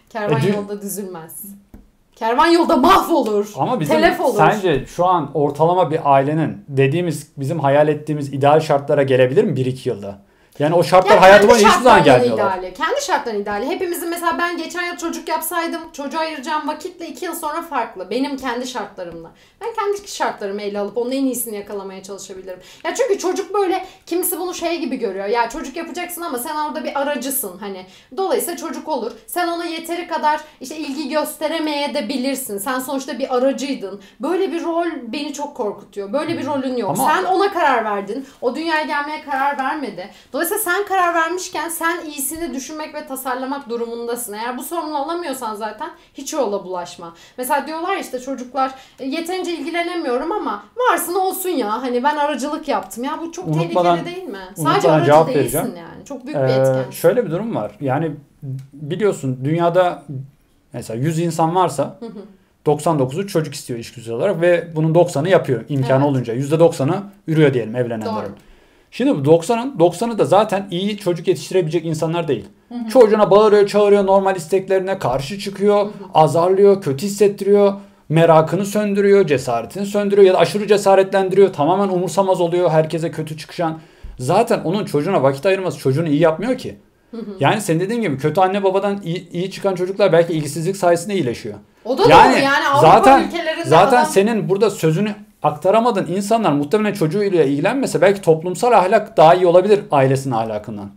[0.10, 1.44] Kervan E, yolda düzülmez.
[2.16, 3.52] Kervan yolda mahvolur.
[3.58, 4.38] Ama bizim Telef olur.
[4.38, 9.90] sence şu an ortalama bir ailenin dediğimiz bizim hayal ettiğimiz ideal şartlara gelebilir mi 1-2
[9.90, 10.20] yılda?
[10.60, 12.58] Yani o şartlar Yani hayatı kendi boyunca hiçbir zaman gelmiyorlar.
[12.58, 12.74] ideali.
[12.74, 13.66] Kendi şartların ideali.
[13.70, 18.10] Hepimizin mesela ben geçen yıl çocuk yapsaydım çocuğa ayıracağım vakitle iki yıl sonra farklı.
[18.10, 19.32] Benim kendi şartlarımla.
[19.62, 22.60] Ben kendi şartlarımı ele alıp onun en iyisini yakalamaya çalışabilirim.
[22.84, 25.26] Ya çünkü çocuk böyle kimisi bunu şey gibi görüyor.
[25.26, 27.86] Ya çocuk yapacaksın ama sen orada bir aracısın hani.
[28.18, 29.12] Dolayısıyla çocuk olur.
[29.28, 32.58] Sen ona yeteri kadar işte ilgi gösteremeye de bilirsin.
[32.58, 34.02] Sen sonuçta bir aracıydın.
[34.20, 36.14] Böyle bir rol beni çok korkutuyor.
[36.14, 36.90] Böyle bir rolün yok.
[36.90, 38.26] Ama- sen ona karar verdin.
[38.42, 40.10] O dünyaya gelmeye karar vermedi.
[40.34, 44.34] Dolayısıyla sen karar vermişken sen iyisini düşünmek ve tasarlamak durumundasın.
[44.34, 47.14] Eğer bu sorumluluğu alamıyorsan zaten hiç yola bulaşma.
[47.38, 51.82] Mesela diyorlar işte çocuklar "E, yeterince ilgilenemiyorum ama varsın olsun ya.
[51.82, 53.04] Hani ben aracılık yaptım.
[53.04, 54.40] Ya bu çok Unutmadan- tehlikeli değil mi?
[54.56, 55.78] Sadece aracı cevap değilsin vereceğim.
[55.78, 56.06] yani.
[56.06, 56.92] Çok büyük bir Ee, etken.
[56.92, 57.72] şöyle bir durum var.
[57.82, 58.12] Yani
[58.74, 60.04] biliyorsun dünyada
[60.74, 62.00] mesela 100 insan varsa
[62.66, 66.06] 99'u çocuk istiyor işgüzar olarak ve bunun 90'ı yapıyor imkanı Evet.
[66.12, 66.34] olunca.
[66.34, 68.16] %90'ı ürüyor diyelim evlenenlerin.
[68.16, 68.30] Doğru.
[68.92, 72.46] Şimdi bu 90'ın 90'ı da zaten iyi çocuk yetiştirebilecek insanlar değil.
[72.90, 77.74] Çocuğuna bağırıyor, çağırıyor, normal isteklerine karşı çıkıyor, azarlıyor, kötü hissettiriyor,
[78.10, 83.80] merakını söndürüyor, cesaretini söndürüyor ya da aşırı cesaretlendiriyor, tamamen umursamaz oluyor, herkese kötü çıkışan.
[84.20, 86.78] Zaten onun çocuğuna vakit ayırması çocuğunu iyi yapmıyor ki.
[87.40, 91.56] Yani senin dediğin gibi kötü anne babadan iyi, iyi çıkan çocuklar belki ilgisizlik sayesinde iyileşiyor.
[91.86, 94.06] O da Yani, doğru yani Avrupa zaten ülkelerinde zaten adam...
[94.06, 100.36] senin burada sözünü aktaramadığın insanlar muhtemelen çocuğuyla ilgilenmese belki toplumsal ahlak daha iyi olabilir ailesinin
[100.36, 100.90] ahlakından.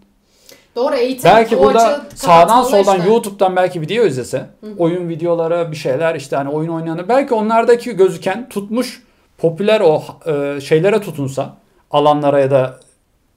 [0.77, 1.25] Doğru eğitim.
[1.25, 3.09] Belki o burada sağdan soldan işte.
[3.09, 4.47] YouTube'dan belki video izlese,
[4.79, 9.03] oyun videoları bir şeyler işte hani oyun oynayanı belki onlardaki gözüken tutmuş
[9.39, 11.57] popüler o e, şeylere tutunsa
[11.91, 12.81] alanlara ya da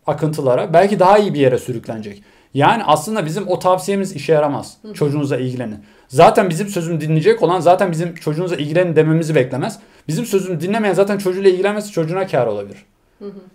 [0.08, 2.24] akıntılara belki daha iyi bir yere sürüklenecek.
[2.54, 4.78] Yani aslında bizim o tavsiyemiz işe yaramaz.
[4.93, 5.78] Çocuğunuza ilgilenin.
[6.08, 9.80] Zaten bizim sözünü dinleyecek olan zaten bizim çocuğunuza ilgilenin dememizi beklemez.
[10.08, 12.78] Bizim sözünü dinlemeyen zaten çocuğuyla ilgilenmesi çocuğuna kar olabilir.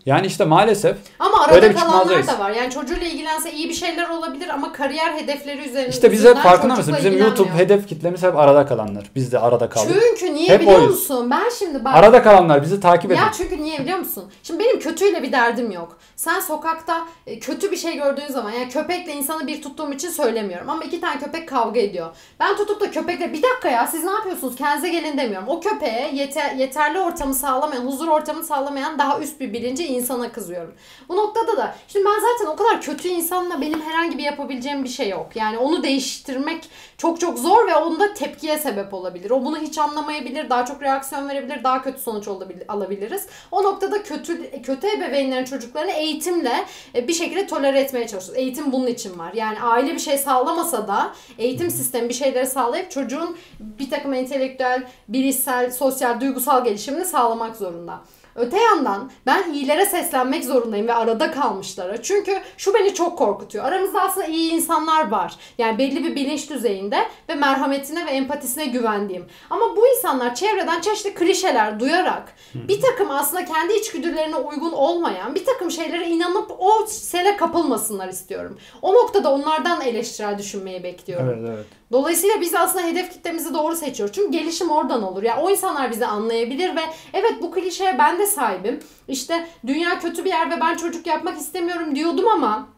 [0.07, 2.51] Yani işte maalesef Ama arada Öyle bir kalanlar da var.
[2.51, 6.43] Yani çocuğuyla ilgilense iyi bir şeyler olabilir ama kariyer hedefleri üzerine işte biz hep yüzünden
[6.43, 6.95] farkında mısın?
[6.99, 7.19] Bizim.
[7.19, 9.05] YouTube hedef kitlemiz hep arada kalanlar.
[9.15, 10.03] Biz de arada kaldık.
[10.19, 10.91] Çünkü niye Hep biliyor oyuz.
[10.91, 11.31] musun?
[11.31, 13.21] Ben şimdi bak Arada kalanlar bizi takip edin.
[13.21, 14.25] Ya çünkü niye biliyor musun?
[14.43, 15.99] Şimdi benim kötüyle bir derdim yok.
[16.17, 20.71] Sen sokakta e, kötü bir şey gördüğün zaman yani köpekle insanı bir tuttuğum için söylemiyorum
[20.71, 22.09] ama iki tane köpek kavga ediyor.
[22.41, 25.49] Ben tutup da köpekle bir dakika ya siz ne yapıyorsunuz kendinize gelin demiyorum.
[25.49, 30.75] O köpeğe yeter, yeterli ortamı sağlamayan, huzur ortamı sağlamayan daha üst bir bilinci insana kızıyorum.
[31.09, 34.89] Bu noktada da şimdi ben zaten o kadar kötü insanla benim herhangi bir yapabileceğim bir
[34.89, 35.27] şey yok.
[35.35, 39.31] Yani onu değiştirmek çok çok zor ve onda tepkiye sebep olabilir.
[39.31, 42.29] O bunu hiç anlamayabilir, daha çok reaksiyon verebilir, daha kötü sonuç
[42.69, 43.27] alabiliriz.
[43.51, 48.43] O noktada kötü kötü ebeveynlerin çocuklarını eğitimle e, bir şekilde tolere etmeye çalışıyoruz.
[48.43, 49.33] Eğitim bunun için var.
[49.33, 54.83] Yani aile bir şey sağlamasa da eğitim sistemi bir şeyleri sağlayıp çocuğun bir takım entelektüel,
[55.09, 58.01] bilişsel, sosyal, duygusal gelişimini sağlamak zorunda.
[58.35, 62.03] Öte yandan ben iyilere seslenmek zorundayım ve arada kalmışlara.
[62.03, 63.65] Çünkü şu beni çok korkutuyor.
[63.65, 65.37] Aramızda aslında iyi insanlar var.
[65.59, 66.99] Yani belli bir bilinç düzeyinde
[67.29, 69.27] ve merhametine ve empatisine güvendiğim.
[69.51, 75.45] Ama bu insanlar çevreden çeşitli klişeler duyarak bir takım aslında kendi içgüdülerine uygun olmayan bir
[75.45, 78.59] takım şeylere inanıp o sele kapılmasınlar istiyorum.
[78.83, 81.29] O noktada onlardan eleştirel düşünmeyi bekliyorum.
[81.29, 81.67] Evet evet.
[81.93, 84.15] Dolayısıyla biz aslında hedef kitlemizi doğru seçiyoruz.
[84.15, 85.23] Çünkü gelişim oradan olur.
[85.23, 86.81] Yani o insanlar bizi anlayabilir ve
[87.13, 88.81] evet bu klişeye ben de sahibim.
[89.09, 92.69] İşte dünya kötü bir yer ve ben çocuk yapmak istemiyorum diyordum ama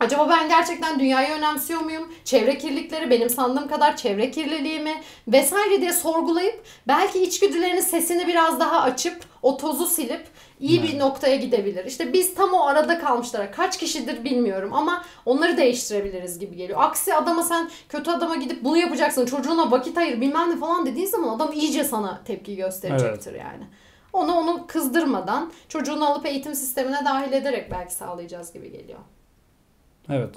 [0.00, 2.12] Acaba ben gerçekten dünyayı önemsiyor muyum?
[2.24, 5.02] Çevre kirlilikleri benim sandığım kadar çevre kirliliği mi?
[5.28, 10.26] Vesaire diye sorgulayıp belki içgüdülerinin sesini biraz daha açıp o tozu silip
[10.64, 10.98] iyi bir Yani.
[10.98, 11.84] noktaya gidebilir.
[11.84, 16.78] İşte biz tam o arada kalmışlara kaç kişidir bilmiyorum ama onları değiştirebiliriz gibi geliyor.
[16.82, 21.06] Aksi adama sen kötü adama gidip bunu yapacaksın çocuğuna vakit ayır bilmem ne falan dediğin
[21.06, 23.64] zaman adam iyice sana tepki gösterecektir yani.
[24.12, 28.98] Onu onu kızdırmadan çocuğunu alıp eğitim sistemine dahil ederek belki sağlayacağız gibi geliyor.
[30.10, 30.34] Evet.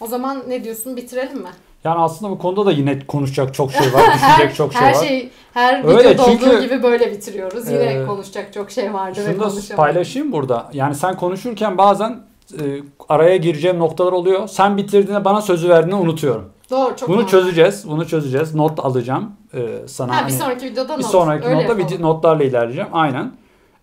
[0.00, 1.50] O zaman ne diyorsun bitirelim mi?
[1.84, 5.04] Yani aslında bu konuda da yine konuşacak çok şey var, düşünecek çok şey her var.
[5.04, 7.68] şey her Öyle, videoda olduğu çünkü- gibi böyle bitiriyoruz.
[7.70, 9.76] Yine Ee, konuşacak çok şey vardı ve konuşamadık.
[9.76, 10.68] paylaşayım burada.
[10.72, 12.20] Yani sen konuşurken bazen
[12.60, 12.62] e,
[13.08, 14.48] araya gireceğim noktalar oluyor.
[14.48, 16.50] Sen bitirdiğinde bana sözü verdiğini unutuyorum.
[16.70, 17.28] Doğru çok bunu normal.
[17.28, 17.88] çözeceğiz.
[17.90, 18.54] Bunu çözeceğiz.
[18.54, 20.12] Not alacağım e, sana.
[20.12, 21.10] Ha, hani- bir sonraki videoda bir not.
[21.10, 22.02] sonraki Öyle notta bir yapalım.
[22.02, 22.88] notlarla ilerleyeceğim.
[22.92, 23.32] Aynen.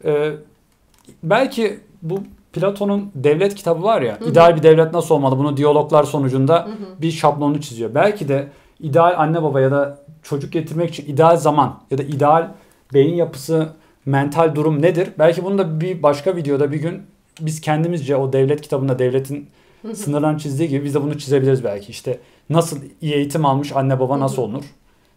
[0.05, 0.31] Ee,
[1.23, 2.19] belki bu
[2.53, 4.19] Platon'un devlet kitabı var ya.
[4.19, 4.29] Hı hı.
[4.29, 5.37] ideal bir devlet nasıl olmalı?
[5.37, 7.01] Bunu diyaloglar sonucunda Hı hı.
[7.01, 7.95] bir şablonunu çiziyor.
[7.95, 8.47] Belki de
[8.79, 12.47] ideal anne baba ya da çocuk getirmek için ideal zaman ya da ideal
[12.93, 13.69] beyin yapısı,
[14.05, 15.09] mental durum nedir?
[15.19, 17.01] Belki bunu da bir başka videoda bir gün
[17.39, 19.49] biz kendimizce o devlet kitabında devletin
[19.93, 21.91] sınırlarını çizdiği gibi biz de bunu çizebiliriz belki.
[21.91, 24.63] İşte nasıl iyi eğitim almış anne baba nasıl olunur?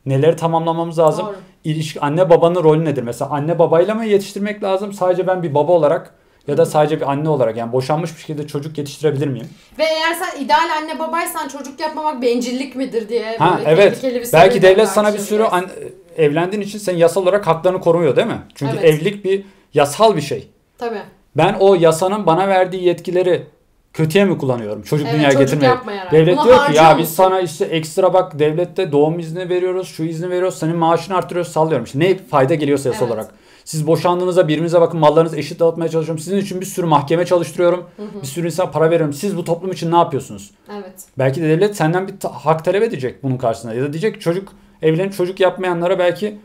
[0.07, 1.27] Neleri tamamlamamız lazım?
[1.27, 1.35] Doğru.
[1.65, 3.03] İlişki anne babanın rolü nedir?
[3.03, 4.93] Mesela anne babayla mı yetiştirmek lazım?
[4.93, 6.15] Sadece ben bir baba olarak
[6.49, 9.49] ya da sadece bir anne olarak yani boşanmış bir şekilde çocuk yetiştirebilir miyim?
[9.79, 14.03] Ve eğer sen ideal anne babaysan çocuk yapmamak bencillik midir diye Ha evet.
[14.03, 15.69] bir Belki devlet sana bir sürü an-
[16.17, 18.39] evlendiğin için senin yasal olarak haklarını koruyor değil mi?
[18.55, 18.85] Çünkü Evet.
[18.85, 20.49] evlilik bir yasal bir şey.
[20.79, 21.03] Tabii.
[21.37, 23.47] Ben o yasanın bana verdiği yetkileri
[23.93, 24.83] kötüye mi kullanıyorum?
[24.83, 25.73] Çocuk Evet, dünyaya getirmeye.
[26.13, 30.05] Devlet Bunu diyor ki ya biz sana işte ekstra bak devlette doğum izni veriyoruz, şu
[30.05, 31.85] izni veriyoruz, senin maaşını artırıyoruz, sallıyorum.
[31.85, 33.15] İşte ne fayda geliyorsa yasal Evet.
[33.15, 33.35] olarak.
[33.65, 36.23] Siz boşandığınızda birbirinize bakın mallarınızı eşit dağıtmaya çalışıyorum.
[36.23, 37.85] Sizin için bir sürü mahkeme çalıştırıyorum.
[37.97, 38.23] Hı hı.
[38.23, 39.13] Bir sürü insan para veriyorum.
[39.13, 40.51] Siz bu toplum için ne yapıyorsunuz?
[40.73, 40.93] Evet.
[41.19, 43.75] Belki de devlet senden bir hak talep edecek bunun karşısında.
[43.75, 44.53] Ya da diyecek çocuk
[44.83, 46.39] evlenip çocuk yapmayanlara belki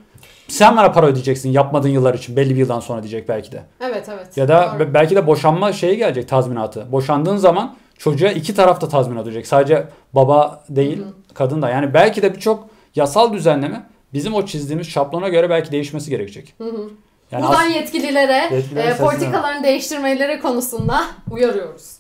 [0.48, 3.64] sen bana para ödeyeceksin yapmadığın yıllar için belli bir yıldan sonra diyecek belki de.
[3.82, 4.38] Evet evet.
[4.38, 4.80] Ya da Doğru.
[4.80, 6.92] be- belki de boşanma şeyi gelecek tazminatı.
[6.92, 9.48] Boşandığın zaman çocuğa iki taraf da tazminat ödeyecek.
[9.48, 11.14] Sadece baba değil Hı hı.
[11.34, 11.70] kadın da.
[11.70, 16.54] Yani belki de birçok yasal düzenleme bizim o çizdiğimiz şablona göre belki değişmesi gerekecek.
[16.58, 16.90] Hı hı.
[17.32, 21.02] Yani Buradan yetkililere, Yetkililere e, politikalarını değiştirmeleri konusunda
[21.32, 22.00] uyarıyoruz.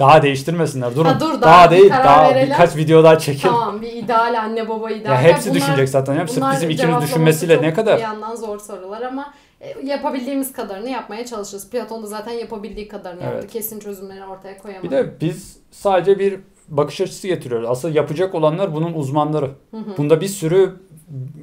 [0.00, 0.96] daha değiştirmesinler.
[0.96, 1.08] Durun.
[1.08, 1.90] Ha, dur, daha daha, değil.
[1.90, 2.50] Daha verelim.
[2.50, 3.48] birkaç video daha çekin.
[3.48, 5.12] Tamam bir ideal anne baba ideal.
[5.14, 6.16] Ya hepsi Bunlar- düşünecek zaten.
[6.16, 7.96] Hepsi bizim ikimiz düşünmesiyle ne kadar?
[7.96, 11.70] Bir yandan zor sorular ama e, yapabildiğimiz kadarını yapmaya çalışırız.
[11.70, 13.38] Platon da zaten yapabildiği kadarını yaptı.
[13.40, 13.52] Evet.
[13.52, 14.86] Kesin çözümleri ortaya koyamadı.
[14.86, 17.68] Bir de biz sadece bir bakış açısı getiriyoruz.
[17.68, 19.46] Asıl yapacak olanlar bunun uzmanları.
[19.70, 19.96] Hı hı.
[19.98, 20.76] Bunda bir sürü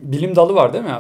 [0.02, 0.92] bilim dalı var değil mi?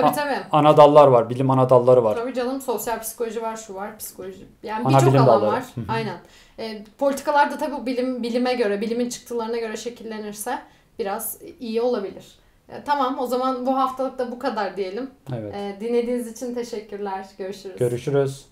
[0.00, 0.36] Tabii tabii.
[0.52, 2.16] Ana dallar var, bilim ana dalları var.
[2.16, 4.46] Tabii canım sosyal psikoloji var, şu var, psikoloji.
[4.62, 5.50] Yani birçok alan dalları.
[5.50, 5.64] var.
[5.88, 6.16] Aynen.
[6.58, 10.58] E, politikalar da tabii bilim bilime göre, bilimin çıktılarına göre şekillenirse
[10.98, 12.38] biraz iyi olabilir.
[12.68, 15.10] E, tamam o zaman bu haftalık da bu kadar diyelim.
[15.32, 15.54] Evet.
[15.54, 17.26] E, dinlediğiniz için teşekkürler.
[17.38, 17.76] Görüşürüz.
[17.78, 18.46] Görüşürüz.